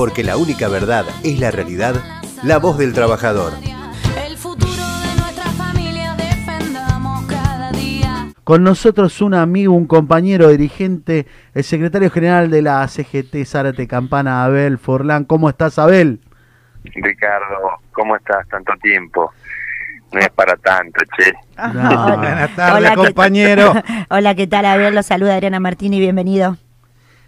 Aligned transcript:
porque 0.00 0.24
la 0.24 0.38
única 0.38 0.66
verdad 0.68 1.04
es 1.22 1.38
la 1.38 1.50
realidad, 1.50 1.94
la 2.42 2.56
voz 2.56 2.78
del 2.78 2.94
trabajador. 2.94 3.52
El 4.26 4.34
futuro 4.38 4.70
de 4.72 5.20
nuestra 5.20 5.44
familia 5.58 6.14
defendamos 6.16 7.26
cada 7.26 7.70
día. 7.72 8.28
Con 8.42 8.64
nosotros 8.64 9.20
un 9.20 9.34
amigo, 9.34 9.74
un 9.74 9.86
compañero 9.86 10.48
dirigente, 10.48 11.26
el 11.52 11.64
secretario 11.64 12.10
general 12.10 12.50
de 12.50 12.62
la 12.62 12.88
CGT 12.88 13.44
Zárate 13.44 13.86
Campana, 13.86 14.42
Abel 14.42 14.78
Forlán. 14.78 15.24
¿Cómo 15.26 15.50
estás, 15.50 15.78
Abel? 15.78 16.20
Ricardo, 16.82 17.58
¿cómo 17.92 18.16
estás? 18.16 18.48
Tanto 18.48 18.72
tiempo. 18.80 19.30
No 20.14 20.18
es 20.20 20.30
para 20.30 20.56
tanto, 20.56 20.98
che. 21.18 21.30
No. 21.74 22.16
Buenas 22.16 22.56
tardes, 22.56 22.74
Hola, 22.78 22.88
¿qué- 22.88 22.96
compañero. 22.96 23.74
Hola, 24.08 24.34
¿qué 24.34 24.46
tal? 24.46 24.64
Abel, 24.64 24.94
los 24.94 25.04
saluda 25.04 25.34
Adriana 25.34 25.60
Martini, 25.60 26.00
bienvenido. 26.00 26.56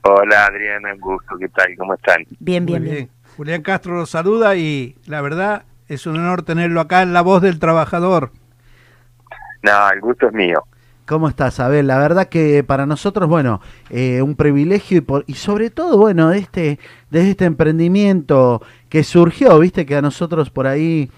Hola, 0.04 0.46
Adriana, 0.46 0.92
un 0.94 1.00
gusto. 1.00 1.36
¿Qué 1.38 1.48
tal? 1.48 1.76
¿Cómo 1.76 1.94
están? 1.94 2.24
Bien, 2.40 2.66
bien, 2.66 2.82
bien. 2.82 2.94
bien. 2.96 3.10
Julián 3.36 3.62
Castro 3.62 3.94
los 3.96 4.10
saluda 4.10 4.56
y 4.56 4.96
la 5.06 5.20
verdad 5.22 5.64
es 5.88 6.06
un 6.06 6.16
honor 6.16 6.42
tenerlo 6.42 6.80
acá 6.80 7.02
en 7.02 7.12
La 7.12 7.22
Voz 7.22 7.40
del 7.42 7.58
Trabajador. 7.58 8.30
No, 9.62 9.90
el 9.92 10.00
gusto 10.00 10.26
es 10.28 10.34
mío. 10.34 10.62
¿Cómo 11.06 11.28
estás, 11.28 11.60
Abel? 11.60 11.86
La 11.86 11.98
verdad 11.98 12.28
que 12.28 12.62
para 12.64 12.86
nosotros, 12.86 13.28
bueno, 13.28 13.60
eh, 13.90 14.22
un 14.22 14.34
privilegio 14.36 14.98
y, 14.98 15.00
por- 15.00 15.24
y 15.26 15.34
sobre 15.34 15.70
todo, 15.70 15.96
bueno, 15.98 16.30
de 16.30 16.38
este, 16.38 16.78
de 17.10 17.30
este 17.30 17.44
emprendimiento 17.44 18.62
que 18.88 19.04
surgió, 19.04 19.58
viste 19.58 19.84
que 19.86 19.96
a 19.96 20.02
nosotros 20.02 20.50
por 20.50 20.66
ahí, 20.66 21.10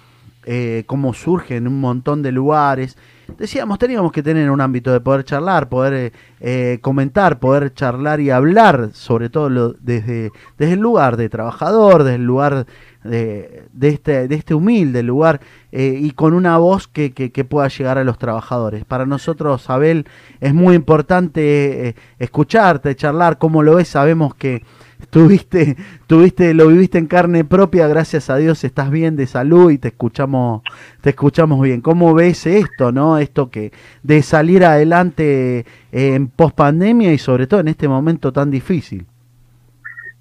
eh, 0.45 0.85
como 0.87 1.15
surge 1.15 1.57
en 1.57 1.69
un 1.69 1.81
montón 1.81 2.23
de 2.23 2.33
lugares, 2.33 2.97
decíamos, 3.39 3.79
teníamos 3.79 4.13
que 4.13 4.23
tener 4.23 4.51
un 4.51 4.61
ámbito 4.61 4.93
de 4.93 5.01
poder 5.01 5.25
charlar, 5.25 5.69
poder 5.69 5.95
eh, 5.95 6.13
eh, 6.41 6.79
comentar, 6.81 7.39
poder 7.39 7.73
charlar 7.75 8.21
y 8.21 8.31
hablar, 8.31 8.91
sobre 8.93 9.29
todo 9.31 9.49
lo- 9.51 9.73
desde, 9.75 10.31
desde 10.59 10.75
el 10.75 10.81
lugar 10.81 11.17
de 11.17 11.29
trabajador, 11.29 12.05
desde 12.05 12.17
el 12.17 12.25
lugar 12.25 12.67
de, 13.05 13.67
este, 13.83 14.29
de 14.29 14.35
este 14.35 14.55
humilde 14.55 15.03
lugar 15.03 15.41
eh, 15.73 15.99
y 16.01 16.13
con 16.13 16.33
una 16.33 16.57
voz 16.59 16.89
que, 16.89 17.13
que- 17.13 17.45
pueda 17.45 17.69
llegar 17.69 17.99
a 17.99 18.05
los 18.05 18.17
trabajadores. 18.19 18.85
Para 18.87 19.05
nosotros, 19.05 19.69
Abel, 19.69 20.07
es 20.41 20.55
muy 20.55 20.75
importante 20.75 21.89
eh, 21.89 21.95
escucharte, 22.19 22.97
charlar, 22.97 23.37
cómo 23.39 23.63
lo 23.63 23.75
ves, 23.75 23.89
sabemos 23.89 24.35
que 24.35 24.63
tuviste, 25.07 25.77
tuviste, 26.07 26.55
lo 26.55 26.69
viviste 26.69 26.99
en 26.99 27.07
carne 27.07 27.45
propia, 27.45 27.87
gracias 27.87 28.31
a 28.31 28.37
Dios 28.37 28.65
estás 28.65 28.91
bien 28.91 29.17
de 29.17 29.27
salud 29.27 29.71
y 29.71 29.79
te 29.79 29.89
escuchamos, 29.89 30.63
te 31.01 31.11
escuchamos 31.11 31.61
bien. 31.61 31.81
¿Cómo 31.81 32.15
ves 32.15 32.47
esto, 32.47 32.93
no? 32.93 33.19
Esto 33.19 33.51
que 33.51 33.73
de 34.03 34.23
salir 34.23 34.65
adelante 34.65 35.61
eh, 35.61 36.15
en 36.15 36.29
post 36.29 36.57
pandemia 36.57 37.13
y 37.13 37.19
sobre 37.19 37.47
todo 37.47 37.61
en 37.61 37.69
este 37.69 37.89
momento 37.89 38.33
tan 38.33 38.51
difícil. 38.51 39.07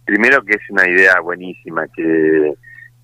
Primero 0.05 0.43
que 0.43 0.53
es 0.53 0.69
una 0.69 0.87
idea 0.87 1.19
buenísima 1.21 1.87
que, 1.87 2.53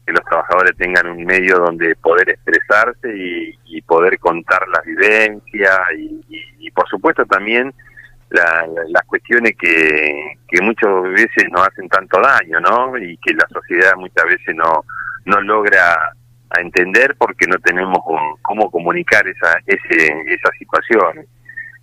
los 0.07 0.25
trabajadores 0.25 0.75
tengan 0.75 1.05
un 1.05 1.23
medio 1.23 1.59
donde 1.59 1.95
poder 1.97 2.31
expresarse 2.31 3.16
y, 3.16 3.59
y 3.66 3.81
poder 3.83 4.17
contar 4.17 4.67
las 4.67 4.83
vivencias 4.83 5.80
y, 5.95 6.72
por 6.72 6.88
supuesto 6.89 7.25
también 7.25 7.72
la- 8.30 8.66
la- 8.67 8.83
las 8.89 9.03
cuestiones 9.05 9.53
que, 9.59 10.33
que 10.47 10.61
muchas 10.61 10.89
veces 11.03 11.45
nos 11.52 11.67
hacen 11.67 11.88
tanto 11.89 12.19
daño, 12.22 12.59
¿no? 12.59 12.97
Y 12.97 13.17
que 13.17 13.33
la 13.33 13.47
sociedad 13.52 13.94
muchas 13.97 14.25
veces 14.25 14.55
no, 14.55 14.83
no 15.25 15.41
logra 15.41 16.13
entender 16.59 17.16
porque 17.17 17.45
no 17.47 17.57
tenemos 17.59 18.00
un- 18.05 18.38
cómo 18.41 18.69
comunicar 18.72 19.27
esa, 19.27 19.57
ese, 19.66 20.07
esas 20.27 20.52
situaciones. 20.57 21.27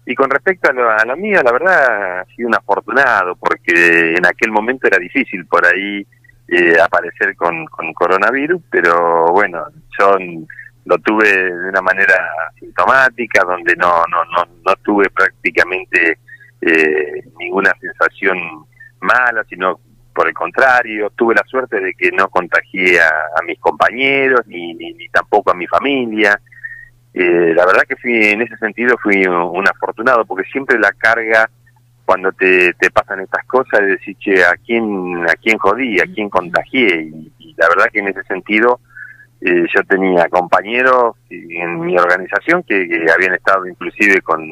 Y 0.06 0.14
con 0.14 0.30
respecto 0.30 0.70
a 0.70 0.72
lo, 0.72 0.88
a 0.90 1.04
lo 1.04 1.16
mío, 1.16 1.40
la 1.42 1.50
verdad, 1.52 2.20
ha 2.20 2.24
sido 2.36 2.48
un 2.48 2.54
afortunado, 2.54 3.34
porque 3.36 4.14
en 4.14 4.24
aquel 4.24 4.52
momento 4.52 4.86
era 4.86 4.98
difícil 4.98 5.46
por 5.46 5.66
ahí 5.66 6.06
eh, 6.48 6.76
aparecer 6.80 7.34
con, 7.34 7.66
con 7.66 7.92
coronavirus, 7.92 8.62
pero 8.70 9.26
bueno, 9.32 9.66
yo 9.98 10.16
lo 10.84 10.98
tuve 10.98 11.26
de 11.28 11.68
una 11.70 11.80
manera 11.82 12.14
sintomática, 12.60 13.42
donde 13.44 13.74
no, 13.74 14.04
no, 14.08 14.24
no, 14.26 14.44
no 14.64 14.76
tuve 14.84 15.10
prácticamente 15.10 16.18
eh, 16.60 17.22
ninguna 17.38 17.72
sensación 17.80 18.38
mala, 19.00 19.44
sino 19.48 19.80
por 20.14 20.28
el 20.28 20.34
contrario, 20.34 21.10
tuve 21.14 21.34
la 21.34 21.44
suerte 21.46 21.78
de 21.78 21.92
que 21.92 22.10
no 22.10 22.28
contagié 22.28 22.98
a, 23.00 23.42
mis 23.46 23.58
compañeros, 23.60 24.40
ni, 24.46 24.74
tampoco 25.12 25.50
a 25.50 25.54
mi 25.54 25.66
familia. 25.66 26.40
Eh, 27.12 27.52
la 27.54 27.66
verdad 27.66 27.82
que 27.86 27.96
fui 27.96 28.12
en 28.26 28.42
ese 28.42 28.56
sentido 28.56 28.96
fui 29.02 29.26
un, 29.26 29.34
un 29.34 29.68
afortunado 29.68 30.24
porque 30.24 30.48
siempre 30.50 30.78
la 30.78 30.92
carga 30.92 31.48
cuando 32.04 32.30
te, 32.32 32.74
te 32.74 32.90
pasan 32.90 33.20
estas 33.20 33.44
cosas 33.46 33.80
es 33.80 33.86
decir 33.98 34.16
che 34.18 34.44
a 34.44 34.54
quién 34.64 35.24
a 35.26 35.32
quién 35.40 35.56
jodí 35.56 35.98
a 35.98 36.04
quién 36.04 36.28
contagié 36.28 37.10
y, 37.10 37.32
y 37.38 37.54
la 37.56 37.68
verdad 37.68 37.86
que 37.90 38.00
en 38.00 38.08
ese 38.08 38.22
sentido 38.24 38.80
eh, 39.40 39.66
yo 39.74 39.82
tenía 39.84 40.28
compañeros 40.28 41.16
en 41.30 41.80
mi 41.80 41.96
organización 41.98 42.62
que, 42.62 42.88
que 42.88 43.06
habían 43.10 43.34
estado 43.34 43.66
inclusive 43.66 44.20
con 44.22 44.50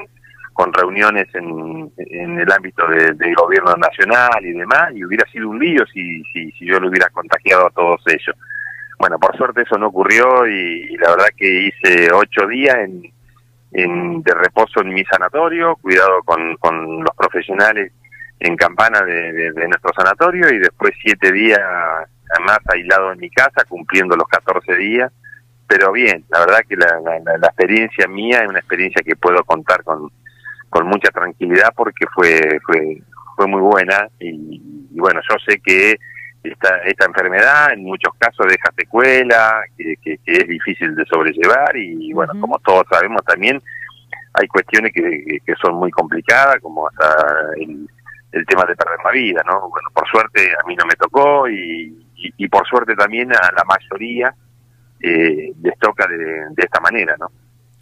con 0.54 0.72
reuniones 0.72 1.26
en, 1.34 1.92
en 1.98 2.40
el 2.40 2.50
ámbito 2.50 2.86
de- 2.88 3.12
del 3.12 3.34
gobierno 3.34 3.74
nacional 3.76 4.38
y 4.42 4.52
demás 4.52 4.90
y 4.94 5.04
hubiera 5.04 5.28
sido 5.30 5.50
un 5.50 5.58
lío 5.58 5.84
si, 5.92 6.22
si, 6.32 6.50
yo 6.66 6.80
lo 6.80 6.88
hubiera 6.88 7.08
contagiado 7.10 7.66
a 7.66 7.70
todos 7.70 8.00
ellos 8.06 8.34
bueno, 8.98 9.18
por 9.18 9.36
suerte 9.36 9.62
eso 9.62 9.76
no 9.76 9.88
ocurrió 9.88 10.46
y, 10.46 10.96
la 10.96 11.10
verdad 11.10 11.26
que 11.36 11.66
hice 11.66 12.10
ocho 12.12 12.46
días 12.46 12.76
en, 13.72 14.22
de 14.22 14.34
reposo 14.34 14.80
en 14.80 14.94
mi 14.94 15.04
sanatorio, 15.04 15.76
cuidado 15.76 16.22
con, 16.24 16.56
con 16.56 17.00
los 17.02 17.14
profesionales 17.16 17.92
en 18.38 18.56
campana 18.56 19.02
de, 19.02 19.32
de- 19.32 19.68
nuestro 19.68 19.90
sanatorio 19.96 20.48
y 20.52 20.58
después 20.58 20.92
siete 21.02 21.32
días 21.32 21.60
más 22.46 22.58
aislado 22.72 23.12
en 23.12 23.18
mi 23.18 23.30
casa, 23.30 23.64
cumpliendo 23.68 24.16
los 24.16 24.28
14 24.28 24.74
días. 24.76 25.12
Pero 25.66 25.92
bien, 25.92 26.24
la 26.30 26.40
verdad 26.40 26.60
que 26.68 26.76
la- 26.76 27.00
la- 27.04 27.36
la 27.38 27.46
experiencia 27.48 28.06
mía 28.06 28.42
es 28.42 28.48
una 28.48 28.60
experiencia 28.60 29.02
que 29.04 29.16
puedo 29.16 29.42
contar 29.44 29.82
con, 29.82 30.08
con 30.74 30.88
mucha 30.88 31.08
tranquilidad 31.12 31.68
porque 31.76 32.04
fue, 32.12 32.58
fue, 32.66 33.00
fue 33.36 33.46
muy 33.46 33.60
buena 33.60 34.08
y, 34.18 34.60
y 34.92 34.98
bueno, 34.98 35.20
yo 35.30 35.36
sé 35.46 35.60
que 35.60 35.96
esta, 36.42 36.78
esta 36.78 37.06
enfermedad 37.06 37.72
en 37.72 37.84
muchos 37.84 38.12
casos 38.18 38.46
deja 38.48 38.70
secuela, 38.76 39.62
que, 39.78 39.94
que- 40.02 40.18
que 40.18 40.32
es 40.32 40.48
difícil 40.48 40.96
de 40.96 41.04
sobrellevar 41.06 41.76
y 41.76 42.12
bueno, 42.12 42.32
como 42.40 42.58
todos 42.58 42.84
sabemos 42.90 43.22
también 43.24 43.62
hay 44.34 44.48
cuestiones 44.48 44.92
que, 44.92 45.00
que- 45.02 45.38
que 45.46 45.54
son 45.62 45.76
muy 45.76 45.92
complicadas, 45.92 46.58
como 46.60 46.88
hasta 46.88 47.08
el, 47.56 47.88
el 48.32 48.46
tema 48.46 48.64
de 48.64 48.74
perder 48.74 48.98
la 49.04 49.12
vida, 49.12 49.42
¿no? 49.46 49.68
Bueno, 49.70 49.88
por 49.94 50.08
suerte 50.08 50.40
a 50.60 50.66
mí 50.66 50.74
no 50.74 50.84
me 50.86 50.94
tocó 50.96 51.48
y, 51.48 52.04
y- 52.16 52.34
y 52.36 52.48
por 52.48 52.66
suerte 52.66 52.96
también 52.96 53.32
a 53.32 53.52
la 53.56 53.62
mayoría 53.64 54.34
eh, 55.00 55.52
les 55.62 55.78
toca 55.78 56.06
de, 56.08 56.16
de 56.16 56.62
esta 56.64 56.80
manera, 56.80 57.14
¿no? 57.18 57.28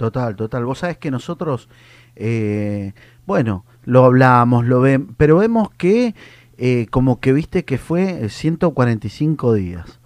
Total, 0.02 0.34
total. 0.34 0.64
Vos 0.64 0.80
sabés 0.80 0.98
que 0.98 1.12
nosotros, 1.12 1.68
eh, 2.16 2.92
bueno, 3.24 3.64
lo 3.84 4.04
hablamos, 4.04 4.66
lo 4.66 4.80
ven, 4.80 5.14
pero 5.16 5.36
vemos 5.36 5.70
que 5.70 6.16
eh, 6.58 6.88
como 6.90 7.20
que 7.20 7.32
viste 7.32 7.64
que 7.64 7.78
fue 7.78 8.28
145 8.28 9.54
días 9.54 10.00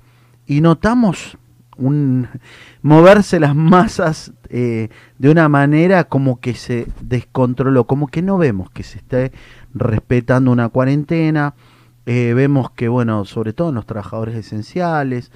y 0.46 0.60
notamos 0.60 1.38
un 1.78 2.28
moverse 2.82 3.40
las 3.40 3.56
masas 3.56 4.34
eh, 4.50 4.90
de 5.16 5.30
una 5.30 5.48
manera 5.48 6.04
como 6.04 6.40
que 6.40 6.52
se 6.52 6.88
descontroló, 7.00 7.86
como 7.86 8.08
que 8.08 8.20
no 8.20 8.36
vemos 8.36 8.68
que 8.68 8.82
se 8.82 8.98
esté 8.98 9.32
respetando 9.72 10.50
una 10.50 10.68
cuarentena, 10.68 11.54
eh, 12.04 12.34
vemos 12.34 12.70
que 12.70 12.88
bueno, 12.88 13.24
sobre 13.24 13.54
todo 13.54 13.70
en 13.70 13.76
los 13.76 13.86
trabajadores 13.86 14.34
esenciales, 14.34 15.32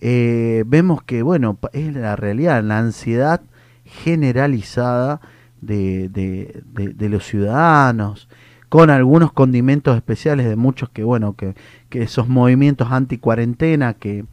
eh, 0.00 0.62
vemos 0.68 1.02
que 1.02 1.24
bueno, 1.24 1.58
es 1.72 1.92
la 1.92 2.14
realidad, 2.14 2.62
la 2.62 2.78
ansiedad 2.78 3.40
generalizada 4.02 5.20
de, 5.60 6.08
de- 6.08 6.62
los 7.08 7.24
ciudadanos, 7.26 8.28
con 8.68 8.90
algunos 8.90 9.32
condimentos 9.32 9.96
especiales 9.96 10.46
de 10.48 10.56
muchos 10.56 10.88
que 10.90 11.04
bueno, 11.04 11.34
que, 11.34 11.54
que 11.88 12.02
esos 12.02 12.28
movimientos 12.28 12.90
anti 12.90 13.18
cuarentena 13.18 13.94
que, 13.94 14.24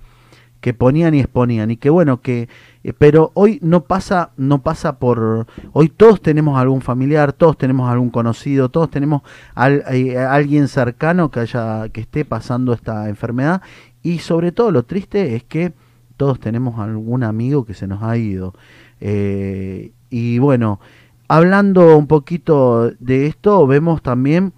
que 0.61 0.73
ponían 0.73 1.13
y 1.13 1.19
exponían. 1.19 1.71
Y 1.71 1.77
que 1.77 1.89
bueno 1.89 2.21
que 2.21 2.49
eh, 2.83 2.93
pero 2.97 3.31
hoy 3.35 3.59
no 3.61 3.83
pasa 3.83 4.31
no 4.37 4.61
pasa 4.63 4.97
por 4.99 5.45
hoy 5.73 5.89
todos 5.89 6.21
tenemos 6.21 6.59
algún 6.59 6.81
familiar 6.81 7.33
todos 7.33 7.57
tenemos 7.57 7.89
algún 7.89 8.09
conocido 8.09 8.69
todos 8.69 8.89
tenemos 8.89 9.21
al- 9.53 9.83
eh, 9.91 10.17
alguien 10.17 10.67
cercano 10.67 11.29
que 11.31 11.41
haya 11.41 11.89
que 11.89 12.01
esté 12.01 12.25
pasando 12.25 12.73
esta 12.73 13.07
enfermedad. 13.09 13.61
Y 14.03 14.19
sobre 14.19 14.51
todo 14.51 14.71
lo 14.71 14.83
triste 14.83 15.35
es 15.35 15.43
que 15.43 15.73
todos 16.17 16.39
tenemos 16.39 16.79
algún 16.79 17.23
amigo 17.23 17.65
que 17.65 17.73
se 17.75 17.85
nos 17.87 18.01
ha 18.03 18.17
ido 18.17 18.53
Eh, 19.01 19.91
y 20.11 20.37
bueno 20.37 20.79
hablando 21.27 21.97
un 21.97 22.05
poquito 22.05 22.91
de 22.99 23.25
esto 23.25 23.65
vemos 23.65 24.03
también 24.03 24.53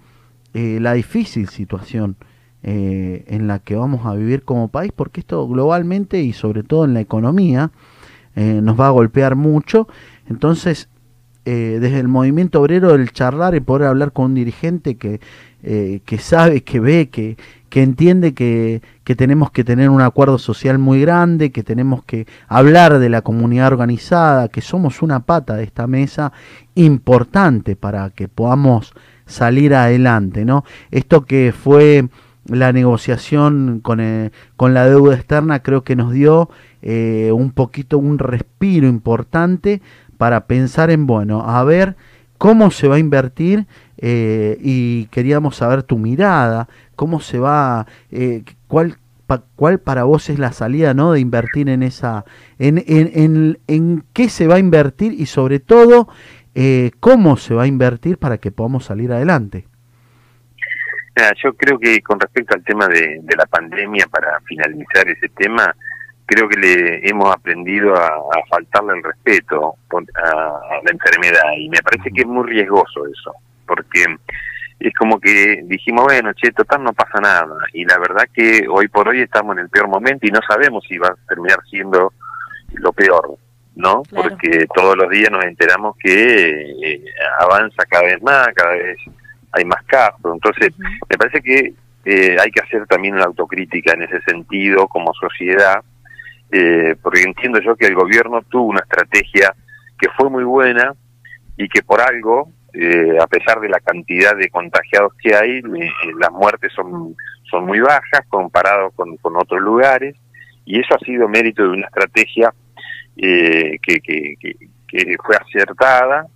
eh, 0.52 0.78
la 0.80 0.92
difícil 0.92 1.48
situación 1.48 2.16
eh, 2.62 3.24
en 3.26 3.46
la 3.46 3.58
que 3.60 3.74
vamos 3.74 4.04
a 4.06 4.14
vivir 4.14 4.42
como 4.42 4.68
país, 4.68 4.92
porque 4.94 5.20
esto 5.20 5.48
globalmente 5.48 6.20
y 6.20 6.32
sobre 6.32 6.62
todo 6.62 6.84
en 6.84 6.94
la 6.94 7.00
economía 7.00 7.72
nos 8.36 8.80
va 8.80 8.88
a 8.88 8.90
golpear 8.90 9.36
mucho. 9.36 9.86
Entonces, 10.28 10.88
eh, 11.46 11.76
desde 11.78 12.00
el 12.00 12.08
movimiento 12.08 12.62
obrero 12.62 12.94
el 12.94 13.12
charlar 13.12 13.54
y 13.54 13.60
poder 13.60 13.88
hablar 13.88 14.12
con 14.12 14.26
un 14.26 14.34
dirigente 14.34 14.94
que, 14.94 15.20
eh, 15.62 16.00
que 16.06 16.16
sabe, 16.16 16.62
que 16.62 16.80
ve, 16.80 17.10
que, 17.10 17.36
que 17.68 17.82
entiende 17.82 18.32
que, 18.32 18.80
que 19.04 19.14
tenemos 19.14 19.50
que 19.50 19.62
tener 19.62 19.90
un 19.90 20.00
acuerdo 20.00 20.38
social 20.38 20.78
muy 20.78 21.02
grande, 21.02 21.52
que 21.52 21.62
tenemos 21.62 22.02
que 22.02 22.26
hablar 22.48 22.98
de 22.98 23.10
la 23.10 23.20
comunidad 23.20 23.66
organizada, 23.66 24.48
que 24.48 24.62
somos 24.62 25.02
una 25.02 25.20
pata 25.20 25.56
de 25.56 25.64
esta 25.64 25.86
mesa 25.86 26.32
importante 26.76 27.76
para 27.76 28.08
que 28.08 28.26
podamos 28.26 28.94
salir 29.26 29.74
adelante, 29.74 30.46
¿no? 30.46 30.64
Esto 30.90 31.26
que 31.26 31.52
fue 31.52 32.08
la 32.46 32.72
negociación 32.72 33.80
con, 33.82 34.00
eh, 34.00 34.30
con 34.56 34.72
la 34.72 34.86
deuda 34.86 35.14
externa 35.14 35.60
creo 35.60 35.84
que 35.84 35.94
nos 35.94 36.12
dio 36.12 36.48
un 36.86 37.52
poquito 37.52 37.96
un 37.96 38.18
respiro 38.18 38.86
importante 38.86 39.80
para 40.24 40.46
pensar 40.46 40.90
en, 40.90 41.06
bueno, 41.06 41.42
a 41.46 41.62
ver 41.64 41.96
cómo 42.38 42.70
se 42.70 42.88
va 42.88 42.94
a 42.94 42.98
invertir 42.98 43.66
eh, 43.98 44.56
y 44.58 45.04
queríamos 45.08 45.56
saber 45.56 45.82
tu 45.82 45.98
mirada, 45.98 46.66
cómo 46.96 47.20
se 47.20 47.38
va, 47.38 47.86
eh, 48.10 48.42
cuál, 48.66 48.96
pa- 49.26 49.42
cuál 49.54 49.80
para 49.80 50.04
vos 50.04 50.30
es 50.30 50.38
la 50.38 50.52
salida, 50.52 50.94
¿no? 50.94 51.12
De 51.12 51.20
invertir 51.20 51.68
en 51.68 51.82
esa, 51.82 52.24
en, 52.58 52.78
en, 52.86 53.10
en, 53.12 53.58
en 53.66 54.04
qué 54.14 54.30
se 54.30 54.46
va 54.46 54.54
a 54.54 54.58
invertir 54.60 55.12
y 55.12 55.26
sobre 55.26 55.60
todo 55.60 56.08
eh, 56.54 56.92
cómo 57.00 57.36
se 57.36 57.52
va 57.52 57.64
a 57.64 57.66
invertir 57.66 58.16
para 58.16 58.38
que 58.38 58.50
podamos 58.50 58.86
salir 58.86 59.12
adelante. 59.12 59.66
Yo 61.44 61.52
creo 61.52 61.78
que 61.78 62.00
con 62.00 62.18
respecto 62.18 62.54
al 62.54 62.64
tema 62.64 62.88
de, 62.88 63.20
de 63.22 63.36
la 63.36 63.44
pandemia, 63.44 64.06
para 64.10 64.40
finalizar 64.40 65.06
ese 65.06 65.28
tema, 65.36 65.76
creo 66.26 66.48
que 66.48 66.58
le 66.58 67.08
hemos 67.08 67.32
aprendido 67.34 67.94
a, 67.94 68.06
a 68.06 68.46
faltarle 68.48 68.94
el 68.94 69.02
respeto 69.02 69.76
a, 69.92 70.28
a 70.28 70.82
la 70.82 70.90
enfermedad 70.90 71.52
y 71.56 71.68
me 71.68 71.82
parece 71.82 72.10
que 72.10 72.22
es 72.22 72.26
muy 72.26 72.48
riesgoso 72.48 73.06
eso, 73.06 73.34
porque 73.66 74.04
es 74.80 74.94
como 74.94 75.18
que 75.20 75.62
dijimos, 75.64 76.04
bueno, 76.04 76.32
che, 76.34 76.50
total 76.52 76.82
no 76.82 76.92
pasa 76.92 77.20
nada 77.20 77.56
y 77.72 77.84
la 77.84 77.98
verdad 77.98 78.24
que 78.32 78.66
hoy 78.68 78.88
por 78.88 79.08
hoy 79.08 79.20
estamos 79.20 79.56
en 79.56 79.62
el 79.62 79.68
peor 79.68 79.88
momento 79.88 80.26
y 80.26 80.30
no 80.30 80.40
sabemos 80.46 80.84
si 80.88 80.98
va 80.98 81.08
a 81.08 81.28
terminar 81.28 81.58
siendo 81.70 82.12
lo 82.74 82.92
peor, 82.92 83.36
¿no? 83.76 84.02
Claro. 84.02 84.28
Porque 84.30 84.66
todos 84.74 84.96
los 84.96 85.08
días 85.10 85.30
nos 85.30 85.44
enteramos 85.44 85.96
que 85.98 86.72
eh, 86.82 87.04
avanza 87.38 87.84
cada 87.88 88.04
vez 88.04 88.22
más, 88.22 88.48
cada 88.54 88.72
vez 88.72 88.98
hay 89.52 89.64
más 89.64 89.82
casos, 89.84 90.32
entonces 90.32 90.74
me 90.78 91.16
parece 91.16 91.40
que 91.40 91.72
eh, 92.04 92.36
hay 92.38 92.50
que 92.50 92.60
hacer 92.60 92.86
también 92.86 93.14
una 93.14 93.24
autocrítica 93.24 93.94
en 93.94 94.02
ese 94.02 94.20
sentido 94.22 94.88
como 94.88 95.14
sociedad, 95.14 95.82
eh, 96.50 96.96
porque 97.02 97.22
entiendo 97.22 97.60
yo 97.60 97.76
que 97.76 97.86
el 97.86 97.94
gobierno 97.94 98.42
tuvo 98.42 98.64
una 98.70 98.80
estrategia 98.80 99.54
que 99.98 100.08
fue 100.16 100.30
muy 100.30 100.44
buena 100.44 100.94
y 101.56 101.68
que 101.68 101.82
por 101.82 102.00
algo, 102.00 102.50
eh, 102.72 103.16
a 103.20 103.26
pesar 103.26 103.60
de 103.60 103.68
la 103.68 103.80
cantidad 103.80 104.36
de 104.36 104.48
contagiados 104.48 105.12
que 105.22 105.34
hay, 105.34 105.58
eh, 105.58 105.92
las 106.18 106.32
muertes 106.32 106.72
son, 106.72 107.14
son 107.50 107.66
muy 107.66 107.80
bajas 107.80 108.26
comparado 108.28 108.90
con, 108.90 109.16
con 109.18 109.36
otros 109.36 109.60
lugares, 109.60 110.16
y 110.64 110.80
eso 110.80 110.94
ha 110.94 111.04
sido 111.04 111.28
mérito 111.28 111.62
de 111.62 111.68
una 111.68 111.86
estrategia 111.86 112.52
eh, 113.16 113.78
que, 113.82 114.00
que, 114.00 114.34
que, 114.40 114.56
que 114.88 115.16
fue 115.24 115.36
acertada, 115.36 116.26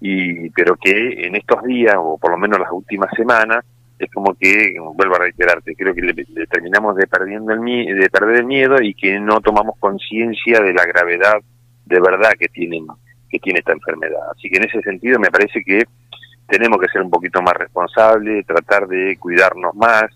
y 0.00 0.50
pero 0.50 0.76
que 0.76 1.26
en 1.26 1.36
estos 1.36 1.62
días, 1.64 1.94
o 1.98 2.18
por 2.18 2.30
lo 2.30 2.38
menos 2.38 2.58
las 2.58 2.70
últimas 2.72 3.10
semanas, 3.16 3.64
es 4.00 4.10
como 4.12 4.34
que, 4.34 4.74
vuelvo 4.94 5.16
a 5.16 5.18
reiterarte, 5.18 5.74
creo 5.76 5.94
que 5.94 6.00
le, 6.00 6.14
le 6.14 6.46
terminamos 6.46 6.96
de, 6.96 7.06
perdiendo 7.06 7.52
el, 7.52 7.60
de 7.60 8.08
perder 8.08 8.36
el 8.36 8.46
miedo 8.46 8.80
y 8.80 8.94
que 8.94 9.20
no 9.20 9.40
tomamos 9.42 9.76
conciencia 9.78 10.60
de 10.60 10.72
la 10.72 10.86
gravedad 10.86 11.36
de 11.84 12.00
verdad 12.00 12.32
que 12.38 12.48
tienen 12.48 12.86
que 13.28 13.38
tiene 13.38 13.60
esta 13.60 13.72
enfermedad. 13.72 14.22
Así 14.34 14.48
que 14.48 14.56
en 14.56 14.64
ese 14.64 14.80
sentido 14.80 15.20
me 15.20 15.30
parece 15.30 15.62
que 15.62 15.84
tenemos 16.48 16.80
que 16.80 16.88
ser 16.88 17.02
un 17.02 17.10
poquito 17.10 17.40
más 17.42 17.54
responsables, 17.54 18.44
tratar 18.44 18.88
de 18.88 19.16
cuidarnos 19.18 19.74
más 19.76 20.06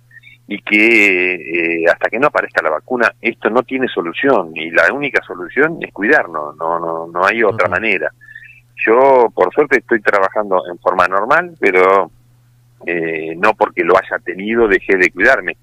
y 0.48 0.60
que 0.62 1.34
eh, 1.34 1.84
hasta 1.86 2.08
que 2.08 2.18
no 2.18 2.26
aparezca 2.26 2.62
la 2.62 2.70
vacuna 2.70 3.14
esto 3.20 3.48
no 3.50 3.62
tiene 3.62 3.86
solución 3.88 4.50
y 4.54 4.70
la 4.70 4.92
única 4.92 5.22
solución 5.24 5.78
es 5.80 5.92
cuidarnos, 5.92 6.56
no 6.56 6.80
no 6.80 7.06
no 7.06 7.24
hay 7.24 7.42
otra 7.42 7.68
manera. 7.68 8.10
Yo 8.86 9.30
por 9.34 9.52
suerte 9.52 9.78
estoy 9.78 10.00
trabajando 10.00 10.62
en 10.70 10.78
forma 10.78 11.06
normal, 11.06 11.54
pero 11.60 12.10
eh, 12.86 13.34
no 13.36 13.54
porque 13.54 13.82
lo 13.84 13.96
haya 13.96 14.18
tenido 14.24 14.68
dejé 14.68 14.96
de 14.96 15.10
cuidarme. 15.10 15.56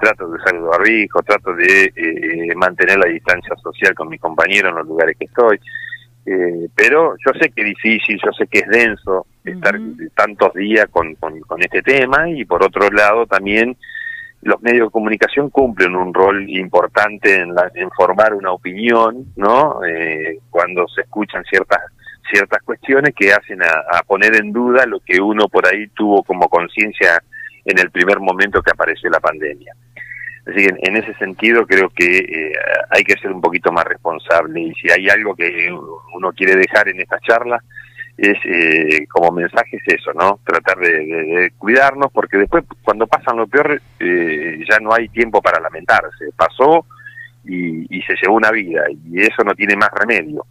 Trato 0.00 0.26
de 0.28 0.34
usar 0.34 0.54
el 0.54 0.62
barbijo, 0.62 1.22
trato 1.22 1.54
de 1.54 1.92
eh, 1.94 2.54
mantener 2.56 2.98
la 2.98 3.06
distancia 3.06 3.54
social 3.62 3.94
con 3.94 4.08
mis 4.08 4.20
compañeros 4.20 4.70
en 4.70 4.78
los 4.78 4.86
lugares 4.86 5.16
que 5.18 5.26
estoy. 5.26 5.60
Eh, 6.26 6.68
pero 6.74 7.14
yo 7.24 7.32
sé 7.40 7.50
que 7.50 7.62
es 7.62 7.68
difícil, 7.68 8.18
yo 8.24 8.32
sé 8.32 8.46
que 8.46 8.60
es 8.60 8.68
denso 8.68 9.26
estar 9.44 9.74
tantos 10.14 10.54
días 10.54 10.86
con, 10.90 11.14
con, 11.16 11.38
con 11.40 11.60
este 11.62 11.82
tema 11.82 12.28
y 12.30 12.44
por 12.44 12.62
otro 12.64 12.88
lado 12.90 13.26
también 13.26 13.76
los 14.42 14.60
medios 14.62 14.88
de 14.88 14.90
comunicación 14.92 15.50
cumplen 15.50 15.94
un 15.96 16.12
rol 16.14 16.48
importante 16.48 17.36
en, 17.36 17.54
la- 17.54 17.70
en 17.74 17.90
formar 17.90 18.34
una 18.34 18.50
opinión, 18.52 19.26
¿no? 19.36 19.84
Eh, 19.84 20.38
cuando 20.50 20.86
se 20.88 21.02
escuchan 21.02 21.44
ciertas 21.44 21.80
ciertas 22.30 22.62
cuestiones 22.62 23.14
que 23.14 23.32
hacen 23.32 23.62
a, 23.62 24.02
poner 24.06 24.36
en 24.36 24.52
duda 24.52 24.86
lo 24.86 25.00
que 25.00 25.20
uno 25.20 25.48
por 25.48 25.66
ahí 25.66 25.88
tuvo 25.88 26.22
como 26.22 26.48
conciencia 26.48 27.22
en 27.64 27.78
el 27.78 27.90
primer 27.90 28.20
momento 28.20 28.62
que 28.62 28.70
apareció 28.70 29.10
la 29.10 29.20
pandemia. 29.20 29.74
Así 30.46 30.66
que 30.66 30.74
en, 30.76 30.96
ese 30.96 31.14
sentido 31.14 31.66
creo 31.66 31.88
que 31.90 32.18
eh, 32.18 32.52
hay 32.90 33.04
que 33.04 33.16
ser 33.18 33.30
un 33.30 33.40
poquito 33.40 33.70
más 33.70 33.84
responsable 33.84 34.60
y 34.60 34.74
si 34.74 34.90
hay 34.90 35.08
algo 35.08 35.36
que 35.36 35.72
uno 36.14 36.32
quiere 36.32 36.56
dejar 36.56 36.88
en 36.88 37.00
esta 37.00 37.18
charla 37.20 37.62
es 38.16 38.38
eh, 38.44 39.06
como 39.08 39.32
mensaje 39.32 39.76
es 39.76 39.94
eso, 39.94 40.12
¿no? 40.12 40.40
Tratar 40.44 40.78
de 40.78 41.52
cuidarnos 41.56 42.12
porque 42.12 42.38
después 42.38 42.64
cuando 42.82 43.06
pasan 43.06 43.36
lo 43.36 43.46
peor 43.46 43.80
eh, 44.00 44.58
ya 44.68 44.78
no 44.80 44.92
hay 44.92 45.08
tiempo 45.08 45.40
para 45.40 45.60
lamentarse. 45.60 46.26
Pasó 46.36 46.86
y, 47.44 47.96
y 47.96 48.02
se 48.02 48.14
llevó 48.20 48.34
una 48.34 48.50
vida 48.50 48.82
y 48.90 49.20
eso 49.20 49.42
no 49.44 49.54
tiene 49.54 49.76
más 49.76 49.90
remedio. 49.92 50.44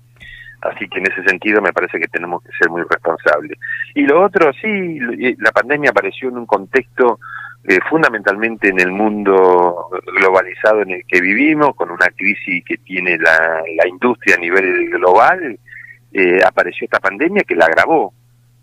Así 0.62 0.88
que 0.88 1.00
en 1.00 1.08
ese 1.12 1.24
sentido 1.24 1.62
me 1.62 1.74
parece 1.74 2.00
que 2.00 2.08
tenemos 2.08 2.44
que 2.44 2.52
ser 2.60 2.70
muy 2.70 2.84
responsables. 2.84 3.58
Y 3.96 4.04
lo 4.04 4.24
otro, 4.24 4.52
sí, 4.54 4.68
l- 4.68 5.36
la 5.40 5.52
pandemia 5.52 5.90
apareció 5.90 6.30
en 6.30 6.38
un 6.38 6.46
contexto 6.46 7.20
eh, 7.68 7.80
fundamentalmente 7.90 8.70
en 8.70 8.80
el 8.80 8.92
mundo 8.92 9.90
globalizado 10.18 10.82
en 10.84 10.92
el 10.92 11.04
que 11.08 11.20
vivimos, 11.22 11.76
con 11.76 11.90
una 11.90 12.08
crisis 12.16 12.64
que 12.64 12.78
tiene 12.78 13.18
la, 13.18 13.62
la 13.76 13.88
industria 13.88 14.36
a 14.36 14.40
nivel 14.40 14.90
global, 14.92 15.60
eh, 16.14 16.40
apareció 16.46 16.86
esta 16.86 17.00
pandemia 17.00 17.44
que 17.44 17.56
la 17.56 17.66
agravó. 17.66 18.14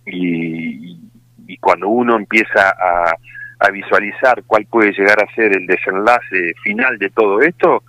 Y, 0.06 1.00
y 1.46 1.56
cuando 1.58 1.88
uno 1.88 2.16
empieza 2.16 2.70
a, 2.70 3.12
a 3.60 3.70
visualizar 3.70 4.42
cuál 4.46 4.66
puede 4.66 4.92
llegar 4.92 5.18
a 5.22 5.34
ser 5.34 5.52
el 5.56 5.66
desenlace 5.66 6.54
final 6.62 6.96
de 6.98 7.10
todo 7.10 7.40
esto, 7.40 7.82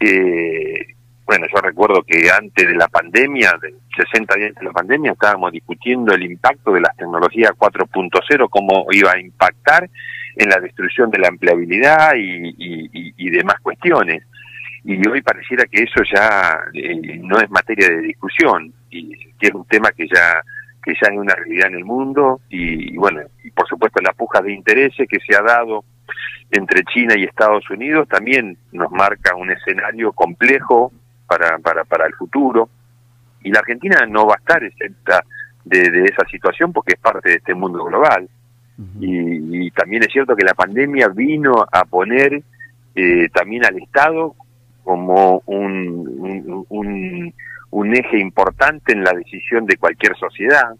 eh, 0.00 0.94
bueno, 1.26 1.46
yo 1.52 1.60
recuerdo 1.60 2.02
que 2.04 2.30
antes 2.30 2.68
de 2.68 2.74
la 2.74 2.86
pandemia, 2.86 3.58
de 3.60 3.74
60 3.96 4.34
días 4.36 4.54
de 4.54 4.64
la 4.64 4.70
pandemia, 4.70 5.12
estábamos 5.12 5.50
discutiendo 5.50 6.14
el 6.14 6.22
impacto 6.22 6.72
de 6.72 6.80
las 6.80 6.96
tecnologías 6.96 7.50
4.0, 7.58 8.48
cómo 8.48 8.86
iba 8.92 9.10
a 9.12 9.18
impactar 9.18 9.90
en 10.36 10.48
la 10.48 10.60
destrucción 10.60 11.10
de 11.10 11.18
la 11.18 11.28
empleabilidad 11.28 12.12
y, 12.16 12.54
y- 13.16 13.30
demás 13.30 13.56
cuestiones. 13.60 14.22
Y 14.84 15.06
hoy 15.08 15.20
pareciera 15.20 15.64
que 15.64 15.82
eso 15.82 16.00
ya 16.04 16.58
eh, 16.72 17.18
no 17.20 17.38
es 17.40 17.50
materia 17.50 17.88
de 17.88 18.02
discusión, 18.02 18.72
y 18.88 19.10
que 19.38 19.48
es 19.48 19.52
un 19.54 19.66
tema 19.66 19.90
que 19.90 20.06
ya 20.06 20.40
que 20.82 20.94
ya 20.94 21.08
es 21.10 21.18
una 21.18 21.34
realidad 21.34 21.66
en 21.66 21.74
el 21.74 21.84
mundo 21.84 22.40
y, 22.48 22.94
y 22.94 22.96
bueno, 22.96 23.20
y 23.42 23.50
por 23.50 23.66
supuesto 23.68 24.00
la 24.00 24.12
puja 24.12 24.40
de 24.40 24.52
intereses 24.52 25.08
que 25.08 25.18
se 25.18 25.36
ha 25.36 25.42
dado 25.42 25.84
entre 26.52 26.84
China 26.84 27.14
y 27.16 27.24
Estados 27.24 27.68
Unidos 27.70 28.06
también 28.08 28.56
nos 28.70 28.92
marca 28.92 29.34
un 29.34 29.50
escenario 29.50 30.12
complejo 30.12 30.92
para, 31.26 31.58
para, 31.58 31.84
para 31.84 32.06
el 32.06 32.14
futuro. 32.14 32.68
Y 33.42 33.50
la 33.50 33.60
Argentina 33.60 34.04
no 34.08 34.26
va 34.26 34.34
a 34.34 34.38
estar 34.38 34.62
exenta 34.64 35.22
de, 35.64 35.90
de 35.90 36.04
esa 36.04 36.24
situación 36.28 36.72
porque 36.72 36.94
es 36.94 37.00
parte 37.00 37.30
de 37.30 37.36
este 37.36 37.54
mundo 37.54 37.84
global. 37.84 38.28
y, 39.00 39.66
y 39.66 39.70
también 39.70 40.02
es 40.02 40.12
cierto 40.12 40.36
que 40.36 40.44
la 40.44 40.54
pandemia 40.54 41.08
vino 41.08 41.64
a 41.72 41.84
poner 41.84 42.42
eh, 42.94 43.28
también 43.32 43.64
al 43.64 43.76
Estado 43.78 44.34
como 44.84 45.42
un, 45.46 46.06
un, 46.18 46.64
un- 46.68 47.34
un 47.70 47.94
eje 47.94 48.18
importante 48.18 48.92
en 48.92 49.02
la 49.02 49.12
decisión 49.12 49.66
de 49.66 49.76
cualquier 49.76 50.16
sociedad, 50.16 50.74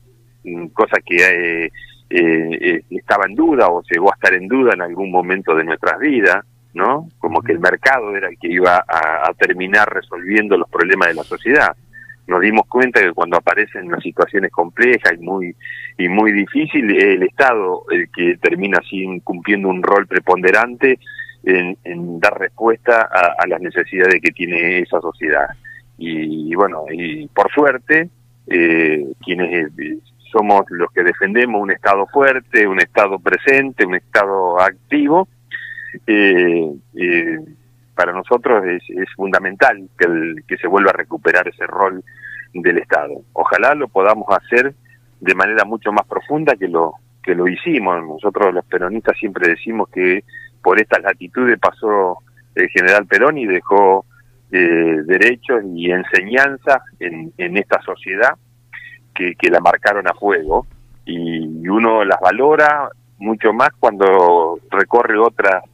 cosa 0.72 0.98
que 1.04 1.16
eh, 1.16 1.72
eh, 2.08 2.58
eh, 2.60 2.82
estaba 2.90 3.24
en 3.26 3.34
duda 3.34 3.68
o 3.68 3.82
llegó 3.90 4.10
a 4.12 4.14
estar 4.14 4.32
en 4.34 4.46
duda 4.46 4.72
en 4.74 4.80
algún 4.82 5.10
momento 5.10 5.54
de 5.56 5.64
nuestras 5.64 5.98
vidas, 5.98 6.44
¿no? 6.76 7.08
Como 7.18 7.42
que 7.42 7.52
el 7.52 7.58
mercado 7.58 8.14
era 8.14 8.28
el 8.28 8.38
que 8.38 8.48
iba 8.48 8.76
a, 8.76 9.28
a 9.28 9.34
terminar 9.34 9.92
resolviendo 9.92 10.56
los 10.56 10.68
problemas 10.68 11.08
de 11.08 11.14
la 11.14 11.24
sociedad. 11.24 11.74
Nos 12.26 12.40
dimos 12.40 12.66
cuenta 12.66 13.00
que 13.00 13.12
cuando 13.12 13.36
aparecen 13.36 13.90
las 13.90 14.02
situaciones 14.02 14.50
complejas 14.50 15.12
y 15.14 15.22
muy 15.22 15.56
y 15.96 16.08
muy 16.08 16.32
difíciles, 16.32 17.02
el 17.02 17.22
Estado 17.22 17.84
el 17.90 18.08
que 18.10 18.36
termina 18.36 18.78
sin 18.90 19.20
cumpliendo 19.20 19.68
un 19.68 19.82
rol 19.82 20.06
preponderante 20.06 20.98
en, 21.44 21.78
en 21.84 22.20
dar 22.20 22.38
respuesta 22.38 23.08
a, 23.10 23.42
a 23.42 23.46
las 23.46 23.60
necesidades 23.60 24.20
que 24.20 24.32
tiene 24.32 24.80
esa 24.80 25.00
sociedad. 25.00 25.48
Y, 25.98 26.54
bueno, 26.54 26.84
y 26.90 27.26
por 27.28 27.50
suerte, 27.52 28.10
eh, 28.48 29.06
quienes 29.24 29.70
eh, 29.78 29.98
somos 30.30 30.64
los 30.68 30.90
que 30.92 31.02
defendemos 31.02 31.62
un 31.62 31.70
Estado 31.70 32.06
fuerte, 32.08 32.66
un 32.66 32.80
Estado 32.80 33.18
presente, 33.18 33.86
un 33.86 33.94
Estado 33.94 34.60
activo, 34.60 35.26
eh, 36.06 36.72
eh, 36.94 37.38
para 37.94 38.12
nosotros 38.12 38.64
es, 38.66 38.82
es 38.90 39.08
fundamental 39.14 39.88
que, 39.98 40.06
el- 40.06 40.44
que 40.46 40.56
se 40.58 40.66
vuelva 40.66 40.90
a 40.90 40.96
recuperar 40.96 41.48
ese 41.48 41.66
rol 41.66 42.02
del 42.52 42.78
Estado. 42.78 43.14
Ojalá 43.32 43.74
lo 43.74 43.88
podamos 43.88 44.26
hacer 44.30 44.74
de 45.20 45.34
manera 45.34 45.64
mucho 45.64 45.92
más 45.92 46.06
profunda 46.06 46.54
que 46.56 46.68
lo 46.68 46.94
que 47.22 47.34
lo 47.34 47.48
hicimos. 47.48 48.02
Nosotros 48.06 48.54
los 48.54 48.64
peronistas 48.66 49.16
siempre 49.18 49.48
decimos 49.48 49.88
que 49.90 50.22
por 50.62 50.80
estas 50.80 51.02
latitudes 51.02 51.58
pasó 51.58 52.18
el 52.54 52.68
general 52.68 53.06
Perón 53.06 53.36
y 53.38 53.46
dejó 53.46 54.04
eh, 54.52 55.02
derechos 55.04 55.62
y 55.74 55.90
enseñanzas 55.90 56.82
en, 57.00 57.32
en 57.36 57.56
esta 57.56 57.80
sociedad 57.82 58.34
que, 59.14 59.34
que 59.34 59.50
la 59.50 59.60
marcaron 59.60 60.06
a 60.06 60.14
fuego 60.14 60.66
y 61.04 61.66
uno 61.68 62.04
las 62.04 62.20
valora 62.20 62.88
mucho 63.18 63.52
más 63.52 63.70
cuando 63.78 64.58
recorre 64.70 65.18
otras 65.18 65.64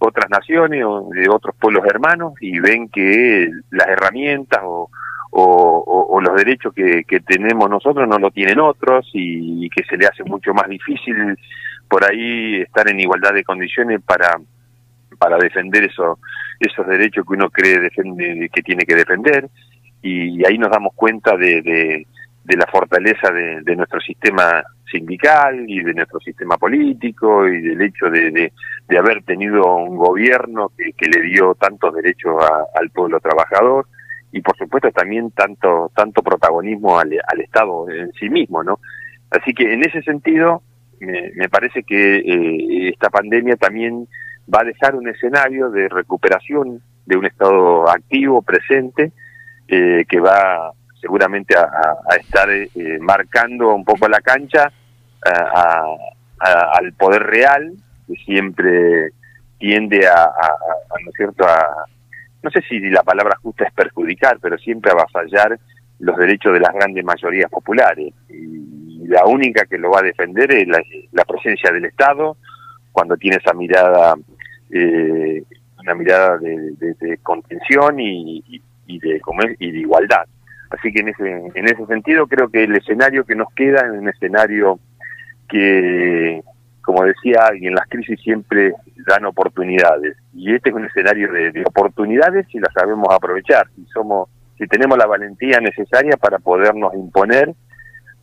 otras 0.00 0.30
naciones 0.30 0.82
o 0.84 1.08
de 1.12 1.28
otros 1.28 1.54
pueblos 1.56 1.84
hermanos 1.86 2.32
y 2.40 2.58
ven 2.58 2.88
que 2.88 3.48
las 3.70 3.86
herramientas 3.86 4.60
o, 4.64 4.90
o, 5.30 6.20
los 6.20 6.36
derechos 6.36 6.74
que, 6.74 7.04
que 7.04 7.20
tenemos 7.20 7.70
nosotros 7.70 8.08
no 8.08 8.18
lo 8.18 8.30
tienen 8.30 8.58
otros 8.60 9.08
y, 9.12 9.68
que 9.70 9.84
se 9.84 9.96
le 9.96 10.06
hace 10.06 10.24
mucho 10.24 10.52
más 10.52 10.68
difícil 10.68 11.38
por 11.88 12.04
ahí 12.04 12.60
estar 12.62 12.88
en 12.90 13.00
igualdad 13.00 13.32
de 13.32 13.44
condiciones 13.44 14.00
para 14.02 14.36
para 15.18 15.38
defender 15.38 15.84
esos 15.84 16.18
esos 16.58 16.86
derechos 16.86 17.24
que 17.26 17.34
uno 17.34 17.48
cree 17.50 17.78
defende, 17.78 18.50
que 18.52 18.62
tiene 18.62 18.84
que 18.84 18.94
defender. 18.94 19.48
Y 20.02 20.46
ahí 20.46 20.58
nos 20.58 20.70
damos 20.70 20.94
cuenta 20.94 21.36
de, 21.36 21.62
de, 21.62 22.06
de 22.50 22.56
la 22.56 22.66
fortaleza 22.66 23.30
de, 23.30 23.62
de 23.62 23.76
nuestro 23.76 24.00
sistema 24.00 24.62
sindical 24.90 25.64
y 25.68 25.82
de 25.84 25.94
nuestro 25.94 26.18
sistema 26.18 26.56
político 26.58 27.46
y 27.46 27.60
del 27.60 27.80
hecho 27.80 28.10
de, 28.10 28.52
de, 28.88 28.98
haber 28.98 29.22
tenido 29.22 29.62
un 29.76 29.96
gobierno 29.96 30.72
que, 30.76 30.92
que 30.94 31.08
le 31.08 31.22
dio 31.22 31.54
tantos 31.54 31.94
derechos 31.94 32.42
a- 32.42 32.64
al 32.80 32.90
pueblo 32.90 33.20
trabajador 33.20 33.86
y 34.32 34.40
por 34.40 34.56
supuesto 34.56 34.90
también 34.90 35.30
tanto 35.30 35.92
tanto 35.94 36.22
protagonismo 36.22 36.98
al, 36.98 37.12
al 37.26 37.40
Estado 37.40 37.88
en 37.88 38.12
sí 38.14 38.28
mismo, 38.28 38.64
¿no? 38.64 38.80
Así 39.30 39.54
que 39.54 39.72
en 39.72 39.84
ese 39.84 40.02
sentido 40.02 40.62
me, 41.00 41.30
me 41.36 41.48
parece 41.48 41.84
que 41.84 42.16
eh, 42.18 42.88
esta 42.88 43.10
pandemia 43.10 43.54
también 43.56 44.08
va 44.52 44.62
a 44.62 44.64
dejar 44.64 44.96
un 44.96 45.08
escenario 45.08 45.70
de 45.70 45.88
recuperación 45.88 46.82
de 47.06 47.16
un 47.16 47.26
Estado 47.26 47.88
activo, 47.88 48.42
presente, 48.42 49.12
eh, 49.68 50.04
que 50.08 50.18
va 50.18 50.72
seguramente 51.00 51.56
a, 51.56 51.62
a- 51.62 51.98
a 52.10 52.16
estar 52.16 52.48
eh, 52.50 52.68
marcando 53.00 53.74
un 53.74 53.84
poco 53.84 54.08
la 54.08 54.20
cancha 54.20 54.70
a- 55.24 55.30
a- 55.30 55.96
a- 56.40 56.70
al 56.78 56.92
poder 56.94 57.22
real, 57.24 57.72
que 58.06 58.14
siempre 58.24 59.10
tiende 59.58 60.06
a, 60.06 60.22
a- 60.24 60.26
a- 60.26 61.00
¿no 61.04 61.10
cierto?, 61.12 61.44
a, 61.44 61.66
no 62.42 62.50
sé 62.50 62.62
si 62.68 62.78
la 62.88 63.02
palabra 63.02 63.36
justa 63.42 63.64
es 63.66 63.72
perjudicar, 63.74 64.38
pero 64.40 64.56
siempre 64.58 64.90
avasallar 64.92 65.58
los 65.98 66.16
derechos 66.16 66.54
de 66.54 66.60
las 66.60 66.72
grandes 66.72 67.04
mayorías 67.04 67.50
populares. 67.50 68.14
Y 68.30 69.06
la 69.06 69.26
única 69.26 69.66
que 69.66 69.76
lo 69.76 69.90
va 69.90 69.98
a 70.00 70.04
defender 70.04 70.50
es 70.52 70.66
la, 70.66 70.80
la 71.12 71.24
presencia 71.26 71.70
del 71.70 71.84
Estado, 71.84 72.36
cuando 72.92 73.16
tiene 73.18 73.36
esa 73.36 73.52
mirada, 73.52 74.14
eh, 74.70 75.42
una 75.78 75.94
mirada 75.94 76.38
de, 76.38 76.72
de- 76.78 77.18
contención 77.22 78.00
y, 78.00 78.38
y- 78.48 78.62
y 78.86 78.98
de, 78.98 79.20
y 79.58 79.70
de 79.70 79.78
igualdad. 79.78 80.24
Así 80.70 80.92
que 80.92 81.00
en 81.00 81.08
ese, 81.08 81.42
en 81.54 81.64
ese 81.66 81.84
sentido 81.86 82.26
creo 82.26 82.48
que 82.48 82.64
el 82.64 82.76
escenario 82.76 83.24
que 83.24 83.34
nos 83.34 83.52
queda 83.54 83.80
es 83.80 83.90
un 83.90 84.08
escenario 84.08 84.78
que, 85.48 86.42
como 86.82 87.04
decía 87.04 87.46
alguien, 87.48 87.74
las 87.74 87.88
crisis 87.88 88.20
siempre 88.20 88.74
dan 89.06 89.24
oportunidades. 89.24 90.16
Y 90.32 90.54
este 90.54 90.70
es 90.70 90.76
un 90.76 90.86
escenario 90.86 91.32
de, 91.32 91.50
de 91.50 91.64
oportunidades 91.64 92.46
si 92.50 92.60
las 92.60 92.72
sabemos 92.72 93.08
aprovechar, 93.10 93.66
si 93.74 93.84
somos, 93.86 94.28
si 94.56 94.66
tenemos 94.68 94.96
la 94.96 95.06
valentía 95.06 95.60
necesaria 95.60 96.16
para 96.16 96.38
podernos 96.38 96.94
imponer 96.94 97.52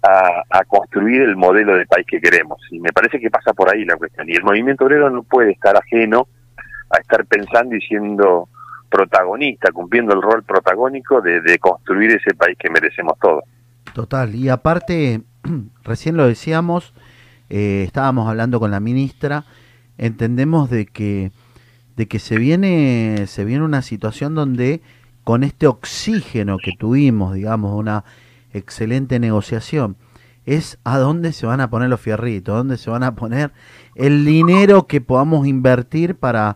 a, 0.01 0.43
a 0.49 0.63
construir 0.63 1.23
el 1.23 1.35
modelo 1.35 1.75
de 1.75 1.85
país 1.85 2.07
que 2.07 2.21
queremos. 2.21 2.61
Y 2.71 2.79
me 2.79 2.93
parece 2.93 3.19
que 3.19 3.29
pasa 3.29 3.53
por 3.53 3.73
ahí 3.73 3.83
la 3.83 3.97
cuestión. 3.97 4.29
Y 4.29 4.33
el 4.33 4.43
movimiento 4.43 4.85
obrero 4.85 5.09
no 5.09 5.23
puede 5.23 5.51
estar 5.51 5.75
ajeno 5.75 6.27
a 6.89 6.99
estar 6.99 7.25
pensando 7.25 7.75
y 7.75 7.81
siendo 7.81 8.47
protagonista, 8.89 9.71
cumpliendo 9.71 10.13
el 10.13 10.21
rol 10.21 10.43
protagónico 10.43 11.21
de, 11.21 11.57
construir 11.59 12.11
ese 12.11 12.33
país 12.35 12.57
que 12.57 12.69
merecemos 12.69 13.17
todos. 13.19 13.43
Total, 13.93 14.35
y 14.35 14.49
aparte, 14.49 15.21
recién 15.83 16.17
lo 16.17 16.27
decíamos, 16.27 16.93
eh, 17.49 17.83
estábamos 17.85 18.27
hablando 18.29 18.59
con 18.59 18.71
la 18.71 18.79
ministra, 18.79 19.45
entendemos 19.97 20.69
de 20.69 20.85
que, 20.85 21.31
de 21.95 22.07
que 22.07 22.19
se 22.19 22.37
viene, 22.37 23.25
se 23.27 23.45
viene 23.45 23.63
una 23.63 23.81
situación 23.81 24.35
donde 24.35 24.81
con 25.23 25.43
este 25.43 25.67
oxígeno 25.67 26.57
que 26.57 26.71
tuvimos, 26.77 27.33
digamos, 27.33 27.77
una 27.77 28.05
excelente 28.53 29.19
negociación, 29.19 29.97
es 30.45 30.79
a 30.85 30.97
dónde 30.97 31.33
se 31.33 31.45
van 31.45 31.59
a 31.59 31.69
poner 31.69 31.89
los 31.89 31.99
fierritos, 31.99 32.55
dónde 32.55 32.77
se 32.77 32.89
van 32.89 33.03
a 33.03 33.15
poner 33.15 33.51
el 33.95 34.23
dinero 34.23 34.87
que 34.87 35.01
podamos 35.01 35.45
invertir 35.45 36.15
para, 36.15 36.55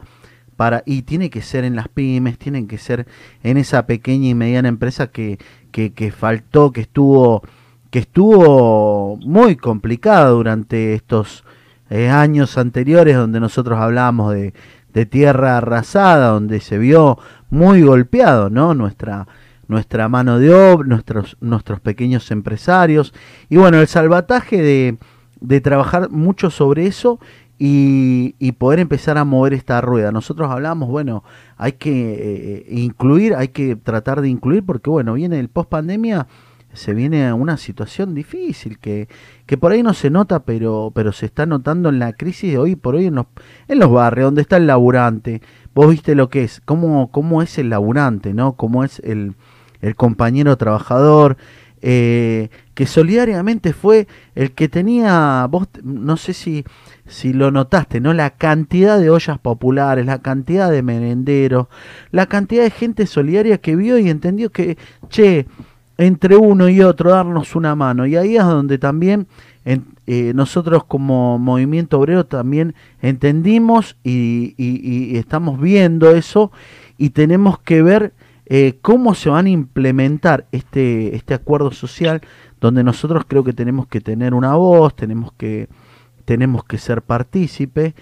y 0.85 1.03
tiene 1.03 1.29
que 1.29 1.41
ser 1.41 1.63
en 1.63 1.75
las 1.75 1.87
pymes, 1.87 2.37
tienen 2.37 2.67
que 2.67 2.77
ser 2.77 3.07
en 3.43 3.57
esa 3.57 3.85
pequeña 3.85 4.29
y 4.29 4.35
mediana 4.35 4.69
empresa 4.69 5.07
que, 5.07 5.39
que, 5.71 5.93
que 5.93 6.11
faltó, 6.11 6.71
que 6.71 6.81
estuvo, 6.81 7.43
que 7.89 7.99
estuvo 7.99 9.17
muy 9.17 9.55
complicada 9.55 10.29
durante 10.29 10.93
estos 10.93 11.43
eh, 11.89 12.09
años 12.09 12.57
anteriores 12.57 13.17
donde 13.17 13.39
nosotros 13.39 13.79
hablábamos 13.79 14.33
de, 14.33 14.53
de 14.93 15.05
tierra 15.05 15.57
arrasada, 15.57 16.29
donde 16.29 16.59
se 16.59 16.77
vio 16.77 17.17
muy 17.49 17.81
golpeado, 17.81 18.49
¿no? 18.49 18.73
Nuestra 18.73 19.27
nuestra 19.67 20.09
mano 20.09 20.37
de 20.37 20.53
obra, 20.53 20.85
nuestros 20.85 21.37
nuestros 21.39 21.79
pequeños 21.79 22.29
empresarios 22.31 23.13
y 23.47 23.55
bueno, 23.55 23.79
el 23.79 23.87
salvataje 23.87 24.61
de, 24.61 24.97
de 25.39 25.61
trabajar 25.61 26.09
mucho 26.09 26.49
sobre 26.49 26.87
eso 26.87 27.19
y, 27.63 28.33
y 28.39 28.53
poder 28.53 28.79
empezar 28.79 29.19
a 29.19 29.23
mover 29.23 29.53
esta 29.53 29.81
rueda. 29.81 30.11
Nosotros 30.11 30.49
hablamos, 30.49 30.89
bueno, 30.89 31.23
hay 31.57 31.73
que 31.73 31.91
eh, 31.91 32.65
incluir, 32.71 33.35
hay 33.35 33.49
que 33.49 33.75
tratar 33.75 34.21
de 34.21 34.29
incluir 34.29 34.65
porque 34.65 34.89
bueno, 34.89 35.13
viene 35.13 35.39
el 35.39 35.47
post 35.47 35.69
pandemia 35.69 36.25
se 36.73 36.95
viene 36.95 37.31
una 37.33 37.57
situación 37.57 38.15
difícil 38.15 38.79
que, 38.79 39.07
que 39.45 39.57
por 39.57 39.73
ahí 39.73 39.83
no 39.83 39.93
se 39.93 40.09
nota, 40.09 40.39
pero, 40.39 40.91
pero 40.95 41.11
se 41.11 41.27
está 41.27 41.45
notando 41.45 41.89
en 41.89 41.99
la 41.99 42.13
crisis 42.13 42.51
de 42.51 42.57
hoy 42.57 42.75
por 42.75 42.95
hoy 42.95 43.05
en 43.05 43.15
los, 43.15 43.27
en 43.67 43.77
los 43.77 43.91
barrios, 43.91 44.25
donde 44.25 44.41
está 44.41 44.57
el 44.57 44.65
laburante. 44.65 45.43
Vos 45.75 45.87
viste 45.91 46.15
lo 46.15 46.29
que 46.29 46.43
es, 46.43 46.61
cómo, 46.65 47.11
cómo 47.11 47.43
es 47.43 47.59
el 47.59 47.69
laburante, 47.69 48.33
¿no? 48.33 48.53
Cómo 48.53 48.83
es 48.83 48.99
el, 49.01 49.35
el 49.81 49.95
compañero 49.95 50.57
trabajador, 50.57 51.37
eh, 51.81 52.49
que 52.73 52.85
solidariamente 52.85 53.73
fue 53.73 54.07
el 54.35 54.51
que 54.51 54.69
tenía, 54.69 55.47
vos 55.49 55.67
no 55.83 56.17
sé 56.17 56.33
si, 56.33 56.63
si 57.07 57.33
lo 57.33 57.51
notaste, 57.51 57.99
¿no? 57.99 58.13
La 58.13 58.31
cantidad 58.31 58.99
de 58.99 59.09
ollas 59.09 59.39
populares, 59.39 60.05
la 60.05 60.19
cantidad 60.21 60.69
de 60.71 60.83
merenderos, 60.83 61.67
la 62.11 62.25
cantidad 62.27 62.63
de 62.63 62.71
gente 62.71 63.05
solidaria 63.07 63.57
que 63.59 63.75
vio 63.75 63.97
y 63.97 64.09
entendió 64.09 64.51
que, 64.51 64.77
che, 65.09 65.47
entre 65.97 66.35
uno 66.35 66.69
y 66.69 66.81
otro 66.81 67.11
darnos 67.11 67.55
una 67.55 67.75
mano. 67.75 68.05
Y 68.07 68.15
ahí 68.15 68.35
es 68.37 68.43
donde 68.43 68.77
también 68.77 69.27
eh, 69.65 70.31
nosotros 70.33 70.83
como 70.85 71.37
movimiento 71.37 71.99
obrero 71.99 72.25
también 72.25 72.73
entendimos 73.01 73.95
y- 74.03 74.55
y 74.57 75.17
estamos 75.17 75.61
viendo 75.61 76.11
eso 76.11 76.51
y 76.97 77.11
tenemos 77.11 77.59
que 77.59 77.83
ver 77.83 78.13
eh, 78.53 78.79
cómo 78.81 79.15
se 79.15 79.29
van 79.29 79.45
a 79.45 79.49
implementar 79.49 80.45
este, 80.51 81.15
este 81.15 81.33
acuerdo 81.33 81.71
social 81.71 82.19
donde 82.59 82.83
nosotros 82.83 83.23
creo 83.25 83.45
que 83.45 83.53
tenemos 83.53 83.87
que 83.87 84.01
tener 84.01 84.33
una 84.33 84.55
voz, 84.55 84.93
tenemos 84.93 85.31
que, 85.37 85.69
tenemos 86.25 86.65
que 86.65 86.77
ser 86.77 87.01
partícipe 87.01 87.95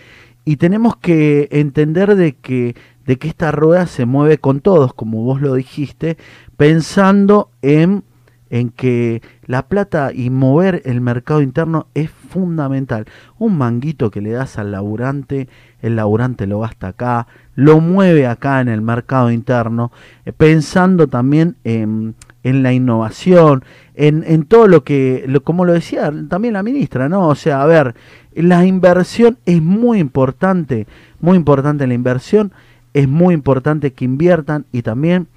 y 0.46 0.56
tenemos 0.56 0.98
que 0.98 1.50
entender 1.52 2.16
de 2.16 2.34
que, 2.34 2.76
de 3.06 3.18
que 3.20 3.28
esta 3.28 3.52
rueda 3.52 3.86
se 3.86 4.08
mueve 4.08 4.40
con 4.40 4.60
todos, 4.60 4.96
como 4.96 5.22
vos 5.22 5.40
lo 5.40 5.54
dijiste, 5.54 6.18
pensando 6.58 7.52
en, 7.62 8.04
en 8.50 8.70
que 8.70 9.22
la 9.46 9.68
plata 9.68 10.12
y 10.14 10.30
mover 10.30 10.82
el 10.86 11.02
mercado 11.02 11.42
interno 11.42 11.88
es 11.94 12.10
fundamental. 12.10 13.06
Un 13.38 13.58
manguito 13.58 14.12
que 14.12 14.22
le 14.22 14.32
das 14.32 14.58
al 14.58 14.72
laburante, 14.72 15.48
el 15.82 15.96
laburante 15.96 16.48
lo 16.48 16.60
gasta 16.60 16.90
acá, 16.90 17.28
lo 17.56 17.80
mueve 17.80 18.28
acá 18.28 18.62
en 18.62 18.70
el 18.70 18.82
mercado 18.82 19.32
interno, 19.32 19.92
eh, 20.26 20.34
pensando 20.34 21.08
también 21.08 21.56
en, 21.64 22.16
en 22.44 22.64
la 22.64 22.74
innovación, 22.74 23.64
en, 23.96 24.24
en 24.26 24.46
todo 24.46 24.68
lo 24.68 24.84
que, 24.84 25.28
como 25.44 25.66
lo 25.66 25.74
decía 25.74 26.12
también 26.30 26.54
la 26.54 26.64
ministra, 26.64 27.10
¿no? 27.10 27.28
O 27.28 27.36
sea, 27.36 27.62
a 27.62 27.66
ver, 27.66 27.96
la 28.34 28.66
inversión 28.66 29.38
es 29.46 29.62
muy 29.62 30.00
importante, 30.00 30.88
muy 31.20 31.38
importante 31.38 31.86
la 31.86 31.94
inversión, 31.94 32.54
es 32.94 33.08
muy 33.08 33.34
importante 33.34 33.92
que 33.92 34.06
inviertan 34.06 34.66
y 34.72 34.82
también 34.82 35.28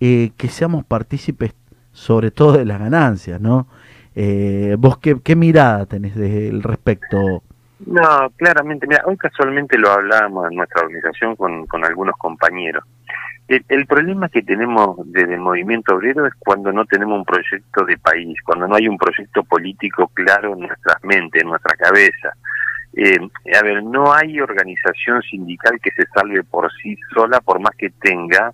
eh, 0.00 0.30
que 0.36 0.48
seamos 0.48 0.84
partícipes 0.84 1.52
sobre 1.98 2.30
todo 2.30 2.52
de 2.52 2.64
las 2.64 2.78
ganancias, 2.78 3.40
¿no? 3.40 3.66
Eh, 4.14 4.76
¿Vos 4.78 4.98
qué, 4.98 5.36
mirada 5.36 5.84
tenés 5.86 6.14
del 6.14 6.62
respecto? 6.62 7.42
No, 7.86 8.30
claramente, 8.36 8.86
mira, 8.86 9.02
hoy 9.04 9.16
casualmente 9.16 9.76
lo 9.76 9.90
hablábamos 9.90 10.48
en 10.48 10.56
nuestra 10.56 10.82
organización 10.82 11.34
con, 11.36 11.84
algunos 11.84 12.16
compañeros. 12.16 12.84
El, 13.48 13.64
el 13.68 13.86
problema 13.86 14.28
que 14.28 14.42
tenemos 14.42 14.96
desde 15.06 15.34
el 15.34 15.40
movimiento 15.40 15.96
obrero 15.96 16.26
es 16.26 16.34
cuando 16.38 16.72
no 16.72 16.84
tenemos 16.84 17.18
un 17.18 17.24
proyecto 17.24 17.84
de 17.84 17.98
país, 17.98 18.36
cuando 18.44 18.68
no 18.68 18.76
hay 18.76 18.86
un 18.88 18.98
proyecto 18.98 19.42
político 19.42 20.08
claro 20.14 20.52
en 20.52 20.60
nuestras 20.60 21.02
mentes, 21.02 21.42
en 21.42 21.48
nuestra 21.48 21.74
cabeza. 21.76 22.32
Eh, 22.94 23.18
a 23.58 23.62
ver, 23.62 23.82
no 23.82 24.12
hay 24.12 24.40
organización 24.40 25.20
sindical 25.22 25.78
que 25.82 25.90
se 25.90 26.06
salve 26.14 26.42
por 26.44 26.70
sí 26.80 26.96
sola, 27.12 27.40
por 27.40 27.60
más 27.60 27.74
que 27.76 27.90
tenga 27.90 28.52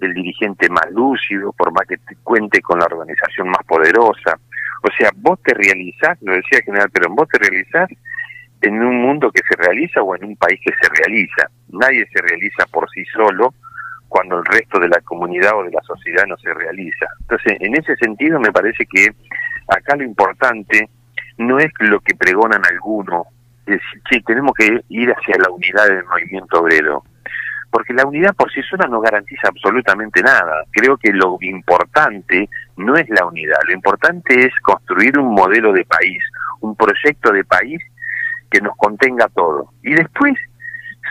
el 0.00 0.14
dirigente 0.14 0.68
más 0.68 0.90
lúcido, 0.90 1.52
por 1.52 1.72
más 1.72 1.86
que 1.86 1.96
te 1.98 2.16
cuente 2.22 2.60
con 2.60 2.78
la 2.78 2.86
organización 2.86 3.48
más 3.48 3.64
poderosa. 3.66 4.38
O 4.82 4.90
sea, 4.96 5.10
vos 5.16 5.40
te 5.42 5.54
realizás, 5.54 6.18
lo 6.22 6.32
decía 6.32 6.58
el 6.58 6.64
general 6.64 6.90
Perón, 6.90 7.14
vos 7.14 7.28
te 7.28 7.38
realizás 7.38 7.88
en 8.60 8.82
un 8.82 9.02
mundo 9.02 9.30
que 9.30 9.42
se 9.48 9.56
realiza 9.56 10.02
o 10.02 10.14
en 10.16 10.24
un 10.24 10.36
país 10.36 10.60
que 10.64 10.72
se 10.80 10.88
realiza. 11.02 11.48
Nadie 11.68 12.06
se 12.12 12.20
realiza 12.22 12.66
por 12.66 12.88
sí 12.90 13.04
solo 13.06 13.54
cuando 14.08 14.38
el 14.38 14.44
resto 14.44 14.78
de 14.78 14.88
la 14.88 15.00
comunidad 15.00 15.58
o 15.58 15.64
de 15.64 15.72
la 15.72 15.82
sociedad 15.82 16.24
no 16.26 16.36
se 16.38 16.52
realiza. 16.54 17.06
Entonces, 17.20 17.56
en 17.60 17.76
ese 17.76 17.96
sentido 17.96 18.38
me 18.38 18.52
parece 18.52 18.86
que 18.86 19.08
acá 19.68 19.96
lo 19.96 20.04
importante 20.04 20.88
no 21.38 21.58
es 21.58 21.72
lo 21.80 22.00
que 22.00 22.14
pregonan 22.14 22.62
algunos, 22.64 23.26
es 23.66 23.80
decir, 23.80 24.02
che, 24.08 24.20
tenemos 24.22 24.52
que 24.54 24.84
ir 24.88 25.10
hacia 25.10 25.36
la 25.38 25.50
unidad 25.50 25.88
del 25.88 26.04
movimiento 26.04 26.60
obrero, 26.60 27.02
porque 27.74 27.92
la 27.92 28.06
unidad 28.06 28.36
por 28.36 28.52
sí 28.52 28.62
sola 28.62 28.86
no 28.86 29.00
garantiza 29.00 29.48
absolutamente 29.48 30.22
nada. 30.22 30.62
Creo 30.70 30.96
que 30.96 31.12
lo 31.12 31.38
importante 31.40 32.48
no 32.76 32.94
es 32.94 33.08
la 33.10 33.26
unidad, 33.26 33.58
lo 33.66 33.74
importante 33.74 34.46
es 34.46 34.52
construir 34.62 35.18
un 35.18 35.34
modelo 35.34 35.72
de 35.72 35.84
país, 35.84 36.22
un 36.60 36.76
proyecto 36.76 37.32
de 37.32 37.42
país 37.42 37.80
que 38.48 38.60
nos 38.60 38.76
contenga 38.76 39.26
todo. 39.34 39.70
Y 39.82 39.92
después, 39.92 40.34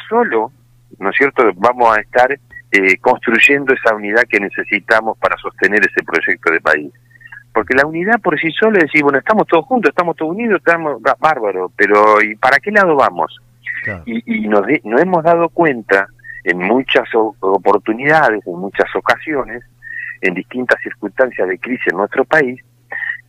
solo, 0.07 0.53
¿no 0.99 1.09
es 1.09 1.17
cierto?, 1.17 1.43
vamos 1.55 1.97
a 1.97 1.99
estar 1.99 2.31
eh, 2.31 2.97
construyendo 3.01 3.73
esa 3.73 3.93
unidad 3.93 4.23
que 4.29 4.39
necesitamos 4.39 5.17
para 5.17 5.35
sostener 5.37 5.81
ese 5.81 6.01
proyecto 6.05 6.49
de 6.49 6.61
país. 6.61 6.93
Porque 7.53 7.75
la 7.75 7.85
unidad 7.85 8.21
por 8.21 8.39
sí 8.39 8.49
sola 8.51 8.77
es 8.77 8.85
decir, 8.85 9.03
bueno, 9.03 9.19
estamos 9.19 9.45
todos 9.47 9.65
juntos, 9.65 9.89
estamos 9.89 10.15
todos 10.15 10.31
unidos, 10.31 10.59
estamos 10.65 11.01
bá- 11.01 11.17
bárbaro, 11.19 11.69
pero 11.75 12.21
¿y 12.21 12.35
para 12.37 12.57
qué 12.59 12.71
lado 12.71 12.95
vamos? 12.95 13.37
Claro. 13.83 14.03
Y, 14.05 14.23
y 14.45 14.47
nos, 14.47 14.65
de- 14.65 14.79
nos 14.85 15.01
hemos 15.01 15.21
dado 15.25 15.49
cuenta 15.49 16.07
en 16.43 16.57
muchas 16.59 17.07
oportunidades, 17.39 18.45
en 18.45 18.57
muchas 18.59 18.93
ocasiones, 18.95 19.63
en 20.21 20.33
distintas 20.33 20.81
circunstancias 20.81 21.47
de 21.47 21.57
crisis 21.59 21.87
en 21.87 21.97
nuestro 21.97 22.25
país, 22.25 22.61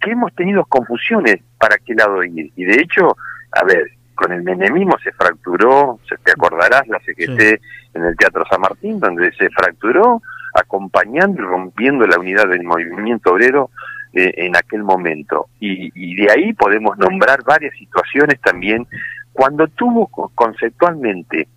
que 0.00 0.10
hemos 0.10 0.34
tenido 0.34 0.64
confusiones 0.66 1.36
para 1.58 1.76
qué 1.78 1.94
lado 1.94 2.22
ir. 2.24 2.52
Y 2.56 2.64
de 2.64 2.80
hecho, 2.80 3.16
a 3.52 3.64
ver, 3.64 3.90
con 4.14 4.32
el 4.32 4.42
menemismo 4.42 4.96
se 5.02 5.12
fracturó, 5.12 5.98
se 6.08 6.16
te 6.18 6.32
acordarás, 6.32 6.86
la 6.88 6.98
CGT 7.00 7.60
en 7.94 8.04
el 8.04 8.16
Teatro 8.16 8.44
San 8.50 8.60
Martín, 8.60 9.00
donde 9.00 9.32
se 9.32 9.48
fracturó 9.50 10.22
acompañando 10.54 11.42
y 11.42 11.44
rompiendo 11.46 12.06
la 12.06 12.18
unidad 12.18 12.48
del 12.48 12.62
movimiento 12.62 13.32
obrero 13.32 13.70
eh, 14.12 14.32
en 14.36 14.56
aquel 14.56 14.84
momento. 14.84 15.48
Y, 15.58 15.90
y 15.94 16.14
de 16.14 16.30
ahí 16.30 16.52
podemos 16.52 16.96
nombrar 16.98 17.42
varias 17.42 17.74
situaciones 17.76 18.40
también 18.40 18.86
cuando 19.32 19.66
tuvo 19.68 20.06
co- 20.06 20.30
conceptualmente, 20.34 21.48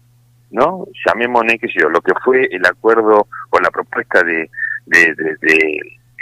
¿no? 0.51 0.85
Llamémosle, 1.05 1.59
qué 1.59 1.67
lo 1.89 2.01
que 2.01 2.13
fue 2.23 2.47
el 2.51 2.65
acuerdo 2.65 3.27
o 3.49 3.59
la 3.59 3.69
propuesta 3.69 4.23
de, 4.23 4.49
de, 4.85 5.13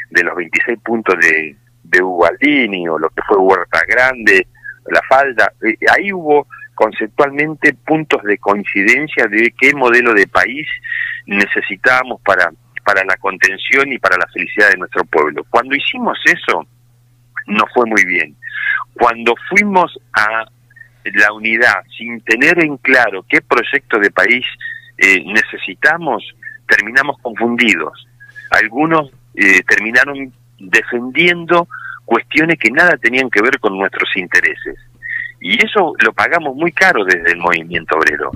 de, 0.09 0.23
los 0.23 0.35
26 0.35 0.79
puntos 0.79 1.15
de, 1.19 1.55
de 1.83 2.01
Hugo 2.01 2.25
Aldini 2.25 2.87
o 2.87 2.97
lo 2.97 3.09
que 3.09 3.21
fue 3.27 3.37
Huerta 3.37 3.81
Grande, 3.87 4.47
la 4.87 5.01
falda, 5.07 5.51
eh, 5.63 5.75
ahí 5.95 6.11
hubo 6.13 6.47
conceptualmente 6.73 7.73
puntos 7.73 8.21
de 8.23 8.37
coincidencia 8.37 9.25
de 9.27 9.53
qué 9.59 9.73
modelo 9.73 10.13
de 10.13 10.27
país 10.27 10.67
necesitábamos 11.25 12.21
para, 12.21 12.51
para 12.83 13.03
la 13.05 13.15
contención 13.17 13.91
y 13.91 13.97
para 13.97 14.17
la 14.17 14.27
felicidad 14.33 14.69
de 14.69 14.77
nuestro 14.77 15.03
pueblo. 15.05 15.43
Cuando 15.49 15.75
hicimos 15.75 16.17
eso, 16.25 16.67
no 17.47 17.63
fue 17.73 17.85
muy 17.85 18.03
bien. 18.05 18.35
Cuando 18.93 19.33
fuimos 19.49 19.97
a 20.13 20.45
la 21.13 21.31
unidad 21.33 21.83
sin 21.97 22.21
tener 22.21 22.63
en 22.63 22.77
claro 22.77 23.25
qué 23.27 23.41
proyecto 23.41 23.99
de 23.99 24.11
país 24.11 24.45
eh, 24.97 25.23
necesitamos, 25.25 26.23
terminamos 26.67 27.17
confundidos. 27.21 28.07
Algunos 28.51 29.11
eh, 29.35 29.61
terminaron 29.67 30.33
defendiendo 30.59 31.67
cuestiones 32.05 32.57
que 32.59 32.71
nada 32.71 32.97
tenían 32.97 33.29
que 33.29 33.41
ver 33.41 33.59
con 33.59 33.77
nuestros 33.77 34.09
intereses. 34.15 34.77
Y 35.41 35.63
eso 35.63 35.93
lo 35.99 36.13
pagamos 36.13 36.55
muy 36.55 36.71
caro 36.71 37.03
desde 37.03 37.31
el 37.31 37.37
movimiento 37.37 37.97
obrero, 37.97 38.31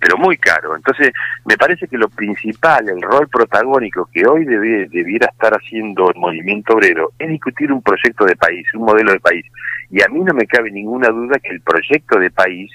pero 0.00 0.16
muy 0.16 0.36
caro. 0.36 0.76
Entonces, 0.76 1.12
me 1.44 1.56
parece 1.56 1.88
que 1.88 1.98
lo 1.98 2.08
principal, 2.08 2.88
el 2.88 3.02
rol 3.02 3.28
protagónico 3.28 4.08
que 4.12 4.26
hoy 4.26 4.44
debe- 4.44 4.88
debiera 4.88 5.26
estar 5.26 5.52
haciendo 5.54 6.10
el 6.10 6.16
movimiento 6.20 6.74
obrero 6.74 7.12
es 7.18 7.28
discutir 7.28 7.72
un 7.72 7.82
proyecto 7.82 8.24
de 8.24 8.36
país, 8.36 8.66
un 8.74 8.84
modelo 8.84 9.12
de 9.12 9.20
país. 9.20 9.44
Y 9.90 10.02
a 10.02 10.08
mí 10.08 10.20
no 10.20 10.34
me 10.34 10.46
cabe 10.46 10.70
ninguna 10.70 11.08
duda 11.08 11.38
que 11.42 11.50
el 11.50 11.60
proyecto 11.60 12.18
de 12.18 12.30
país 12.30 12.70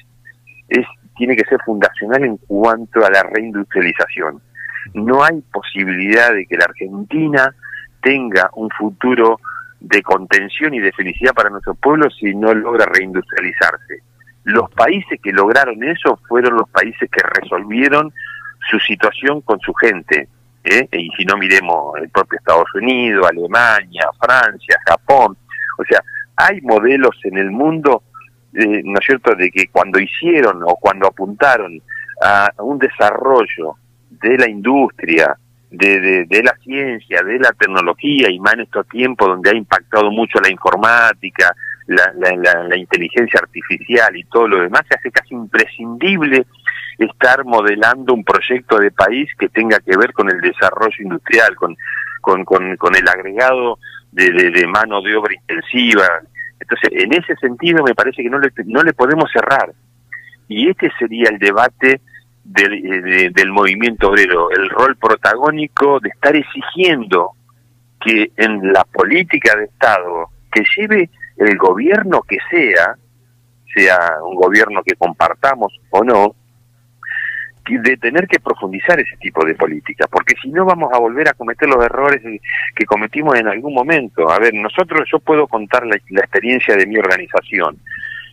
es 0.69 0.86
tiene 1.15 1.36
que 1.36 1.45
ser 1.45 1.59
fundacional 1.63 2.23
en 2.23 2.38
cuanto 2.38 3.05
a 3.05 3.09
la 3.12 3.21
reindustrialización. 3.21 4.41
No 4.95 5.23
hay 5.23 5.41
posibilidad 5.51 6.33
de 6.33 6.45
que 6.47 6.57
la 6.57 6.65
Argentina 6.65 7.53
tenga 8.01 8.49
un 8.55 8.69
futuro 8.71 9.39
de 9.79 10.01
contención 10.01 10.73
y 10.73 10.79
de 10.79 10.91
felicidad 10.91 11.33
para 11.33 11.51
nuestro 11.51 11.75
pueblo 11.75 12.09
si 12.09 12.33
no 12.33 12.53
logra 12.53 12.86
reindustrializarse. 12.88 13.99
Los 14.43 14.69
países 14.71 15.19
que 15.21 15.32
lograron 15.32 15.84
eso 15.84 16.19
fueron 16.27 16.56
los 16.56 16.69
países 16.69 17.10
que 17.10 17.21
resolvieron 17.41 18.13
su 18.69 18.79
situación 18.79 19.41
con 19.41 19.60
su 19.60 19.73
gente. 19.73 20.27
¿eh? 20.63 20.88
Y 20.91 21.10
si 21.17 21.25
no 21.25 21.38
miremos 21.38 21.97
el 21.97 22.10
propio 22.10 22.38
Estados 22.38 22.73
Unidos, 22.75 23.27
Alemania, 23.29 24.10
Francia, 24.19 24.77
Japón. 24.86 25.38
O 25.77 25.84
sea, 25.86 26.01
hay 26.36 26.62
modelos 26.62 27.15
en 27.23 27.38
el 27.38 27.51
mundo, 27.51 28.03
eh, 28.53 28.82
¿no 28.84 28.99
es 28.99 29.06
cierto?, 29.06 29.36
de 29.36 29.49
que 29.51 29.67
cuando 29.67 29.99
hicieron 29.99 30.62
o 30.63 30.75
cuando 30.75 31.08
apuntaron 31.08 31.82
a 32.21 32.49
un 32.60 32.79
desarrollo 32.79 33.75
de 34.10 34.38
la 34.38 34.49
industria, 34.49 35.38
de, 35.69 35.99
de, 35.99 36.25
de 36.25 36.43
la 36.43 36.56
ciencia, 36.63 37.21
de 37.23 37.39
la 37.39 37.51
tecnología, 37.51 38.29
y 38.29 38.39
más 38.39 38.53
en 38.53 38.62
estos 38.62 38.88
tiempos 38.88 39.27
donde 39.27 39.49
ha 39.49 39.56
impactado 39.56 40.12
mucho 40.12 40.39
la 40.39 40.51
informática, 40.51 41.53
la, 41.88 42.13
la, 42.15 42.78
inteligencia 42.78 43.39
artificial 43.41 44.15
y 44.15 44.24
todo 44.26 44.48
lo 44.48 44.62
demás, 44.62 44.84
se 44.88 44.96
hace 44.98 45.12
casi 45.12 45.34
imprescindible 45.34 46.46
estar 46.98 47.43
modelando 47.46 48.13
un 48.13 48.24
proyecto 48.24 48.78
de 48.80 48.91
país 48.91 49.30
que 49.38 49.50
tenga 49.50 49.80
que 49.80 49.98
ver 49.98 50.13
con 50.13 50.30
el 50.30 50.39
desarrollo 50.39 50.96
industrial, 51.00 51.56
con, 51.56 51.76
con, 52.22 52.46
con, 52.46 52.78
con 52.78 52.96
el 52.96 53.08
agregado 53.08 53.80
de, 54.12 54.32
de, 54.32 54.67
mano 54.67 55.02
de 55.02 55.15
obra 55.15 55.34
intensiva. 55.34 56.08
Entonces, 56.60 56.89
en 56.93 57.13
ese 57.13 57.36
sentido 57.38 57.84
me 57.84 57.96
parece 57.96 58.24
que 58.24 58.30
no 58.30 58.39
le, 58.39 58.50
no 58.65 58.84
le 58.84 58.93
podemos 58.93 59.30
cerrar. 59.32 59.74
Y 60.48 60.69
este 60.69 60.91
sería 61.00 61.30
el 61.30 61.39
debate 61.39 62.00
del, 62.43 62.82
de- 62.82 63.30
del 63.34 63.50
movimiento 63.52 64.10
obrero, 64.10 64.52
el 64.52 64.69
rol 64.69 64.96
protagónico 64.98 66.00
de 66.00 66.10
estar 66.10 66.36
exigiendo 66.36 67.32
que 68.00 68.32
en 68.38 68.72
la 68.72 68.84
política 68.84 69.56
de 69.56 69.65
Estado 69.65 70.30
que 70.52 70.63
lleve 70.78 71.10
el 71.38 71.58
gobierno 71.58 72.22
que 72.22 72.38
sea, 72.50 72.96
sea 73.74 73.98
un 74.24 74.36
gobierno 74.36 74.82
que 74.84 74.96
compartamos 74.96 75.74
o 75.89 76.04
no, 76.04 76.36
de 77.65 77.96
tener 77.98 78.28
que 78.28 78.39
profundizar 78.41 79.00
ese 79.00 79.15
tipo 79.17 79.46
de 79.46 79.56
política, 79.56 80.06
porque 80.12 80.36
si 80.41 80.50
no 80.50 80.65
vamos 80.65 80.91
a 80.93 81.00
volver 81.00 81.30
a 81.30 81.34
cometer 81.34 81.69
los 81.69 81.84
errores 81.84 82.22
que 82.76 82.86
cometimos 82.86 83.39
en 83.39 83.48
algún 83.48 83.74
momento. 83.74 84.30
A 84.30 84.38
ver, 84.38 84.54
nosotros, 84.54 85.08
yo 85.10 85.19
puedo 85.19 85.48
contar 85.48 85.86
la, 85.86 85.98
la 86.10 86.19
experiencia 86.22 86.76
de 86.76 86.86
mi 86.86 86.98
organización. 86.98 87.78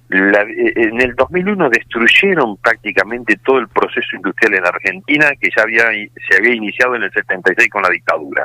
La- 0.09 0.43
eh, 0.43 0.73
en 0.75 1.01
el 1.01 1.15
2001 1.15 1.71
destruyeron 1.71 2.57
prácticamente 2.57 3.37
todo 3.45 3.59
el 3.61 3.69
proceso 3.69 4.17
industrial 4.17 4.55
en 4.55 4.67
Argentina 4.67 5.31
que 5.41 5.49
ya 5.57 5.63
había 5.63 5.85
se 6.29 6.37
había 6.37 6.55
iniciado 6.57 6.97
en 6.97 7.05
el 7.05 7.13
76 7.13 7.71
con 7.71 7.83
la 7.83 7.91
dictadura. 7.91 8.45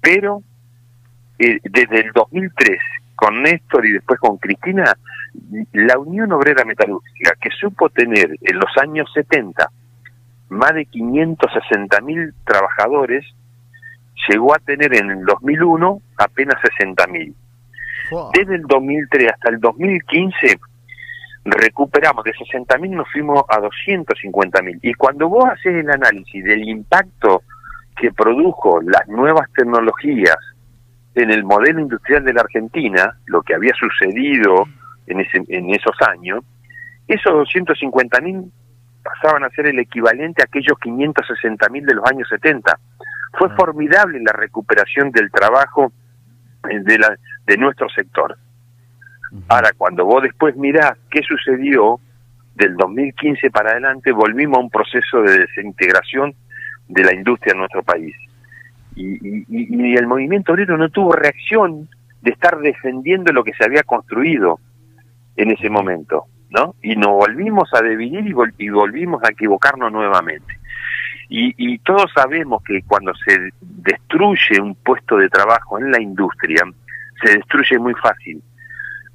Pero 0.00 0.42
eh, 1.38 1.58
desde 1.64 2.00
el 2.00 2.12
2003 2.12 2.78
con 3.18 3.42
Néstor 3.42 3.84
y 3.84 3.94
después 3.94 4.20
con 4.20 4.36
Cristina, 4.38 4.96
la 5.72 5.98
Unión 5.98 6.30
Obrera 6.30 6.64
Metalúrgica, 6.64 7.32
que 7.40 7.50
supo 7.50 7.90
tener 7.90 8.30
en 8.40 8.56
los 8.56 8.70
años 8.80 9.10
70 9.12 9.68
más 10.50 10.72
de 10.74 10.86
560 10.86 12.00
mil 12.02 12.32
trabajadores, 12.44 13.26
llegó 14.28 14.54
a 14.54 14.60
tener 14.60 14.94
en 14.94 15.10
el 15.10 15.24
2001 15.24 16.00
apenas 16.16 16.60
60 16.78 17.06
mil. 17.08 17.34
Desde 18.34 18.54
el 18.54 18.62
2003 18.62 19.32
hasta 19.32 19.50
el 19.50 19.58
2015 19.58 20.60
recuperamos 21.44 22.22
de 22.22 22.32
60 22.34 22.78
mil 22.78 22.92
nos 22.92 23.10
fuimos 23.10 23.42
a 23.48 23.58
250 23.58 24.62
mil. 24.62 24.78
Y 24.80 24.94
cuando 24.94 25.28
vos 25.28 25.44
haces 25.44 25.74
el 25.74 25.90
análisis 25.90 26.44
del 26.44 26.68
impacto 26.68 27.42
que 28.00 28.12
produjo 28.12 28.80
las 28.80 29.08
nuevas 29.08 29.50
tecnologías 29.56 30.36
en 31.18 31.30
el 31.30 31.44
modelo 31.44 31.80
industrial 31.80 32.24
de 32.24 32.32
la 32.32 32.42
Argentina, 32.42 33.16
lo 33.26 33.42
que 33.42 33.54
había 33.54 33.72
sucedido 33.74 34.66
en, 35.06 35.20
ese, 35.20 35.42
en 35.48 35.70
esos 35.70 35.96
años, 36.08 36.44
esos 37.06 37.32
250 37.32 38.20
mil 38.20 38.52
pasaban 39.02 39.44
a 39.44 39.50
ser 39.50 39.66
el 39.66 39.78
equivalente 39.78 40.42
a 40.42 40.44
aquellos 40.44 40.78
560 40.78 41.68
mil 41.70 41.84
de 41.86 41.94
los 41.94 42.04
años 42.10 42.28
70. 42.28 42.78
Fue 43.38 43.48
Ah. 43.50 43.54
formidable 43.56 44.20
la 44.20 44.32
recuperación 44.32 45.10
del 45.10 45.30
trabajo 45.30 45.92
eh, 46.68 46.80
de, 46.80 46.98
la, 46.98 47.16
de 47.46 47.56
nuestro 47.56 47.88
sector. 47.88 48.36
Ahora, 49.48 49.70
cuando 49.76 50.04
vos 50.04 50.22
después 50.22 50.56
mirás 50.56 50.92
qué 51.10 51.22
sucedió 51.22 52.00
del 52.54 52.76
2015 52.76 53.50
para 53.50 53.70
adelante, 53.70 54.10
volvimos 54.12 54.58
a 54.58 54.60
un 54.60 54.70
proceso 54.70 55.22
de 55.22 55.40
desintegración 55.40 56.34
de 56.88 57.04
la 57.04 57.14
industria 57.14 57.52
en 57.52 57.58
nuestro 57.58 57.82
país. 57.82 58.14
Y, 58.98 59.28
y- 59.28 59.46
y- 59.48 59.96
el 59.96 60.06
movimiento 60.06 60.52
obrero 60.52 60.76
no 60.76 60.88
tuvo 60.90 61.12
reacción 61.12 61.88
de 62.22 62.30
estar 62.32 62.58
defendiendo 62.58 63.32
lo 63.32 63.44
que 63.44 63.52
se 63.54 63.64
había 63.64 63.82
construido 63.84 64.58
en 65.36 65.52
ese 65.52 65.70
momento, 65.70 66.24
¿no? 66.50 66.74
Y 66.82 66.96
nos 66.96 67.10
volvimos 67.12 67.70
a 67.74 67.82
dividir 67.82 68.26
y, 68.26 68.34
y 68.64 68.68
volvimos 68.70 69.22
a 69.22 69.30
equivocarnos 69.30 69.92
nuevamente. 69.92 70.58
Y, 71.28 71.54
y 71.56 71.78
todos 71.78 72.10
sabemos 72.14 72.62
que 72.64 72.82
cuando 72.82 73.12
se 73.14 73.50
destruye 73.60 74.60
un 74.60 74.74
puesto 74.74 75.16
de 75.16 75.28
trabajo 75.28 75.78
en 75.78 75.90
la 75.92 76.00
industria, 76.00 76.62
se 77.22 77.34
destruye 77.36 77.78
muy 77.78 77.94
fácil, 77.94 78.42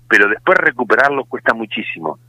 pero 0.07 0.27
después 0.29 0.57
recuperarlo 0.59 1.25
cuesta 1.25 1.53
muchísimo, 1.53 2.19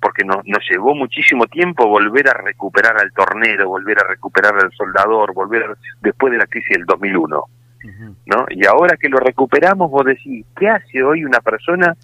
porque 0.00 0.24
nos, 0.24 0.38
nos 0.46 0.64
llevó 0.70 0.94
muchísimo 0.94 1.46
tiempo 1.46 1.86
volver 1.86 2.28
a 2.28 2.34
recuperar 2.42 2.98
al 3.00 3.12
tornero, 3.12 3.68
volver 3.68 3.98
a 3.98 4.08
recuperar 4.08 4.54
al 4.56 4.72
soldador, 4.72 5.32
volver 5.34 5.62
a- 5.64 5.76
después 6.00 6.32
de 6.32 6.38
la 6.38 6.46
crisis 6.46 6.70
del 6.76 6.86
2001. 6.86 7.44
Ujú. 7.82 8.14
¿no? 8.26 8.44
Y 8.50 8.66
ahora 8.66 8.96
que 8.96 9.08
lo 9.08 9.18
recuperamos, 9.18 9.90
vos 9.90 10.04
decís, 10.04 10.44
¿qué 10.58 10.68
hace 10.68 11.02
hoy 11.02 11.24
una 11.24 11.40
persona 11.40 11.96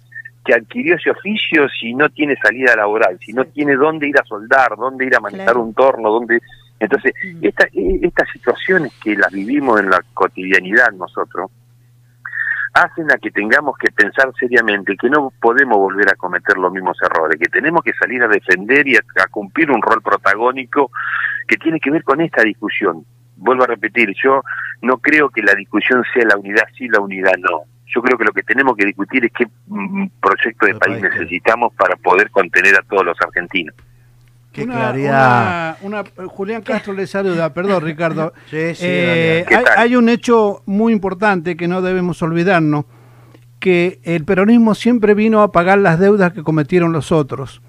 que 0.45 0.53
adquirió 0.53 0.95
ese 0.95 1.11
oficio 1.11 1.67
si 1.69 1.93
no 1.93 2.09
tiene 2.09 2.35
salida 2.41 2.75
laboral, 2.75 3.17
si 3.19 3.33
no 3.33 3.45
tiene 3.45 3.75
dónde 3.75 4.07
ir 4.07 4.17
a 4.19 4.23
soldar, 4.25 4.75
dónde 4.77 5.05
ir 5.05 5.15
a 5.15 5.19
manejar 5.19 5.45
Claro. 5.47 5.61
un 5.63 5.73
torno, 5.73 6.09
dónde... 6.09 6.39
Entonces, 6.79 7.11
esta, 7.41 7.65
e- 7.73 7.99
estas 8.03 8.29
situaciones 8.31 8.93
que 9.03 9.15
las 9.15 9.31
vivimos 9.31 9.79
en 9.79 9.89
la 9.89 9.99
cotidianidad 10.13 10.91
nosotros, 10.93 11.51
hacen 12.73 13.11
a 13.11 13.17
que 13.17 13.31
tengamos 13.31 13.77
que 13.77 13.91
pensar 13.91 14.31
seriamente 14.39 14.95
que 14.97 15.09
no 15.09 15.31
podemos 15.41 15.77
volver 15.77 16.09
a 16.09 16.15
cometer 16.15 16.57
los 16.57 16.71
mismos 16.71 16.97
errores, 17.01 17.39
que 17.39 17.49
tenemos 17.49 17.83
que 17.83 17.93
salir 17.93 18.23
a 18.23 18.27
defender 18.27 18.87
y 18.87 18.95
a, 18.95 18.99
a 19.23 19.27
cumplir 19.27 19.71
un 19.71 19.81
rol 19.81 20.01
protagónico 20.01 20.91
que 21.47 21.57
tiene 21.57 21.79
que 21.79 21.91
ver 21.91 22.03
con 22.03 22.21
esta 22.21 22.43
discusión. 22.43 23.05
Vuelvo 23.35 23.63
a 23.63 23.67
repetir, 23.67 24.13
yo 24.21 24.41
no 24.81 24.97
creo 24.97 25.29
que 25.29 25.41
la 25.41 25.53
discusión 25.53 26.03
sea 26.13 26.25
la 26.25 26.37
unidad 26.37 26.63
sí, 26.77 26.87
la 26.87 26.99
unidad 26.99 27.33
no. 27.37 27.63
Yo 27.87 28.01
creo 28.01 28.17
que 28.17 28.25
lo 28.25 28.33
que 28.33 28.43
tenemos 28.43 28.75
que 28.75 28.85
discutir 28.85 29.25
es 29.25 29.31
qué 29.31 29.47
mm, 29.67 30.07
proyecto 30.21 30.65
de 30.65 30.75
país 30.75 31.01
necesitamos 31.01 31.73
para 31.75 31.95
poder 31.95 32.29
contener 32.31 32.75
a 32.75 32.81
todos 32.81 33.05
los 33.05 33.17
argentinos. 33.21 33.75
Qué 34.57 34.63
Una- 34.63 34.73
claridad. 34.75 35.77
una- 35.83 36.03
una- 36.17 36.27
Julián 36.27 36.63
Castro 36.63 36.93
le 36.93 37.05
saluda, 37.05 37.53
perdón 37.53 37.83
Ricardo. 37.83 38.33
Sí, 38.49 38.57
sí, 38.73 38.85
Eh, 38.87 39.45
hay 39.77 39.95
un 39.95 40.09
hecho 40.09 40.63
muy 40.65 40.91
importante 40.93 41.55
que 41.55 41.67
no 41.67 41.81
debemos 41.83 42.21
olvidarnos, 42.23 42.85
que 43.59 43.99
el 44.03 44.25
peronismo 44.25 44.73
siempre 44.73 45.13
vino 45.13 45.41
a 45.43 45.51
pagar 45.51 45.77
las 45.77 45.99
deudas 45.99 46.33
que 46.33 46.41
cometieron 46.43 46.91
los 46.91 47.11
otros. 47.11 47.61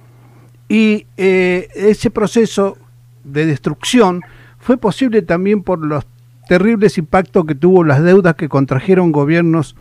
Y 0.69 1.07
eh, 1.19 1.69
ese 1.75 2.11
proceso 2.11 2.77
de 3.23 3.45
destrucción 3.45 4.23
fue 4.59 4.79
posible 4.79 5.21
también 5.23 5.63
por 5.63 5.85
los 5.85 6.07
terribles 6.49 6.97
impactos 6.97 7.45
que 7.45 7.55
tuvo 7.55 7.85
las 7.85 8.03
deudas 8.03 8.35
que 8.35 8.49
contrajeron 8.49 9.13
gobiernos 9.13 9.77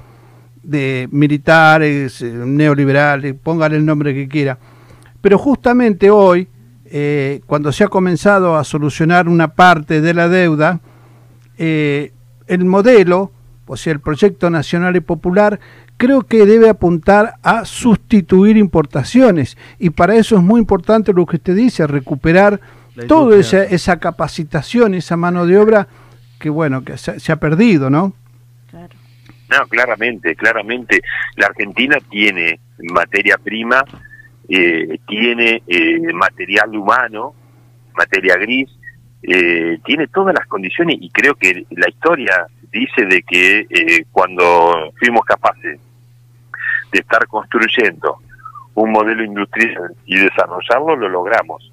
de 0.63 1.07
militares, 1.11 2.21
eh, 2.21 2.33
neoliberales, 2.33 3.33
póngale 3.41 3.77
el 3.77 3.85
nombre 3.85 4.13
que 4.13 4.27
quiera. 4.27 4.57
Pero 5.21 5.37
justamente 5.37 6.09
hoy, 6.09 6.47
eh, 6.91 7.41
cuando 7.45 7.71
se 7.71 7.83
ha 7.83 7.87
comenzado 7.87 8.57
a 8.57 8.63
solucionar 8.63 9.27
una 9.27 9.49
parte 9.49 10.01
de 10.01 10.13
la 10.13 10.29
deuda, 10.29 10.79
eh, 11.57 12.11
el 12.47 12.65
modelo, 12.65 13.31
o 13.65 13.75
sea, 13.77 13.93
el 13.93 13.99
proyecto 13.99 14.49
nacional 14.49 14.95
y 14.95 15.01
popular, 15.01 15.59
creo 15.97 16.23
que 16.23 16.45
debe 16.45 16.69
apuntar 16.69 17.35
a 17.43 17.65
sustituir 17.65 18.57
importaciones. 18.57 19.57
Y 19.79 19.89
para 19.89 20.15
eso 20.15 20.37
es 20.37 20.43
muy 20.43 20.59
importante 20.59 21.13
lo 21.13 21.25
que 21.25 21.37
usted 21.37 21.55
dice, 21.55 21.87
recuperar 21.87 22.59
toda 23.07 23.37
esa, 23.37 23.63
esa 23.63 23.99
capacitación, 23.99 24.93
esa 24.93 25.17
mano 25.17 25.45
de 25.45 25.57
obra 25.57 25.87
que, 26.39 26.49
bueno, 26.49 26.83
que 26.83 26.97
se, 26.97 27.19
se 27.19 27.31
ha 27.31 27.35
perdido, 27.37 27.89
¿no? 27.89 28.13
Claro. 28.69 28.95
No, 29.49 29.67
claramente, 29.67 30.35
claramente. 30.35 31.01
La 31.35 31.47
Argentina 31.47 31.97
tiene 32.09 32.59
materia 32.79 33.37
prima, 33.37 33.83
eh, 34.49 34.99
tiene 35.05 35.61
eh, 35.67 36.13
material 36.13 36.75
humano, 36.75 37.33
materia 37.95 38.37
gris, 38.37 38.69
eh, 39.21 39.77
tiene 39.83 40.07
todas 40.07 40.33
las 40.33 40.47
condiciones 40.47 40.97
y 41.01 41.09
creo 41.09 41.35
que 41.35 41.65
la 41.71 41.89
historia 41.89 42.47
dice 42.71 43.05
de 43.05 43.23
que 43.23 44.05
cuando 44.11 44.93
fuimos 44.99 45.25
capaces 45.25 45.79
de 46.91 46.99
estar 46.99 47.27
construyendo 47.27 48.17
un 48.75 48.91
modelo 48.91 49.23
industrial 49.23 49.95
y 50.05 50.17
desarrollarlo, 50.17 50.95
lo 50.95 51.09
logramos. 51.09 51.71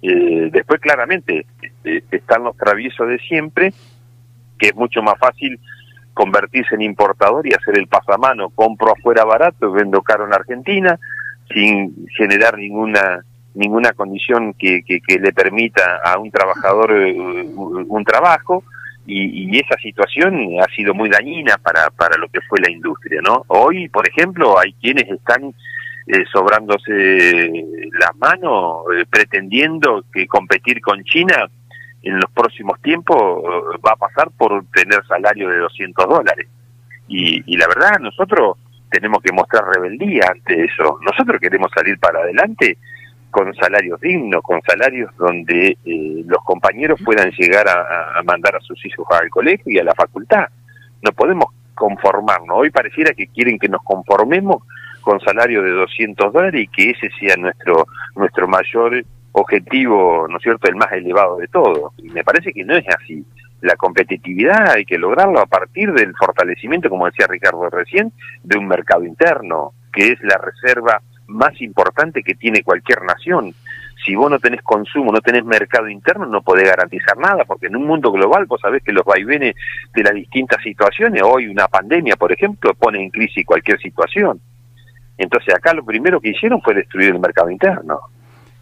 Después, 0.00 0.80
claramente, 0.80 1.46
están 2.10 2.44
los 2.44 2.56
traviesos 2.56 3.08
de 3.08 3.18
siempre, 3.18 3.72
que 4.58 4.68
es 4.68 4.74
mucho 4.74 5.02
más 5.02 5.18
fácil 5.18 5.58
convertirse 6.14 6.76
en 6.76 6.82
importador 6.82 7.46
y 7.46 7.52
hacer 7.52 7.76
el 7.78 7.88
pasamano, 7.88 8.48
compro 8.50 8.92
afuera 8.92 9.24
barato, 9.24 9.70
vendo 9.72 10.00
caro 10.02 10.26
en 10.26 10.32
Argentina, 10.32 10.98
sin 11.52 12.06
generar 12.16 12.56
ninguna 12.58 13.24
ninguna 13.54 13.92
condición 13.92 14.52
que, 14.52 14.82
que, 14.82 15.18
le 15.18 15.32
permita 15.32 16.02
a 16.04 16.18
un 16.18 16.30
trabajador 16.30 16.92
eh, 16.92 17.14
un 17.16 18.04
trabajo 18.04 18.62
y, 19.06 19.48
y 19.48 19.58
esa 19.58 19.76
situación 19.80 20.60
ha 20.60 20.66
sido 20.74 20.92
muy 20.92 21.08
dañina 21.08 21.56
para, 21.58 21.88
para 21.90 22.18
lo 22.18 22.28
que 22.28 22.40
fue 22.42 22.60
la 22.60 22.70
industria, 22.70 23.20
¿no? 23.22 23.44
Hoy, 23.46 23.88
por 23.88 24.06
ejemplo, 24.06 24.58
hay 24.58 24.74
quienes 24.74 25.08
están 25.08 25.54
eh, 26.08 26.24
sobrándose 26.32 27.50
las 27.98 28.16
manos, 28.16 28.84
eh, 28.96 29.04
pretendiendo 29.10 30.04
que 30.12 30.26
competir 30.26 30.80
con 30.80 31.02
China 31.02 31.48
en 32.02 32.16
los 32.20 32.30
próximos 32.30 32.80
tiempos 32.80 33.16
eh, 33.16 33.78
va 33.84 33.92
a 33.92 33.96
pasar 33.96 34.30
por 34.36 34.64
tener 34.72 35.04
salario 35.06 35.48
de 35.48 35.58
200 35.58 36.08
dólares. 36.08 36.46
Y, 37.08 37.42
y 37.52 37.56
la 37.56 37.66
verdad, 37.66 37.98
nosotros 38.00 38.56
tenemos 38.96 39.22
que 39.22 39.30
mostrar 39.30 39.62
rebeldía 39.74 40.22
ante 40.30 40.64
eso. 40.64 40.98
Nosotros 41.02 41.38
queremos 41.38 41.70
salir 41.74 41.98
para 41.98 42.20
adelante 42.20 42.78
con 43.30 43.54
salarios 43.54 44.00
dignos, 44.00 44.40
con 44.42 44.62
salarios 44.62 45.14
donde 45.18 45.76
eh, 45.84 46.22
los 46.24 46.42
compañeros 46.44 46.98
puedan 47.04 47.30
llegar 47.32 47.68
a, 47.68 48.22
mandar 48.24 48.56
a 48.56 48.60
sus 48.60 48.82
hijos 48.86 49.06
al 49.10 49.28
colegio 49.28 49.70
y 49.70 49.78
a 49.78 49.84
la 49.84 49.94
facultad. 49.94 50.46
No 51.02 51.12
podemos 51.12 51.52
conformarnos. 51.74 52.56
Hoy 52.56 52.70
pareciera 52.70 53.12
que 53.12 53.26
quieren 53.26 53.58
que 53.58 53.68
nos 53.68 53.82
conformemos 53.82 54.62
con 55.02 55.20
salario 55.20 55.62
de 55.62 55.72
200 55.72 56.32
dólares 56.32 56.62
y 56.62 56.68
que 56.68 56.90
ese 56.92 57.10
sea 57.20 57.36
nuestro 57.36 57.86
nuestro 58.14 58.48
mayor 58.48 59.04
objetivo, 59.32 60.26
¿no 60.30 60.38
es 60.38 60.42
cierto?, 60.42 60.68
el 60.68 60.76
más 60.76 60.90
elevado 60.92 61.36
de 61.36 61.48
todos. 61.48 61.92
Y 61.98 62.08
me 62.08 62.24
parece 62.24 62.50
que 62.54 62.64
no 62.64 62.74
es 62.74 62.86
así. 62.88 63.22
La 63.60 63.76
competitividad 63.76 64.70
hay 64.70 64.84
que 64.84 64.98
lograrlo 64.98 65.40
a 65.40 65.46
partir 65.46 65.92
del 65.92 66.14
fortalecimiento, 66.14 66.90
como 66.90 67.06
decía 67.06 67.26
Ricardo 67.26 67.68
recién, 67.70 68.12
de 68.42 68.58
un 68.58 68.68
mercado 68.68 69.04
interno, 69.04 69.72
que 69.92 70.12
es 70.12 70.20
la 70.22 70.38
reserva 70.38 71.00
más 71.26 71.60
importante 71.60 72.22
que 72.22 72.34
tiene 72.34 72.62
cualquier 72.62 73.02
nación. 73.02 73.54
Si 74.04 74.14
vos 74.14 74.30
no 74.30 74.38
tenés 74.38 74.62
consumo, 74.62 75.10
no 75.10 75.20
tenés 75.20 75.44
mercado 75.44 75.88
interno, 75.88 76.26
no 76.26 76.42
podés 76.42 76.68
garantizar 76.68 77.16
nada, 77.16 77.44
porque 77.44 77.66
en 77.66 77.76
un 77.76 77.86
mundo 77.86 78.12
global 78.12 78.44
vos 78.46 78.60
sabés 78.60 78.82
que 78.84 78.92
los 78.92 79.04
vaivenes 79.04 79.56
de 79.94 80.02
las 80.02 80.14
distintas 80.14 80.62
situaciones, 80.62 81.22
hoy 81.24 81.48
una 81.48 81.66
pandemia, 81.66 82.14
por 82.16 82.30
ejemplo, 82.30 82.74
pone 82.74 83.02
en 83.02 83.10
crisis 83.10 83.44
cualquier 83.44 83.80
situación. 83.80 84.40
Entonces 85.18 85.54
acá 85.54 85.72
lo 85.72 85.84
primero 85.84 86.20
que 86.20 86.28
hicieron 86.30 86.60
fue 86.60 86.74
destruir 86.74 87.08
el 87.08 87.18
mercado 87.18 87.50
interno, 87.50 88.00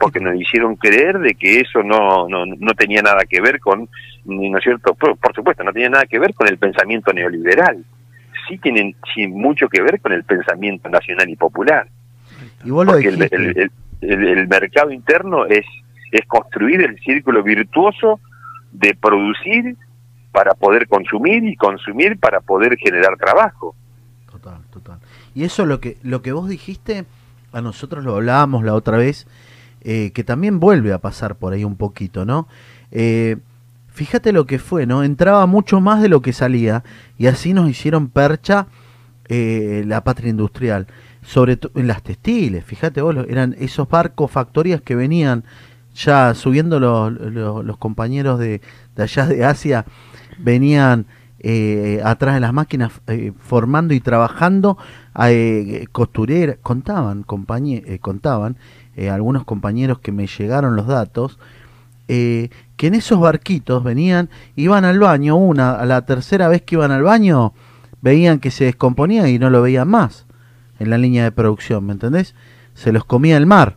porque 0.05 0.21
nos 0.21 0.37
hicieron 0.40 0.77
creer 0.77 1.19
de 1.19 1.35
que 1.35 1.61
eso 1.61 1.83
no, 1.83 2.29
no, 2.29 2.45
no 2.47 2.75
tenía 2.75 3.01
nada 3.03 3.23
que 3.29 3.40
ver 3.40 3.59
con, 3.59 3.88
¿no 4.25 4.59
es 4.59 4.62
cierto? 4.64 4.95
Por, 4.95 5.17
por 5.17 5.35
supuesto, 5.35 5.64
no 5.64 5.73
tenía 5.73 5.88
nada 5.88 6.05
que 6.07 6.19
ver 6.19 6.35
con 6.35 6.47
el 6.47 6.59
pensamiento 6.59 7.12
neoliberal. 7.12 7.85
Sí 8.49 8.59
tienen 8.59 8.95
sí, 9.14 9.27
mucho 9.27 9.69
que 9.69 9.81
ver 9.83 10.01
con 10.01 10.12
el 10.12 10.25
pensamiento 10.25 10.88
nacional 10.90 11.29
y 11.31 11.37
popular. 11.37 11.88
Y 12.64 12.71
vos 12.71 12.85
lo 12.85 12.93
Porque 12.93 13.09
el, 13.09 13.14
dijiste. 13.17 13.37
el- 13.37 13.57
el- 13.59 13.71
el- 14.03 14.38
el 14.38 14.49
mercado 14.49 14.90
interno 14.90 15.47
es, 15.47 15.64
es 16.12 16.27
construir 16.27 16.83
el 16.83 16.99
círculo 17.01 17.43
virtuoso 17.43 18.21
de 18.73 18.95
producir 18.95 19.77
para 20.33 20.53
poder 20.55 20.87
consumir 20.88 21.45
y 21.45 21.57
consumir 21.57 22.19
para 22.19 22.40
poder 22.40 22.77
generar 22.77 23.17
trabajo. 23.17 23.75
Total, 24.31 24.59
total. 24.73 24.99
Y 25.35 25.45
eso 25.45 25.64
lo 25.64 25.81
que 25.81 25.97
lo 26.03 26.21
que 26.21 26.33
vos 26.33 26.49
dijiste, 26.49 27.05
a 27.53 27.61
nosotros 27.62 28.05
lo 28.05 28.17
hablábamos 28.17 28.64
la 28.64 28.75
otra 28.75 28.99
vez, 28.99 29.27
eh, 29.85 30.12
que 30.12 30.25
también 30.25 30.61
vuelve 30.61 30.92
a 30.92 30.99
pasar 30.99 31.37
por 31.37 31.53
ahí 31.53 31.64
un 31.64 31.77
poquito, 31.77 32.25
¿no? 32.25 32.49
Eh, 32.90 33.37
fíjate 33.88 34.33
lo 34.33 34.47
que 34.47 34.59
fue, 34.59 34.87
¿no? 34.87 35.05
Entraba 35.05 35.47
mucho 35.47 35.81
más 35.81 36.01
de 36.01 36.09
lo 36.09 36.23
que 36.23 36.33
salía 36.33 36.83
y 37.18 37.27
así 37.27 37.53
nos 37.53 37.68
hicieron 37.68 38.09
percha 38.09 38.66
eh, 39.29 39.85
la 39.87 40.03
patria 40.05 40.31
industrial, 40.31 40.87
sobre 41.23 41.57
todo 41.57 41.73
en 41.77 41.87
las 41.87 42.03
textiles, 42.03 42.64
fíjate 42.64 43.01
vos, 43.01 43.16
eran 43.29 43.57
esos 43.59 43.88
barcos 43.88 44.31
factorías 44.31 44.83
que 44.83 44.94
venían 44.94 45.44
ya 45.94 46.35
subiendo 46.35 46.81
los, 46.81 47.77
compañeros 47.79 48.38
de, 48.38 48.61
de 48.97 49.03
allá 49.03 49.27
de 49.27 49.44
Asia, 49.44 49.87
venían 50.38 51.07
eh, 51.47 52.01
atrás 52.03 52.35
de 52.35 52.40
las 52.40 52.55
máquinas 52.55 52.90
formando 53.38 53.92
y 53.92 54.01
trabajando 54.01 54.79
costureras, 55.92 56.57
contaban, 56.62 57.27
eh, 57.66 57.99
contaban 58.01 58.57
eh, 58.96 59.11
algunos 59.11 59.44
compañeros 59.44 59.98
que 59.98 60.12
me 60.12 60.26
llegaron 60.26 60.76
los 60.76 60.87
datos, 60.87 61.38
eh, 62.09 62.50
que 62.76 62.87
en 62.88 62.94
esos 62.94 63.18
barquitos 63.18 63.83
venían, 63.83 64.30
iban 64.57 64.85
al 64.85 64.98
baño, 64.98 65.37
una, 65.37 65.72
a 65.72 65.85
la 65.87 66.04
tercera 66.07 66.48
vez 66.48 66.62
que 66.62 66.76
iban 66.76 66.90
al 66.90 67.02
baño, 67.02 67.54
veían 68.02 68.38
que 68.38 68.50
se 68.50 68.64
descomponía 68.64 69.28
y 69.28 69.38
no 69.38 69.50
lo 69.50 69.62
veían 69.62 69.88
más 69.88 70.26
en 70.78 70.90
la 70.90 70.98
línea 70.98 71.24
de 71.24 71.33
producción, 71.33 71.87
¿me 71.87 71.92
entendés? 71.92 72.35
Se 72.74 72.92
los 72.92 73.04
comía 73.04 73.37
el 73.37 73.46
mar. 73.46 73.76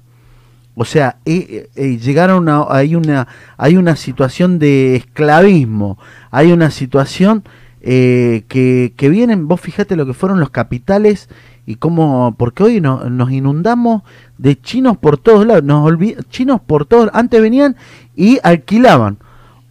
O 0.76 0.86
sea, 0.86 1.18
eh, 1.26 1.70
llegaron 2.02 2.50
a, 2.50 2.66
hay 2.70 2.94
una 2.94 3.28
hay 3.58 3.78
una 3.78 3.96
situación 3.96 4.60
de 4.60 4.96
esclavismo, 4.96 5.98
hay 6.30 6.52
una 6.52 6.70
situación 6.70 7.44
que, 7.82 8.94
que 8.98 9.10
vienen, 9.10 9.48
vos 9.48 9.62
fíjate 9.62 9.96
lo 9.96 10.06
que 10.06 10.14
fueron 10.14 10.40
los 10.40 10.50
capitales 10.50 11.30
y 11.68 11.76
cómo, 11.76 12.34
porque 12.38 12.64
hoy 12.64 12.82
no- 12.82 13.08
nos 13.10 13.30
inundamos 13.32 14.02
de 14.40 14.60
chinos 14.60 14.98
por 14.98 15.18
todos 15.20 15.46
lados, 15.46 15.64
nos 15.64 15.88
olvi- 15.88 16.18
chinos 16.32 16.60
por 16.66 16.86
todos, 16.86 17.12
antes 17.14 17.40
venían 17.42 17.76
y 18.16 18.40
alquilaban, 18.42 19.18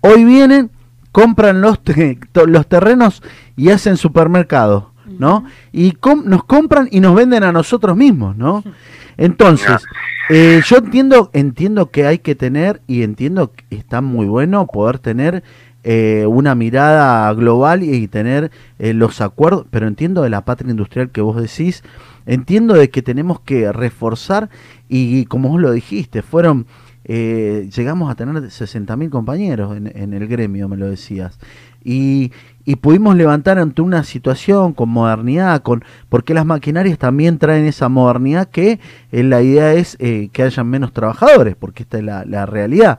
hoy 0.03 0.25
vienen, 0.25 0.71
compran 1.11 1.61
los, 1.63 1.83
te- 1.83 2.19
los 2.47 2.67
terrenos 2.69 3.23
y 3.57 3.71
hacen 3.71 3.97
supermercados, 3.97 4.85
¿no? 5.19 5.45
Y 5.73 5.93
com- 5.93 6.23
nos 6.27 6.45
compran 6.45 6.89
y 6.93 7.01
nos 7.01 7.15
venden 7.17 7.43
a 7.43 7.51
nosotros 7.53 7.97
mismos, 7.97 8.37
¿no? 8.37 8.63
Entonces, 9.17 9.83
eh, 10.29 10.61
yo 10.67 10.77
entiendo, 10.77 11.31
entiendo 11.33 11.91
que 11.91 12.07
hay 12.07 12.19
que 12.19 12.35
tener 12.35 12.83
y 12.87 13.03
entiendo 13.03 13.53
que 13.53 13.65
está 13.77 14.03
muy 14.03 14.27
bueno 14.27 14.67
poder 14.67 14.99
tener 14.99 15.43
eh, 15.89 16.27
una 16.27 16.57
mirada 16.57 17.33
global 17.35 17.85
y 17.85 18.09
tener 18.09 18.51
eh, 18.81 18.93
los 18.93 19.21
acuerdos, 19.21 19.67
pero 19.71 19.87
entiendo 19.87 20.23
de 20.23 20.31
la 20.31 20.45
patria 20.45 20.73
industrial 20.73 21.11
que 21.11 21.21
vos 21.21 21.41
decís, 21.41 21.85
entiendo 22.27 22.75
de 22.75 22.91
que 22.91 23.03
tenemos 23.03 23.39
que 23.39 23.71
reforzar 23.71 24.51
y, 24.89 25.27
como 25.27 25.51
vos 25.51 25.61
lo 25.61 25.71
dijiste, 25.71 26.23
fueron 26.23 26.67
eh, 27.05 27.71
llegamos 27.73 28.11
a 28.11 28.17
tener 28.17 28.35
60.000 28.35 29.11
compañeros 29.11 29.77
en, 29.77 30.13
el 30.13 30.27
gremio, 30.27 30.69
me 30.69 30.77
lo 30.77 30.91
decías. 30.91 31.39
Y, 31.85 32.33
y 32.65 32.75
pudimos 32.75 33.15
levantar 33.15 33.61
ante 33.61 33.81
una 33.81 34.03
situación 34.03 34.73
con 34.73 34.89
modernidad, 34.89 35.63
con 35.63 35.85
porque 36.09 36.35
las 36.35 36.47
maquinarias 36.47 36.99
también 36.99 37.39
traen 37.39 37.65
esa 37.65 37.89
modernidad 37.89 38.49
que 38.49 38.81
la 39.13 39.41
idea 39.41 39.73
es 39.73 39.97
que 39.97 40.43
hayan 40.43 40.67
menos 40.67 40.93
trabajadores, 40.93 41.55
porque 41.55 41.85
esta 41.85 41.99
es 41.99 42.03
la 42.03 42.45
realidad. 42.45 42.99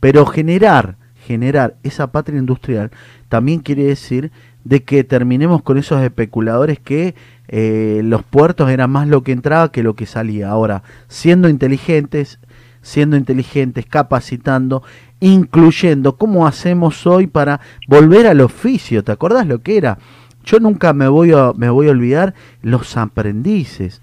Pero 0.00 0.26
generar, 0.26 0.96
generar 1.24 1.76
esa 1.82 2.12
patria 2.12 2.38
industrial 2.38 2.90
también 3.28 3.60
quiere 3.60 3.84
decir 3.84 4.30
de 4.64 4.82
que 4.82 5.04
terminemos 5.04 5.62
con 5.62 5.78
esos 5.78 6.02
especuladores 6.02 6.78
que 6.78 7.14
eh, 7.48 8.00
los 8.04 8.22
puertos 8.22 8.70
eran 8.70 8.90
más 8.90 9.08
lo 9.08 9.22
que 9.22 9.32
entraba 9.32 9.72
que 9.72 9.82
lo 9.82 9.94
que 9.94 10.06
salía. 10.06 10.50
Ahora, 10.50 10.82
siendo 11.08 11.48
inteligentes, 11.48 12.38
siendo 12.80 13.16
inteligentes, 13.16 13.86
capacitando, 13.86 14.82
incluyendo, 15.20 16.16
¿cómo 16.16 16.46
hacemos 16.46 17.06
hoy 17.06 17.26
para 17.26 17.60
volver 17.88 18.26
al 18.26 18.40
oficio? 18.40 19.04
¿Te 19.04 19.12
acordás 19.12 19.46
lo 19.46 19.60
que 19.60 19.76
era? 19.76 19.98
Yo 20.44 20.60
nunca 20.60 20.92
me 20.92 21.08
voy 21.08 21.32
a, 21.32 21.52
me 21.56 21.70
voy 21.70 21.88
a 21.88 21.92
olvidar 21.92 22.34
los 22.62 22.96
aprendices. 22.96 24.02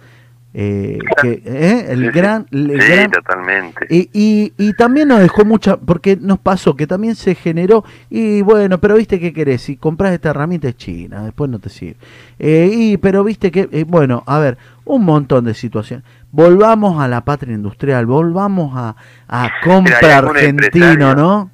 Eh, 0.53 0.99
que, 1.21 1.41
¿eh? 1.45 1.85
el 1.89 1.99
Sí, 2.01 2.07
gran, 2.19 2.45
el 2.51 2.81
sí, 2.81 2.87
gran- 2.87 3.11
totalmente. 3.11 3.85
y, 3.89 4.09
y, 4.11 4.53
y 4.57 4.73
también 4.73 5.07
nos 5.07 5.19
dejó 5.21 5.45
mucha, 5.45 5.77
porque 5.77 6.17
nos 6.19 6.39
pasó 6.39 6.75
que 6.75 6.87
también 6.87 7.15
se 7.15 7.35
generó, 7.35 7.85
y 8.09 8.41
bueno, 8.41 8.77
pero 8.79 8.95
viste 8.95 9.19
qué 9.19 9.31
querés, 9.33 9.61
si 9.61 9.77
compras 9.77 10.11
esta 10.13 10.31
herramienta 10.31 10.67
es 10.67 10.75
china, 10.75 11.23
después 11.23 11.49
no 11.49 11.59
te 11.59 11.69
sirve. 11.69 11.95
Eh, 12.39 12.69
y, 12.73 12.97
pero 12.97 13.23
viste 13.23 13.49
que, 13.51 13.69
eh, 13.71 13.85
bueno, 13.87 14.23
a 14.27 14.39
ver, 14.39 14.57
un 14.83 15.05
montón 15.05 15.45
de 15.45 15.53
situaciones. 15.53 16.05
Volvamos 16.33 17.01
a 17.01 17.07
la 17.07 17.21
patria 17.23 17.53
industrial, 17.55 18.05
volvamos 18.05 18.73
a, 18.75 18.95
a 19.27 19.49
compra 19.63 20.17
argentino, 20.17 21.13
¿no? 21.15 21.51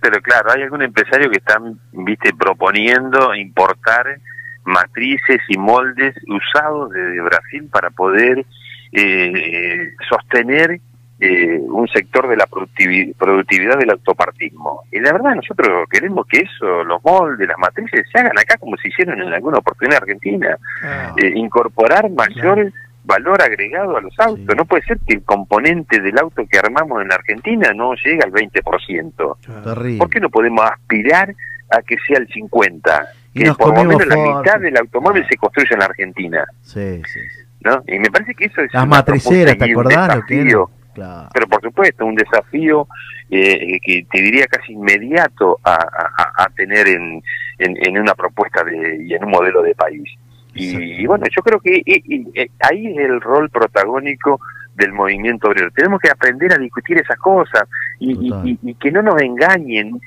Pero 0.00 0.20
claro, 0.20 0.50
hay 0.54 0.62
algún 0.62 0.82
empresario 0.82 1.30
que 1.30 1.36
están, 1.38 1.78
viste, 1.92 2.32
proponiendo 2.34 3.34
importar 3.34 4.18
matrices 4.64 5.40
y 5.48 5.58
moldes 5.58 6.14
usados 6.28 6.90
desde 6.90 7.20
Brasil 7.20 7.68
para 7.70 7.90
poder 7.90 8.44
eh, 8.92 9.92
sostener 10.08 10.80
eh, 11.20 11.58
un 11.60 11.86
sector 11.88 12.28
de 12.28 12.36
la 12.36 12.46
productivi- 12.46 13.14
productividad 13.16 13.78
del 13.78 13.90
autopartismo. 13.90 14.82
Y 14.90 14.98
la 15.00 15.12
verdad 15.12 15.34
nosotros 15.36 15.88
queremos 15.90 16.26
que 16.26 16.38
eso, 16.40 16.82
los 16.84 17.02
moldes, 17.04 17.46
las 17.46 17.58
matrices, 17.58 18.06
se 18.12 18.18
hagan 18.18 18.38
acá 18.38 18.56
como 18.58 18.76
se 18.76 18.88
hicieron 18.88 19.20
en 19.22 19.32
alguna 19.32 19.58
oportunidad 19.58 19.98
en 19.98 20.02
Argentina. 20.02 20.56
Ah. 20.84 21.12
Eh, 21.16 21.32
incorporar 21.36 22.10
mayor 22.10 22.72
valor 23.04 23.42
agregado 23.42 23.96
a 23.96 24.00
los 24.00 24.18
autos. 24.18 24.46
Sí. 24.48 24.56
No 24.56 24.64
puede 24.64 24.82
ser 24.84 24.98
que 25.06 25.14
el 25.14 25.22
componente 25.24 26.00
del 26.00 26.18
auto 26.18 26.44
que 26.48 26.58
armamos 26.58 27.02
en 27.02 27.08
la 27.08 27.16
Argentina 27.16 27.72
no 27.74 27.94
llegue 27.94 28.20
al 28.24 28.32
20%. 28.32 29.64
Terrible. 29.64 29.98
¿Por 29.98 30.10
qué 30.10 30.20
no 30.20 30.28
podemos 30.30 30.64
aspirar 30.64 31.34
a 31.70 31.82
que 31.82 31.96
sea 32.06 32.18
el 32.18 32.28
50%? 32.28 33.08
Que 33.34 33.44
nos 33.44 33.56
por 33.56 33.68
lo 33.76 33.84
menos 33.84 34.06
la 34.06 34.16
mitad 34.16 34.60
del 34.60 34.76
automóvil 34.76 35.24
se 35.28 35.36
construye 35.36 35.68
en 35.72 35.78
la 35.78 35.84
Argentina, 35.86 36.44
Sí, 36.60 37.00
sí. 37.06 37.20
¿no? 37.64 37.82
Y 37.86 37.98
me 37.98 38.10
parece 38.10 38.34
que 38.34 38.44
eso 38.46 38.60
es 38.60 38.72
Las 38.74 38.86
matriceras, 38.86 39.56
¿te 39.56 39.66
y 39.68 39.74
un 39.74 39.80
acordás 39.80 40.16
lo 40.16 40.22
que 40.26 40.34
desafío. 40.34 40.70
Claro. 40.94 41.28
Pero 41.32 41.46
por 41.46 41.62
supuesto, 41.62 42.04
un 42.04 42.14
desafío 42.14 42.86
eh, 43.30 43.78
que 43.82 44.04
te 44.12 44.20
diría 44.20 44.46
casi 44.46 44.74
inmediato 44.74 45.58
a, 45.64 45.72
a- 45.76 46.44
a 46.44 46.48
tener 46.54 46.86
en, 46.86 47.22
en, 47.58 47.76
en 47.86 47.98
una 47.98 48.14
propuesta 48.14 48.62
de, 48.62 49.02
y 49.02 49.14
en 49.14 49.24
un 49.24 49.30
modelo 49.30 49.62
de 49.62 49.74
país. 49.74 50.02
Y, 50.54 51.06
bueno, 51.06 51.24
yo 51.34 51.40
creo 51.42 51.58
que 51.60 51.76
eh, 51.76 52.02
eh, 52.10 52.24
eh, 52.34 52.48
ahí 52.60 52.86
es 52.88 52.98
el 52.98 53.22
rol 53.22 53.48
protagónico 53.48 54.38
del 54.74 54.92
movimiento 54.92 55.48
obrero. 55.48 55.70
Tenemos 55.74 55.98
que 55.98 56.10
aprender 56.10 56.52
a 56.52 56.58
discutir 56.58 56.98
esas 57.00 57.16
cosas 57.16 57.62
y- 57.98 58.58
y 58.62 58.74
que 58.74 58.90
no 58.92 59.00
nos 59.00 59.18
engañen, 59.22 59.98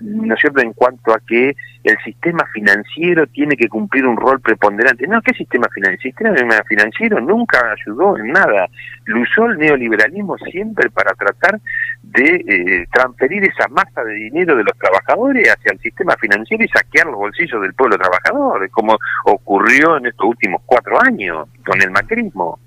¿no 0.00 0.36
cierto?, 0.36 0.60
en 0.60 0.72
cuanto 0.72 1.12
a 1.12 1.20
que 1.26 1.54
el 1.84 1.98
sistema 2.04 2.44
financiero 2.52 3.26
tiene 3.26 3.56
que 3.56 3.68
cumplir 3.68 4.06
un 4.06 4.16
rol 4.16 4.40
preponderante. 4.40 5.06
No, 5.06 5.20
¿qué 5.22 5.32
sistema 5.34 5.68
financiero? 5.72 6.16
El 6.30 6.36
sistema 6.36 6.62
financiero 6.68 7.20
nunca 7.20 7.72
ayudó 7.72 8.18
en 8.18 8.28
nada. 8.28 8.68
Lo 9.04 9.22
usó 9.22 9.46
el 9.46 9.58
neoliberalismo 9.58 10.36
siempre 10.38 10.90
para 10.90 11.14
tratar 11.14 11.60
de 12.02 12.44
eh, 12.46 12.86
transferir 12.92 13.44
esa 13.44 13.68
masa 13.68 14.04
de 14.04 14.14
dinero 14.14 14.56
de 14.56 14.64
los 14.64 14.76
trabajadores 14.78 15.48
hacia 15.48 15.72
el 15.72 15.78
sistema 15.80 16.14
financiero 16.20 16.64
y 16.64 16.68
saquear 16.68 17.06
los 17.06 17.16
bolsillos 17.16 17.62
del 17.62 17.74
pueblo 17.74 17.96
trabajador, 17.96 18.68
como 18.70 18.98
ocurrió 19.24 19.96
en 19.96 20.06
estos 20.06 20.26
últimos 20.26 20.62
cuatro 20.66 21.00
años 21.02 21.48
con 21.64 21.80
el 21.80 21.90
macrismo. 21.90 22.58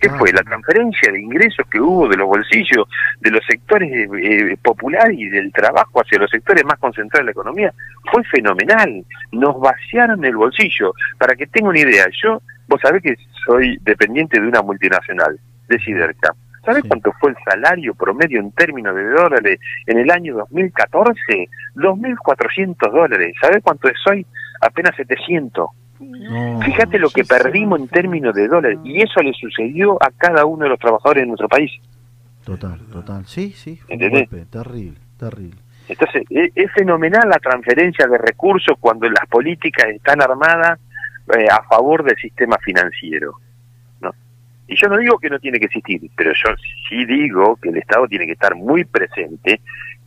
¿Qué 0.00 0.08
fue? 0.10 0.32
La 0.32 0.42
transferencia 0.42 1.12
de 1.12 1.20
ingresos 1.20 1.66
que 1.70 1.80
hubo 1.80 2.08
de 2.08 2.16
los 2.16 2.26
bolsillos 2.26 2.86
de 3.20 3.30
los 3.30 3.44
sectores 3.46 3.90
eh, 3.92 4.08
eh, 4.22 4.56
populares 4.62 5.16
y 5.18 5.28
del 5.28 5.52
trabajo 5.52 6.00
hacia 6.00 6.18
los 6.18 6.30
sectores 6.30 6.64
más 6.64 6.78
concentrados 6.78 7.22
de 7.22 7.24
la 7.26 7.30
economía 7.32 7.72
fue 8.10 8.24
fenomenal. 8.24 9.04
Nos 9.32 9.58
vaciaron 9.60 10.24
el 10.24 10.36
bolsillo. 10.36 10.92
Para 11.18 11.34
que 11.36 11.46
tenga 11.46 11.68
una 11.70 11.80
idea, 11.80 12.06
yo, 12.22 12.40
vos 12.68 12.80
sabés 12.80 13.02
que 13.02 13.16
soy 13.46 13.78
dependiente 13.82 14.40
de 14.40 14.46
una 14.46 14.62
multinacional, 14.62 15.38
de 15.68 15.78
Siderca. 15.80 16.34
¿Sabés 16.64 16.82
Sí. 16.82 16.88
cuánto 16.88 17.12
fue 17.20 17.30
el 17.30 17.36
salario 17.48 17.94
promedio 17.94 18.40
en 18.40 18.50
términos 18.52 18.94
de 18.96 19.04
dólares 19.04 19.60
en 19.86 19.98
el 19.98 20.10
año 20.10 20.34
2014? 20.36 21.48
2.400 21.76 22.90
dólares. 22.92 23.34
¿Sabés 23.40 23.62
cuánto 23.62 23.88
es 23.88 23.94
hoy? 24.10 24.26
Apenas 24.60 24.94
700. 24.96 25.68
No. 26.00 26.60
Fíjate 26.60 26.98
lo 26.98 27.10
que 27.10 27.24
perdimos 27.24 27.80
en 27.80 27.88
términos 27.88 28.34
de 28.34 28.48
dólares 28.48 28.78
y 28.84 29.02
eso 29.02 29.20
le 29.22 29.32
sucedió 29.32 29.96
a 30.02 30.10
cada 30.10 30.44
uno 30.44 30.64
de 30.64 30.70
los 30.70 30.78
trabajadores 30.78 31.22
de 31.22 31.26
nuestro 31.26 31.48
país. 31.48 31.70
Total, 32.44 32.78
total. 32.92 33.26
Sí, 33.26 33.52
sí. 33.52 33.80
golpe 33.88 34.46
terrible, 34.46 34.98
terrible. 35.18 35.58
Entonces, 35.88 36.24
e- 36.30 36.52
es, 36.54 36.72
fenomenal 36.72 37.28
la 37.28 37.38
transferencia 37.38 38.06
de 38.06 38.18
recursos 38.18 38.76
cuando 38.78 39.08
las 39.08 39.26
políticas 39.28 39.86
están 39.88 40.20
armadas 40.20 40.78
eh, 41.36 41.46
a 41.50 41.62
favor 41.64 42.04
del 42.04 42.16
sistema 42.16 42.56
financiero. 42.58 43.34
¿no? 44.00 44.12
Y 44.68 44.76
yo 44.76 44.88
no 44.88 44.98
digo 44.98 45.18
que 45.18 45.30
no 45.30 45.38
tiene 45.38 45.58
que 45.58 45.66
existir, 45.66 46.00
pero 46.16 46.32
yo 46.32 46.54
sí 46.88 47.04
digo 47.04 47.56
que 47.56 47.70
el 47.70 47.78
Estado 47.78 48.06
tiene 48.08 48.26
que 48.26 48.32
estar 48.32 48.54
muy 48.54 48.84
presente, 48.84 49.60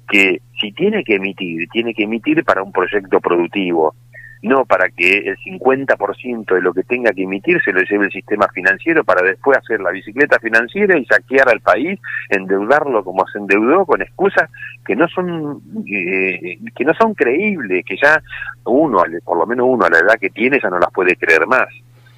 que 0.10 0.42
si 0.60 0.72
tiene 0.72 1.04
que 1.04 1.16
emitir, 1.16 1.68
tiene 1.70 1.94
que 1.94 2.04
emitir 2.04 2.44
para 2.44 2.64
un 2.64 2.72
proyecto 2.72 3.20
productivo. 3.20 3.96
No 4.42 4.66
para 4.66 4.90
que 4.90 5.18
el 5.18 5.38
50% 5.38 6.54
de 6.54 6.62
lo 6.62 6.74
que 6.74 6.84
tenga 6.84 7.12
que 7.12 7.24
emitir 7.24 7.62
se 7.64 7.74
lo 7.74 7.82
lleve 7.82 8.06
el 8.06 8.12
sistema 8.12 8.48
financiero 8.54 9.04
para 9.04 9.22
después 9.22 9.58
hacer 9.58 9.82
la 9.82 9.92
bicicleta 9.92 10.40
financiera 10.40 10.98
y 10.98 11.06
saquear 11.06 11.50
al 11.50 11.60
país, 11.60 12.00
endeudarlo 12.30 13.04
como 13.04 13.28
se 13.28 13.40
endeudó 13.40 13.86
con 13.86 14.02
excusas 14.02 14.50
que 14.86 14.96
no 14.96 15.08
son 15.10 15.62
eh, 15.88 16.58
que 16.76 16.86
no 16.86 16.94
son 16.94 17.14
creíbles, 17.14 17.84
que 17.86 17.98
ya 18.02 18.22
uno, 18.66 19.04
por 19.26 19.38
lo 19.38 19.46
menos 19.46 19.68
uno 19.70 19.86
a 19.86 19.90
la 19.90 20.00
edad 20.00 20.20
que 20.20 20.30
tiene 20.30 20.60
ya 20.62 20.70
no 20.70 20.80
las 20.80 20.92
puede 20.92 21.16
creer 21.16 21.46
más. 21.46 21.68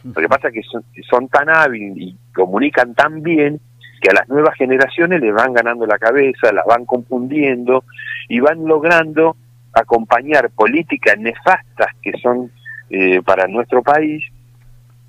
Lo 0.04 0.14
que 0.14 0.28
pasa 0.28 0.48
es 0.48 0.54
que 0.54 1.04
son, 1.10 1.28
tan 1.28 1.50
hábiles 1.50 1.98
y 1.98 2.18
comunican 2.34 2.94
tan 2.96 3.22
bien 3.22 3.60
que 4.02 4.10
a 4.10 4.14
las 4.14 4.30
nuevas 4.30 4.56
generaciones 4.56 5.22
le 5.22 5.32
van 5.32 5.54
ganando 5.54 5.86
la 5.86 6.00
cabeza, 6.00 6.52
las 6.52 6.66
van 6.66 6.86
confundiendo 6.86 7.84
y 8.28 8.40
van 8.40 8.66
logrando 8.66 9.36
acompañar 9.74 10.50
políticas 10.52 11.18
nefastas 11.18 11.88
que 12.02 12.12
son 12.22 12.52
eh, 12.90 13.22
para 13.24 13.48
nuestro 13.48 13.82
país 13.82 14.24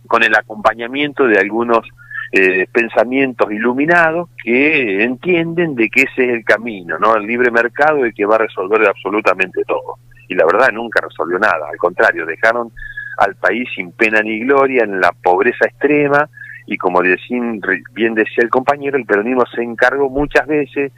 con 0.07 0.22
el 0.22 0.35
acompañamiento 0.35 1.27
de 1.27 1.38
algunos 1.38 1.87
eh, 2.33 2.66
pensamientos 2.72 3.51
iluminados 3.53 4.29
que 4.42 5.03
entienden 5.03 5.75
de 5.75 5.88
que 5.88 6.03
ese 6.03 6.25
es 6.25 6.35
el 6.35 6.44
camino, 6.44 6.98
¿no? 6.98 7.16
El 7.16 7.27
libre 7.27 7.51
mercado 7.51 8.07
y 8.07 8.12
que 8.12 8.25
va 8.25 8.37
a 8.37 8.38
resolver 8.46 8.87
absolutamente 8.88 9.62
todo. 9.66 9.98
Y 10.29 10.35
la 10.35 10.46
verdad 10.46 10.70
nunca 10.72 11.01
resolvió 11.01 11.38
nada, 11.38 11.68
al 11.70 11.77
contrario, 11.77 12.25
dejaron 12.25 12.70
al 13.18 13.35
país 13.37 13.68
sin 13.75 13.92
pena 13.92 14.22
ni 14.22 14.40
gloria 14.40 14.85
en 14.85 15.01
la 15.01 15.12
pobreza 15.12 15.66
extrema 15.66 16.29
y 16.66 16.77
como 16.79 17.03
bien 17.03 18.14
decía 18.14 18.44
el 18.44 18.48
compañero, 18.48 18.96
el 18.96 19.05
peronismo 19.05 19.44
se 19.55 19.62
encargó 19.62 20.09
muchas 20.09 20.46
veces 20.46 20.92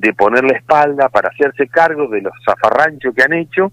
de 0.00 0.14
poner 0.14 0.44
la 0.44 0.56
espalda 0.56 1.10
para 1.10 1.28
hacerse 1.28 1.68
cargo 1.68 2.08
de 2.08 2.22
los 2.22 2.32
zafarranchos 2.44 3.14
que 3.14 3.22
han 3.22 3.34
hecho, 3.34 3.70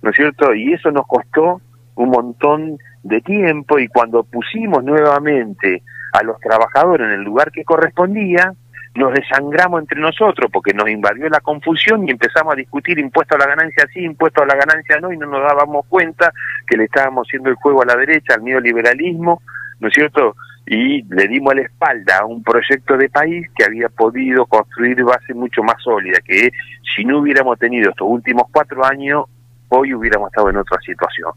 ¿no 0.00 0.10
es 0.10 0.16
cierto? 0.16 0.54
Y 0.54 0.72
eso 0.72 0.90
nos 0.90 1.06
costó 1.06 1.60
un 1.96 2.08
montón 2.08 2.78
de 3.02 3.20
tiempo 3.20 3.78
y 3.78 3.88
cuando 3.88 4.24
pusimos 4.24 4.82
nuevamente 4.82 5.82
a 6.12 6.22
los 6.22 6.40
trabajadores 6.40 7.06
en 7.06 7.12
el 7.12 7.22
lugar 7.22 7.50
que 7.52 7.64
correspondía, 7.64 8.54
nos 8.94 9.12
desangramos 9.12 9.82
entre 9.82 10.00
nosotros 10.00 10.50
porque 10.50 10.72
nos 10.72 10.88
invadió 10.88 11.28
la 11.28 11.40
confusión 11.40 12.08
y 12.08 12.10
empezamos 12.10 12.54
a 12.54 12.56
discutir 12.56 12.98
impuesto 12.98 13.34
a 13.34 13.38
la 13.38 13.46
ganancia 13.46 13.86
sí, 13.92 14.00
impuesto 14.00 14.42
a 14.42 14.46
la 14.46 14.54
ganancia 14.54 14.98
no, 14.98 15.12
y 15.12 15.18
no 15.18 15.26
nos 15.26 15.42
dábamos 15.42 15.84
cuenta 15.88 16.32
que 16.66 16.78
le 16.78 16.84
estábamos 16.84 17.28
haciendo 17.28 17.50
el 17.50 17.56
juego 17.56 17.82
a 17.82 17.86
la 17.86 17.96
derecha, 17.96 18.34
al 18.34 18.44
neoliberalismo, 18.44 19.42
¿no 19.80 19.88
es 19.88 19.94
cierto? 19.94 20.34
Y 20.66 21.02
le 21.02 21.28
dimos 21.28 21.54
la 21.54 21.62
espalda 21.62 22.18
a 22.18 22.26
un 22.26 22.42
proyecto 22.42 22.96
de 22.96 23.08
país 23.08 23.46
que 23.56 23.64
había 23.64 23.88
podido 23.88 24.46
construir 24.46 25.02
base 25.04 25.32
mucho 25.32 25.62
más 25.62 25.76
sólida, 25.82 26.18
que 26.24 26.50
si 26.94 27.04
no 27.04 27.20
hubiéramos 27.20 27.58
tenido 27.58 27.90
estos 27.90 28.08
últimos 28.10 28.44
cuatro 28.52 28.84
años, 28.84 29.26
hoy 29.68 29.94
hubiéramos 29.94 30.28
estado 30.28 30.50
en 30.50 30.56
otra 30.56 30.78
situación. 30.80 31.30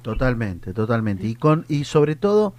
Totalmente, 0.00 0.72
totalmente. 0.72 1.26
Y 1.26 1.34
con 1.34 1.66
y 1.68 1.84
sobre 1.84 2.16
todo, 2.16 2.54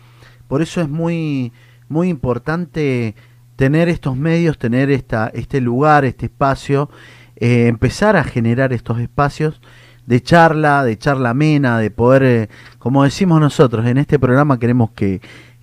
por 0.48 0.62
eso 0.62 0.80
es 0.82 0.90
muy 0.90 1.52
muy 1.90 2.10
importante 2.10 3.16
tener 3.56 3.90
estos 3.90 4.16
medios, 4.16 4.60
tener 4.60 4.92
esta 4.92 5.28
este 5.34 5.60
lugar, 5.60 6.06
este 6.06 6.28
espacio, 6.28 6.92
eh, 7.36 7.66
empezar 7.68 8.16
a 8.16 8.24
generar 8.24 8.74
estos 8.74 9.00
espacios 9.00 9.60
de 10.06 10.22
charla, 10.22 10.84
de 10.84 10.98
charla 10.98 11.32
amena, 11.32 11.80
de 11.80 11.90
poder, 11.90 12.24
eh, 12.24 12.50
como 12.80 13.04
decimos 13.04 13.40
nosotros 13.40 13.86
en 13.86 13.98
este 13.98 14.20
programa, 14.20 14.60
queremos 14.60 14.92
que 14.92 15.22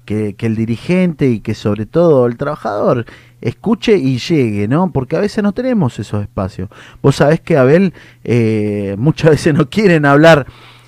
que, 0.09 0.35
el 0.39 0.57
dirigente 0.57 1.29
y 1.29 1.41
que 1.41 1.55
sobre 1.55 1.85
todo 1.85 2.27
el 2.27 2.39
trabajador 2.39 3.05
escuche 3.43 3.99
y 3.99 4.19
llegue, 4.19 4.67
¿no? 4.67 4.91
Porque 4.91 5.17
a 5.17 5.21
veces 5.21 5.45
no 5.45 5.53
tenemos 5.53 5.99
esos 5.99 6.23
espacios. 6.23 6.71
Vos 7.03 7.17
sabés 7.17 7.41
que 7.41 7.59
Abel 7.59 7.93
eh, 8.25 8.97
muchas 8.99 9.31
veces 9.33 9.53
no 9.53 9.69
quieren 9.69 10.07
hablar 10.07 10.47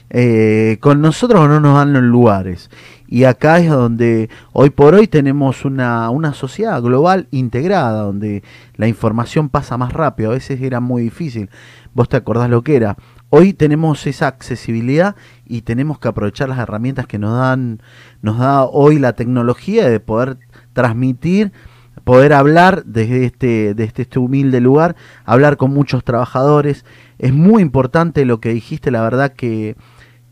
eh, 0.08 0.78
con 0.80 1.02
nosotros 1.02 1.42
o 1.42 1.48
no 1.48 1.60
nos 1.60 1.76
dan 1.76 1.92
los 1.92 2.02
lugares. 2.02 2.70
Y 3.06 3.24
acá 3.24 3.58
es 3.58 3.68
donde 3.68 4.30
hoy 4.52 4.70
por 4.70 4.94
hoy 4.94 5.06
tenemos 5.06 5.66
una, 5.66 6.08
una 6.08 6.32
sociedad 6.32 6.80
global 6.80 7.28
integrada, 7.30 8.02
donde 8.02 8.42
la 8.76 8.88
información 8.88 9.50
pasa 9.50 9.76
más 9.76 9.92
rápido. 9.92 10.30
A 10.30 10.34
veces 10.34 10.62
era 10.62 10.80
muy 10.80 11.02
difícil. 11.02 11.50
Vos 11.92 12.08
te 12.08 12.16
acordás 12.16 12.48
lo 12.48 12.62
que 12.62 12.76
era. 12.76 12.96
Hoy 13.32 13.52
tenemos 13.52 14.08
esa 14.08 14.26
accesibilidad 14.26 15.14
y 15.46 15.62
tenemos 15.62 16.00
que 16.00 16.08
aprovechar 16.08 16.48
las 16.48 16.58
herramientas 16.58 17.06
que 17.06 17.20
nos 17.20 17.38
dan, 17.38 17.80
nos 18.22 18.38
da 18.38 18.64
hoy 18.64 18.98
la 18.98 19.12
tecnología 19.12 19.88
de 19.88 20.00
poder 20.00 20.38
transmitir, 20.72 21.52
poder 22.02 22.32
hablar 22.32 22.82
desde 22.86 23.24
este, 23.24 23.74
desde 23.74 24.02
este 24.02 24.18
humilde 24.18 24.60
lugar, 24.60 24.96
hablar 25.24 25.56
con 25.58 25.72
muchos 25.72 26.02
trabajadores. 26.02 26.84
Es 27.20 27.32
muy 27.32 27.62
importante 27.62 28.24
lo 28.24 28.40
que 28.40 28.52
dijiste, 28.52 28.90
la 28.90 29.02
verdad 29.02 29.32
que, 29.32 29.76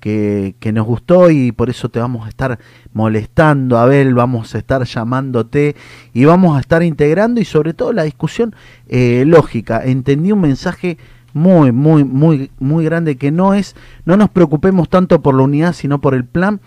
que, 0.00 0.72
nos 0.72 0.84
gustó 0.84 1.30
y 1.30 1.52
por 1.52 1.70
eso 1.70 1.90
te 1.90 2.00
vamos 2.00 2.26
a 2.26 2.30
estar 2.30 2.58
molestando, 2.92 3.78
Abel, 3.78 4.12
vamos 4.14 4.56
a 4.56 4.58
estar 4.58 4.82
llamándote 4.82 5.76
y 6.12 6.24
vamos 6.24 6.56
a 6.56 6.60
estar 6.60 6.82
integrando 6.82 7.40
y 7.40 7.44
sobre 7.44 7.74
todo 7.74 7.92
la 7.92 8.02
discusión 8.02 8.56
eh, 8.88 9.22
lógica. 9.24 9.84
Entendí 9.84 10.32
un 10.32 10.40
mensaje 10.40 10.98
muy, 11.32 11.72
muy, 11.72 12.04
muy, 12.04 12.50
muy 12.58 12.84
grande 12.84 13.16
que 13.16 13.30
no 13.30 13.54
es, 13.54 13.76
no 14.04 14.16
nos 14.16 14.30
preocupemos 14.30 14.88
tanto 14.88 15.22
por 15.22 15.34
la 15.34 15.42
unidad, 15.42 15.72
sino 15.72 16.00
por 16.00 16.14
el 16.14 16.24
plan 16.24 16.60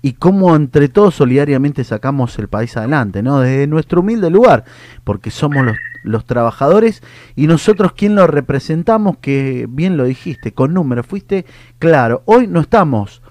y 0.00 0.12
cómo 0.12 0.54
entre 0.54 0.88
todos 0.88 1.16
solidariamente 1.16 1.82
sacamos 1.84 2.38
el 2.38 2.48
país 2.48 2.76
adelante, 2.76 3.22
¿no? 3.22 3.40
Desde 3.40 3.66
nuestro 3.66 4.00
humilde 4.00 4.30
lugar, 4.30 4.64
porque 5.04 5.30
somos 5.30 5.64
los, 5.64 5.76
los 6.04 6.24
trabajadores 6.24 7.02
y 7.34 7.46
nosotros 7.46 7.92
quien 7.92 8.14
lo 8.14 8.26
representamos, 8.26 9.18
que 9.18 9.66
bien 9.68 9.96
lo 9.96 10.04
dijiste, 10.04 10.52
con 10.52 10.74
números, 10.74 11.06
fuiste 11.06 11.46
claro, 11.78 12.22
hoy 12.26 12.46
no 12.46 12.60
estamos, 12.60 13.22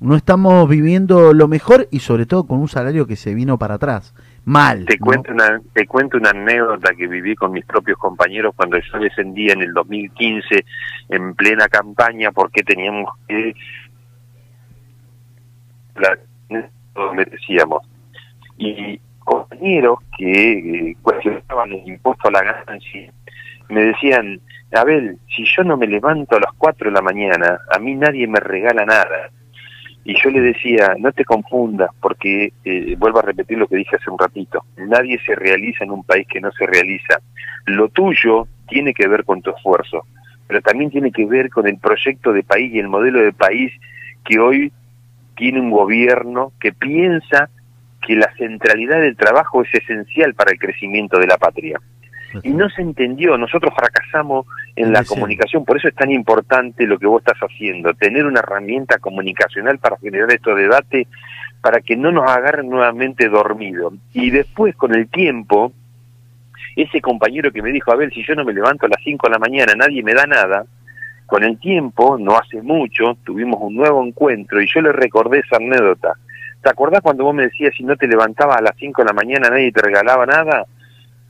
no 0.00 0.14
estamos 0.16 0.68
viviendo 0.68 1.32
lo 1.32 1.48
mejor 1.48 1.88
y 1.90 2.00
sobre 2.00 2.26
todo 2.26 2.44
con 2.44 2.58
un 2.58 2.68
salario 2.68 3.06
que 3.06 3.16
se 3.16 3.34
vino 3.34 3.58
para 3.58 3.74
atrás 3.74 4.14
mal. 4.44 4.84
Te 4.86 4.98
cuento 4.98 5.32
una 5.32 5.60
te 5.72 5.86
cuento 5.86 6.16
una 6.16 6.30
anécdota 6.30 6.94
que 6.94 7.06
viví 7.06 7.34
con 7.34 7.52
mis 7.52 7.64
propios 7.64 7.98
compañeros 7.98 8.54
cuando 8.56 8.78
yo 8.78 8.98
descendía 8.98 9.52
en 9.52 9.62
el 9.62 9.72
2015 9.72 10.64
en 11.10 11.34
plena 11.34 11.68
campaña 11.68 12.32
porque 12.32 12.62
teníamos 12.62 13.12
que 13.28 13.54
la, 15.96 16.18
decíamos 17.30 17.82
y 18.56 19.00
compañeros 19.20 19.98
que 20.18 20.52
eh, 20.90 20.96
cuestionaban 21.02 21.72
el 21.72 21.88
impuesto 21.88 22.28
a 22.28 22.32
la 22.32 22.42
ganancia 22.42 23.12
me 23.68 23.82
decían 23.82 24.40
Abel 24.72 25.18
si 25.34 25.44
yo 25.44 25.62
no 25.64 25.76
me 25.76 25.86
levanto 25.86 26.36
a 26.36 26.40
las 26.40 26.52
4 26.58 26.90
de 26.90 26.94
la 26.94 27.02
mañana 27.02 27.60
a 27.70 27.78
mí 27.78 27.94
nadie 27.94 28.26
me 28.26 28.40
regala 28.40 28.84
nada 28.84 29.30
y 30.04 30.14
yo 30.20 30.30
le 30.30 30.40
decía, 30.40 30.96
no 30.98 31.12
te 31.12 31.24
confundas, 31.24 31.90
porque 32.00 32.52
eh, 32.64 32.96
vuelvo 32.98 33.20
a 33.20 33.22
repetir 33.22 33.58
lo 33.58 33.68
que 33.68 33.76
dije 33.76 33.96
hace 33.96 34.10
un 34.10 34.18
ratito, 34.18 34.64
nadie 34.76 35.18
se 35.24 35.34
realiza 35.34 35.84
en 35.84 35.92
un 35.92 36.02
país 36.02 36.26
que 36.28 36.40
no 36.40 36.50
se 36.52 36.66
realiza. 36.66 37.20
Lo 37.66 37.88
tuyo 37.88 38.48
tiene 38.68 38.94
que 38.94 39.06
ver 39.06 39.24
con 39.24 39.42
tu 39.42 39.50
esfuerzo, 39.50 40.06
pero 40.48 40.60
también 40.60 40.90
tiene 40.90 41.12
que 41.12 41.24
ver 41.24 41.50
con 41.50 41.68
el 41.68 41.78
proyecto 41.78 42.32
de 42.32 42.42
país 42.42 42.72
y 42.72 42.80
el 42.80 42.88
modelo 42.88 43.20
de 43.20 43.32
país 43.32 43.72
que 44.24 44.40
hoy 44.40 44.72
tiene 45.36 45.60
un 45.60 45.70
gobierno 45.70 46.52
que 46.60 46.72
piensa 46.72 47.48
que 48.04 48.16
la 48.16 48.32
centralidad 48.36 49.00
del 49.00 49.16
trabajo 49.16 49.62
es 49.62 49.72
esencial 49.72 50.34
para 50.34 50.50
el 50.50 50.58
crecimiento 50.58 51.18
de 51.18 51.28
la 51.28 51.38
patria 51.38 51.78
y 52.42 52.50
no 52.50 52.68
se 52.70 52.82
entendió, 52.82 53.36
nosotros 53.36 53.72
fracasamos 53.76 54.46
en 54.76 54.92
la 54.92 55.04
comunicación, 55.04 55.64
por 55.64 55.76
eso 55.76 55.88
es 55.88 55.94
tan 55.94 56.10
importante 56.10 56.86
lo 56.86 56.98
que 56.98 57.06
vos 57.06 57.22
estás 57.22 57.38
haciendo, 57.40 57.94
tener 57.94 58.24
una 58.24 58.40
herramienta 58.40 58.98
comunicacional 58.98 59.78
para 59.78 59.98
generar 59.98 60.32
estos 60.32 60.56
debates, 60.56 61.08
para 61.60 61.80
que 61.80 61.96
no 61.96 62.10
nos 62.10 62.30
agarren 62.30 62.68
nuevamente 62.68 63.28
dormidos. 63.28 63.94
Y 64.12 64.30
después, 64.30 64.74
con 64.74 64.94
el 64.94 65.08
tiempo, 65.08 65.72
ese 66.76 67.00
compañero 67.00 67.52
que 67.52 67.62
me 67.62 67.70
dijo, 67.70 67.92
a 67.92 67.96
ver, 67.96 68.12
si 68.12 68.24
yo 68.24 68.34
no 68.34 68.44
me 68.44 68.52
levanto 68.52 68.86
a 68.86 68.88
las 68.88 69.02
5 69.04 69.26
de 69.26 69.32
la 69.32 69.38
mañana, 69.38 69.74
nadie 69.76 70.02
me 70.02 70.14
da 70.14 70.26
nada, 70.26 70.64
con 71.26 71.44
el 71.44 71.58
tiempo, 71.58 72.18
no 72.18 72.36
hace 72.36 72.60
mucho, 72.60 73.16
tuvimos 73.24 73.58
un 73.60 73.76
nuevo 73.76 74.04
encuentro 74.04 74.60
y 74.60 74.66
yo 74.66 74.80
le 74.80 74.92
recordé 74.92 75.38
esa 75.38 75.56
anécdota. 75.56 76.14
¿Te 76.62 76.70
acordás 76.70 77.00
cuando 77.00 77.24
vos 77.24 77.34
me 77.34 77.44
decías 77.44 77.74
si 77.76 77.84
no 77.84 77.96
te 77.96 78.06
levantabas 78.06 78.58
a 78.58 78.62
las 78.62 78.76
5 78.76 79.02
de 79.02 79.06
la 79.06 79.14
mañana 79.14 79.50
nadie 79.50 79.72
te 79.72 79.82
regalaba 79.82 80.26
nada? 80.26 80.66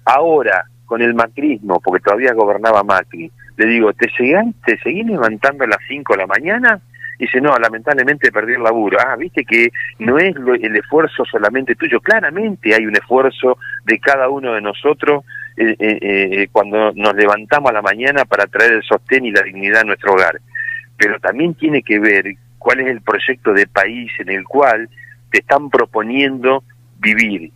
Ahora, 0.05 0.67
con 0.92 1.00
el 1.00 1.14
macrismo, 1.14 1.81
porque 1.81 2.05
todavía 2.05 2.35
gobernaba 2.35 2.83
Macri, 2.83 3.33
le 3.57 3.66
digo, 3.66 3.94
¿te 3.94 4.11
seguís, 4.11 4.37
te 4.66 4.78
seguís 4.81 5.07
levantando 5.07 5.64
a 5.64 5.68
las 5.68 5.78
5 5.88 6.12
de 6.12 6.18
la 6.18 6.26
mañana? 6.26 6.83
Y 7.18 7.24
dice, 7.24 7.40
no, 7.40 7.57
lamentablemente 7.57 8.31
perdí 8.31 8.52
el 8.52 8.62
laburo. 8.62 8.98
Ah, 9.00 9.16
viste 9.16 9.42
que 9.46 9.70
no 10.00 10.18
es 10.18 10.37
el 10.37 10.76
esfuerzo 10.76 11.24
solamente 11.24 11.76
tuyo, 11.76 11.98
claramente 12.00 12.74
hay 12.74 12.84
un 12.84 12.95
esfuerzo 12.95 13.57
de 13.86 13.99
cada 14.01 14.28
uno 14.28 14.53
de 14.53 14.61
nosotros 14.61 15.24
eh, 15.57 15.76
eh, 15.78 15.99
eh, 16.03 16.49
cuando 16.53 16.93
nos 16.93 17.14
levantamos 17.14 17.70
a 17.70 17.72
la 17.72 17.80
mañana 17.80 18.26
para 18.26 18.47
traer 18.47 18.72
el 18.72 18.82
sostén 18.82 19.24
y 19.24 19.32
la 19.32 19.40
dignidad 19.40 19.80
a 19.80 19.84
nuestro 19.84 20.12
hogar. 20.12 20.43
Pero 20.99 21.18
también 21.20 21.55
tiene 21.55 21.82
que 21.82 21.99
ver 22.01 22.34
cuál 22.59 22.80
es 22.80 22.88
el 22.88 23.01
proyecto 23.01 23.55
de 23.55 23.66
país 23.66 24.12
en 24.18 24.28
el 24.28 24.45
cual 24.45 24.90
te 25.30 25.38
están 25.38 25.70
proponiendo 25.70 26.62
vivir 26.99 27.51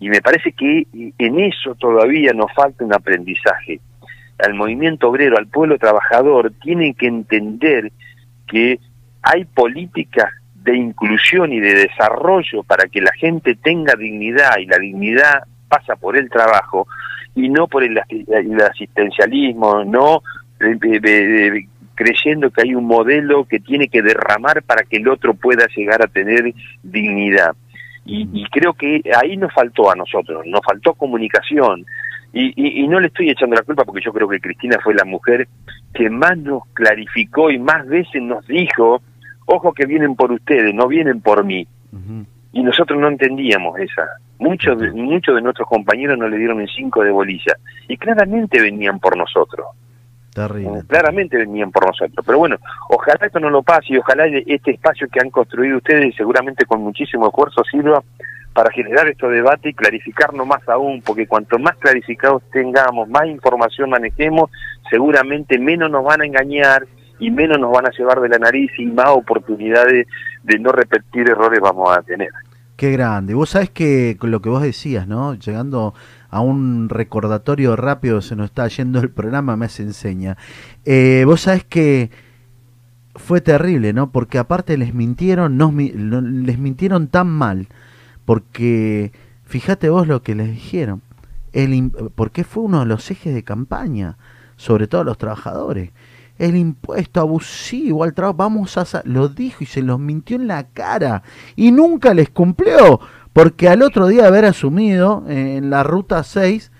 y 0.00 0.08
me 0.08 0.20
parece 0.22 0.52
que 0.52 0.86
en 0.92 1.40
eso 1.40 1.74
todavía 1.76 2.32
nos 2.32 2.52
falta 2.54 2.84
un 2.84 2.94
aprendizaje. 2.94 3.80
Al 4.38 4.54
movimiento 4.54 5.08
obrero, 5.10 5.36
al 5.36 5.46
pueblo 5.46 5.78
trabajador, 5.78 6.52
tienen 6.62 6.94
que 6.94 7.06
entender 7.06 7.92
que 8.48 8.80
hay 9.22 9.44
políticas 9.44 10.32
de 10.54 10.76
inclusión 10.76 11.52
y 11.52 11.60
de 11.60 11.74
desarrollo 11.74 12.62
para 12.64 12.88
que 12.88 13.00
la 13.02 13.12
gente 13.12 13.54
tenga 13.54 13.94
dignidad 13.94 14.56
y 14.58 14.66
la 14.66 14.78
dignidad 14.78 15.44
pasa 15.68 15.96
por 15.96 16.16
el 16.16 16.28
trabajo 16.30 16.86
y 17.34 17.48
no 17.48 17.68
por 17.68 17.84
el, 17.84 17.96
asi- 17.98 18.24
el 18.28 18.60
asistencialismo, 18.60 19.84
no 19.84 20.22
eh, 20.60 20.74
de- 20.80 21.00
de- 21.00 21.68
creyendo 21.94 22.50
que 22.50 22.62
hay 22.62 22.74
un 22.74 22.86
modelo 22.86 23.44
que 23.44 23.60
tiene 23.60 23.88
que 23.88 24.00
derramar 24.02 24.62
para 24.62 24.84
que 24.84 24.96
el 24.96 25.08
otro 25.08 25.34
pueda 25.34 25.66
llegar 25.76 26.02
a 26.02 26.06
tener 26.08 26.54
dignidad. 26.82 27.54
Y, 28.04 28.28
y 28.32 28.44
creo 28.46 28.72
que 28.74 29.00
ahí 29.22 29.36
nos 29.36 29.52
faltó 29.52 29.90
a 29.90 29.94
nosotros, 29.94 30.44
nos 30.46 30.60
faltó 30.64 30.94
comunicación. 30.94 31.84
Y, 32.32 32.46
y- 32.56 32.84
y 32.84 32.88
no 32.88 33.00
le 33.00 33.08
estoy 33.08 33.28
echando 33.30 33.56
la 33.56 33.62
culpa 33.62 33.84
porque 33.84 34.02
yo 34.04 34.12
creo 34.12 34.28
que 34.28 34.40
Cristina 34.40 34.78
fue 34.82 34.94
la 34.94 35.04
mujer 35.04 35.48
que 35.94 36.08
más 36.08 36.38
nos 36.38 36.62
clarificó 36.74 37.50
y 37.50 37.58
más 37.58 37.86
veces 37.86 38.22
nos 38.22 38.46
dijo, 38.46 39.02
ojo 39.46 39.72
que 39.72 39.86
vienen 39.86 40.14
por 40.14 40.30
ustedes, 40.32 40.72
no 40.74 40.86
vienen 40.86 41.20
por 41.20 41.44
mí. 41.44 41.66
Y 42.52 42.62
nosotros 42.62 43.00
no 43.00 43.08
entendíamos 43.08 43.78
esa. 43.78 44.08
Muchos 44.38 44.78
de, 44.80 44.90
muchos 44.92 45.34
de 45.34 45.42
nuestros 45.42 45.68
compañeros 45.68 46.18
no 46.18 46.28
le 46.28 46.38
dieron 46.38 46.60
el 46.60 46.68
cinco 46.68 47.02
de 47.04 47.10
bolilla. 47.10 47.54
Y 47.88 47.96
claramente 47.96 48.60
venían 48.60 48.98
por 49.00 49.16
nosotros. 49.16 49.66
Terrible. 50.32 50.82
Claramente 50.86 51.36
venían 51.36 51.70
por 51.70 51.86
nosotros. 51.86 52.24
Pero 52.24 52.38
bueno, 52.38 52.56
ojalá 52.88 53.26
esto 53.26 53.40
no 53.40 53.50
lo 53.50 53.62
pase 53.62 53.86
y 53.88 53.98
ojalá 53.98 54.26
este 54.26 54.72
espacio 54.72 55.08
que 55.08 55.20
han 55.20 55.30
construido 55.30 55.78
ustedes, 55.78 56.14
seguramente 56.14 56.64
con 56.66 56.80
muchísimo 56.82 57.28
esfuerzo, 57.28 57.62
sirva 57.64 58.02
para 58.52 58.70
generar 58.72 59.08
este 59.08 59.28
debate 59.28 59.70
y 59.70 59.74
clarificarnos 59.74 60.46
más 60.46 60.68
aún, 60.68 61.02
porque 61.02 61.26
cuanto 61.26 61.58
más 61.58 61.76
clarificados 61.76 62.42
tengamos, 62.52 63.08
más 63.08 63.26
información 63.26 63.90
manejemos, 63.90 64.50
seguramente 64.90 65.58
menos 65.58 65.90
nos 65.90 66.04
van 66.04 66.22
a 66.22 66.26
engañar 66.26 66.86
y 67.18 67.30
menos 67.30 67.58
nos 67.58 67.72
van 67.72 67.86
a 67.86 67.90
llevar 67.90 68.20
de 68.20 68.28
la 68.28 68.38
nariz 68.38 68.70
y 68.78 68.86
más 68.86 69.10
oportunidades 69.10 70.06
de 70.42 70.58
no 70.58 70.72
repetir 70.72 71.28
errores 71.28 71.60
vamos 71.60 71.96
a 71.96 72.02
tener. 72.02 72.30
Qué 72.76 72.92
grande. 72.92 73.34
Vos 73.34 73.50
sabés 73.50 73.70
que 73.70 74.16
con 74.18 74.30
lo 74.30 74.40
que 74.40 74.48
vos 74.48 74.62
decías, 74.62 75.06
¿no? 75.06 75.34
Llegando 75.34 75.94
a 76.30 76.40
un 76.40 76.88
recordatorio 76.88 77.76
rápido, 77.76 78.20
se 78.22 78.36
nos 78.36 78.46
está 78.46 78.68
yendo 78.68 79.00
el 79.00 79.10
programa, 79.10 79.56
me 79.56 79.68
se 79.68 79.82
enseña. 79.82 80.36
Eh, 80.84 81.24
vos 81.26 81.42
sabés 81.42 81.64
que 81.64 82.10
fue 83.16 83.40
terrible, 83.40 83.92
¿no? 83.92 84.10
Porque 84.10 84.38
aparte 84.38 84.76
les 84.78 84.94
mintieron, 84.94 85.56
nos, 85.56 85.74
les 85.74 86.58
mintieron 86.58 87.08
tan 87.08 87.28
mal, 87.28 87.68
porque 88.24 89.12
fíjate 89.44 89.90
vos 89.90 90.06
lo 90.06 90.22
que 90.22 90.34
les 90.34 90.50
dijeron. 90.50 91.02
El, 91.52 91.90
porque 92.14 92.44
fue 92.44 92.62
uno 92.62 92.80
de 92.80 92.86
los 92.86 93.10
ejes 93.10 93.34
de 93.34 93.42
campaña, 93.42 94.16
sobre 94.56 94.86
todo 94.86 95.00
a 95.00 95.04
los 95.04 95.18
trabajadores. 95.18 95.90
El 96.38 96.56
impuesto 96.56 97.20
abusivo 97.20 98.04
al 98.04 98.14
trabajo, 98.14 98.38
vamos 98.38 98.78
a... 98.78 99.02
Lo 99.04 99.28
dijo 99.28 99.62
y 99.62 99.66
se 99.66 99.82
los 99.82 99.98
mintió 99.98 100.36
en 100.36 100.46
la 100.46 100.68
cara. 100.68 101.22
Y 101.54 101.70
nunca 101.70 102.14
les 102.14 102.30
cumplió. 102.30 103.00
Porque 103.32 103.68
al 103.68 103.82
otro 103.82 104.06
día 104.08 104.22
de 104.22 104.28
haber 104.28 104.44
asumido 104.44 105.24
eh, 105.28 105.56
en 105.56 105.70
la 105.70 105.82
ruta 105.82 106.22
6, 106.22 106.72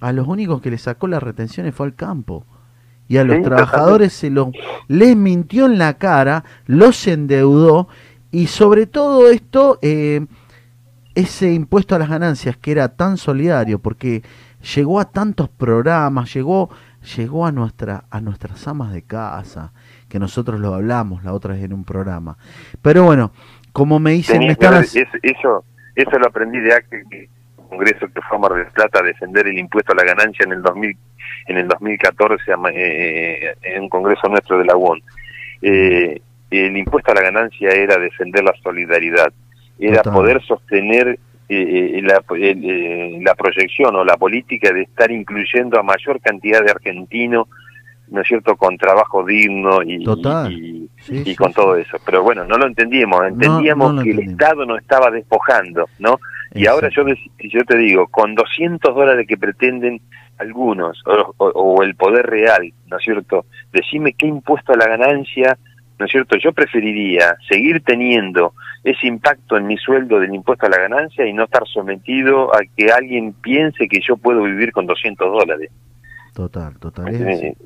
a 0.00 0.12
los 0.12 0.26
únicos 0.28 0.60
que 0.60 0.70
le 0.70 0.78
sacó 0.78 1.06
las 1.08 1.22
retenciones 1.22 1.74
fue 1.74 1.86
al 1.86 1.94
campo. 1.94 2.46
Y 3.08 3.18
a 3.18 3.24
los 3.24 3.36
Sí, 3.36 3.42
trabajadores 3.42 4.12
se 4.14 4.30
los 4.30 4.48
les 4.88 5.14
mintió 5.16 5.66
en 5.66 5.78
la 5.78 5.94
cara, 5.98 6.44
los 6.66 7.06
endeudó 7.06 7.88
y 8.30 8.46
sobre 8.48 8.86
todo 8.86 9.28
esto, 9.30 9.78
eh, 9.82 10.26
ese 11.14 11.52
impuesto 11.52 11.94
a 11.94 11.98
las 11.98 12.08
ganancias 12.08 12.56
que 12.56 12.72
era 12.72 12.88
tan 12.96 13.16
solidario, 13.16 13.78
porque 13.78 14.22
llegó 14.74 15.00
a 15.00 15.10
tantos 15.10 15.48
programas, 15.48 16.32
llegó, 16.34 16.70
llegó 17.16 17.46
a 17.46 17.52
nuestra, 17.52 18.04
a 18.10 18.20
nuestras 18.20 18.66
amas 18.66 18.92
de 18.92 19.02
casa, 19.02 19.72
que 20.08 20.18
nosotros 20.18 20.60
lo 20.60 20.74
hablamos 20.74 21.22
la 21.24 21.32
otra 21.32 21.54
vez 21.54 21.62
en 21.62 21.72
un 21.72 21.84
programa. 21.84 22.36
Pero 22.82 23.04
bueno, 23.04 23.32
como 23.72 23.98
me 24.00 24.12
dicen, 24.12 24.40
Tenía 24.40 24.52
están 24.52 24.74
eso, 25.22 25.64
eso 25.94 26.18
lo 26.18 26.26
aprendí 26.26 26.60
de 26.60 26.74
aquel 26.74 27.02
que- 27.10 27.28
congreso 27.68 28.06
que 28.12 28.20
fue 28.22 28.36
a 28.36 28.40
Mar 28.40 28.52
del 28.54 28.66
Plata 28.66 29.00
a 29.00 29.02
defender 29.02 29.46
el 29.48 29.58
impuesto 29.58 29.92
a 29.92 29.96
la 29.96 30.04
ganancia 30.04 30.44
en 30.44 30.52
el 30.52 30.62
2000, 30.62 30.96
en 31.48 31.56
el 31.56 31.66
2014 31.66 32.52
a 32.52 32.56
ma- 32.56 32.70
eh, 32.72 33.54
en 33.62 33.82
un 33.82 33.88
congreso 33.88 34.28
nuestro 34.28 34.58
de 34.58 34.64
la 34.66 34.76
UON. 34.76 35.02
Eh, 35.62 36.20
el 36.50 36.76
impuesto 36.76 37.10
a 37.10 37.14
la 37.14 37.22
ganancia 37.22 37.70
era 37.70 37.96
defender 37.98 38.44
la 38.44 38.54
solidaridad, 38.62 39.32
era 39.78 40.02
Total. 40.02 40.12
poder 40.12 40.42
sostener 40.42 41.18
eh, 41.48 41.98
eh, 41.98 42.02
la, 42.02 42.22
eh, 42.38 43.18
la 43.22 43.34
proyección 43.34 43.94
o 43.96 44.04
la 44.04 44.16
política 44.16 44.72
de 44.72 44.82
estar 44.82 45.10
incluyendo 45.10 45.78
a 45.78 45.82
mayor 45.82 46.20
cantidad 46.20 46.62
de 46.64 46.70
argentinos, 46.70 47.48
¿no 48.14 48.20
es 48.22 48.28
cierto?, 48.28 48.56
con 48.56 48.78
trabajo 48.78 49.24
digno 49.24 49.82
y, 49.82 50.02
Total. 50.04 50.50
y- 50.52 50.88
Sí, 51.02 51.16
y 51.18 51.24
sí, 51.24 51.36
con 51.36 51.48
sí. 51.48 51.54
todo 51.56 51.76
eso. 51.76 51.98
Pero 52.06 52.22
bueno, 52.22 52.44
no 52.46 52.56
lo 52.56 52.66
entendíamos, 52.66 53.26
entendíamos 53.26 53.92
no 53.94 54.02
que 54.02 54.12
el. 54.12 54.20
Estado 54.20 54.64
nos 54.64 54.80
estaba 54.80 55.10
despojando, 55.10 55.86
¿no? 55.98 56.18
Y 56.54 56.66
ahora 56.66 56.88
yo, 56.88 57.02
yo 57.40 57.64
te 57.64 57.76
digo, 57.76 58.06
con 58.06 58.34
200 58.34 58.94
dólares 58.94 59.26
que 59.28 59.36
pretenden 59.36 60.00
algunos, 60.38 61.02
o, 61.06 61.34
o- 61.36 61.48
o 61.50 61.82
el 61.82 61.94
poder 61.96 62.24
real, 62.26 62.72
¿no 62.86 62.96
es 62.96 63.04
cierto? 63.04 63.44
Decime 63.72 64.14
qué 64.14 64.26
impuesto 64.28 64.72
a 64.72 64.76
la 64.76 64.86
ganancia, 64.86 65.58
¿no 65.98 66.06
es 66.06 66.10
cierto? 66.12 66.36
Yo 66.38 66.52
preferiría 66.52 67.36
seguir 67.48 67.82
teniendo 67.82 68.54
ese 68.82 69.06
impacto 69.06 69.56
en 69.58 69.66
mi 69.66 69.76
sueldo 69.76 70.20
del 70.20 70.34
impuesto 70.34 70.66
a 70.66 70.70
la 70.70 70.78
ganancia 70.78 71.26
y 71.26 71.32
no 71.34 71.44
estar 71.44 71.66
sometido 71.66 72.54
a 72.54 72.60
que 72.76 72.90
alguien 72.90 73.32
piense 73.34 73.88
que 73.88 74.00
yo 74.00 74.16
puedo 74.16 74.42
vivir 74.42 74.72
con 74.72 74.86
200 74.86 75.30
dólares. 75.32 75.70
Total, 76.34 76.76
total. 76.78 77.14
es 77.14 77.56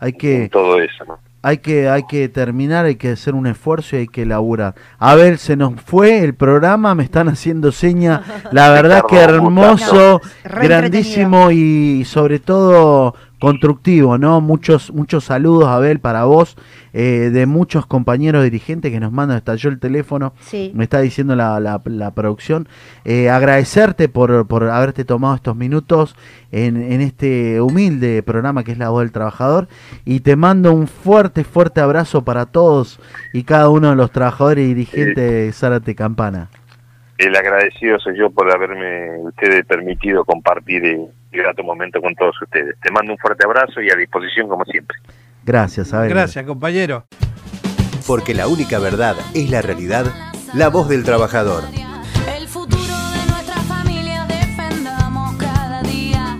Hay 0.00 0.12
que, 0.12 0.48
todo 0.50 0.80
eso, 0.80 1.04
¿no? 1.06 1.18
hay 1.44 1.58
que, 1.58 1.90
hay 1.90 2.04
que 2.04 2.30
terminar, 2.30 2.86
hay 2.86 2.96
que 2.96 3.10
hacer 3.10 3.34
un 3.34 3.46
esfuerzo 3.46 3.96
y 3.96 4.00
hay 4.00 4.08
que 4.08 4.24
laburar. 4.24 4.74
A 4.98 5.14
ver, 5.14 5.36
se 5.36 5.56
nos 5.56 5.78
fue 5.78 6.20
el 6.20 6.34
programa, 6.34 6.94
me 6.94 7.04
están 7.04 7.28
haciendo 7.28 7.70
seña. 7.70 8.22
La 8.50 8.70
verdad 8.72 9.04
que 9.06 9.18
hermoso, 9.18 10.22
grandísimo 10.42 11.50
y 11.50 12.04
sobre 12.06 12.38
todo 12.38 13.14
constructivo, 13.40 14.16
¿no? 14.18 14.40
Muchos, 14.40 14.92
muchos 14.92 15.24
saludos, 15.24 15.68
Abel, 15.68 15.98
para 16.00 16.24
vos, 16.24 16.56
eh, 16.92 17.30
de 17.32 17.46
muchos 17.46 17.84
compañeros 17.86 18.42
dirigentes 18.44 18.90
que 18.90 19.00
nos 19.00 19.12
mandan, 19.12 19.36
estalló 19.36 19.68
el 19.70 19.78
teléfono, 19.78 20.32
Sí. 20.40 20.72
me 20.74 20.84
está 20.84 21.00
diciendo 21.00 21.36
la, 21.36 21.60
la, 21.60 21.80
la 21.84 22.10
producción. 22.12 22.68
Eh, 23.04 23.28
agradecerte 23.30 24.08
por, 24.08 24.46
por 24.46 24.64
haberte 24.70 25.04
tomado 25.04 25.34
estos 25.34 25.56
minutos 25.56 26.16
en, 26.52 26.76
en 26.76 27.00
este 27.00 27.60
humilde 27.60 28.22
programa 28.22 28.64
que 28.64 28.72
es 28.72 28.78
La 28.78 28.88
Voz 28.90 29.02
del 29.02 29.12
Trabajador 29.12 29.68
y 30.04 30.20
te 30.20 30.36
mando 30.36 30.72
un 30.72 30.86
fuerte, 30.86 31.44
fuerte 31.44 31.80
abrazo 31.80 32.22
para 32.24 32.46
todos 32.46 32.98
y 33.32 33.42
cada 33.42 33.68
uno 33.68 33.90
de 33.90 33.96
los 33.96 34.10
trabajadores 34.10 34.64
y 34.64 34.68
dirigentes 34.68 35.16
de 35.16 35.52
Zárate 35.52 35.94
Campana. 35.94 36.48
El 37.18 37.36
agradecido 37.36 37.98
soy 38.00 38.18
yo 38.18 38.30
por 38.30 38.50
haberme 38.52 39.18
ustedes 39.22 39.64
permitido 39.66 40.24
compartir 40.24 40.82
el 41.34 41.42
grato 41.42 41.62
momento 41.62 42.00
con 42.00 42.14
todos 42.14 42.40
ustedes. 42.40 42.76
Te 42.80 42.90
mando 42.92 43.12
un 43.12 43.18
fuerte 43.18 43.44
abrazo 43.44 43.80
y 43.80 43.90
a 43.90 43.96
disposición 43.96 44.48
como 44.48 44.64
siempre. 44.64 44.96
Gracias, 45.44 45.92
Abel. 45.92 46.10
Gracias, 46.10 46.44
compañero. 46.44 47.06
Porque 48.06 48.34
la 48.34 48.48
única 48.48 48.78
verdad 48.78 49.16
es 49.34 49.50
la 49.50 49.62
realidad, 49.62 50.06
la 50.54 50.68
voz 50.68 50.88
del 50.88 51.04
trabajador. 51.04 51.64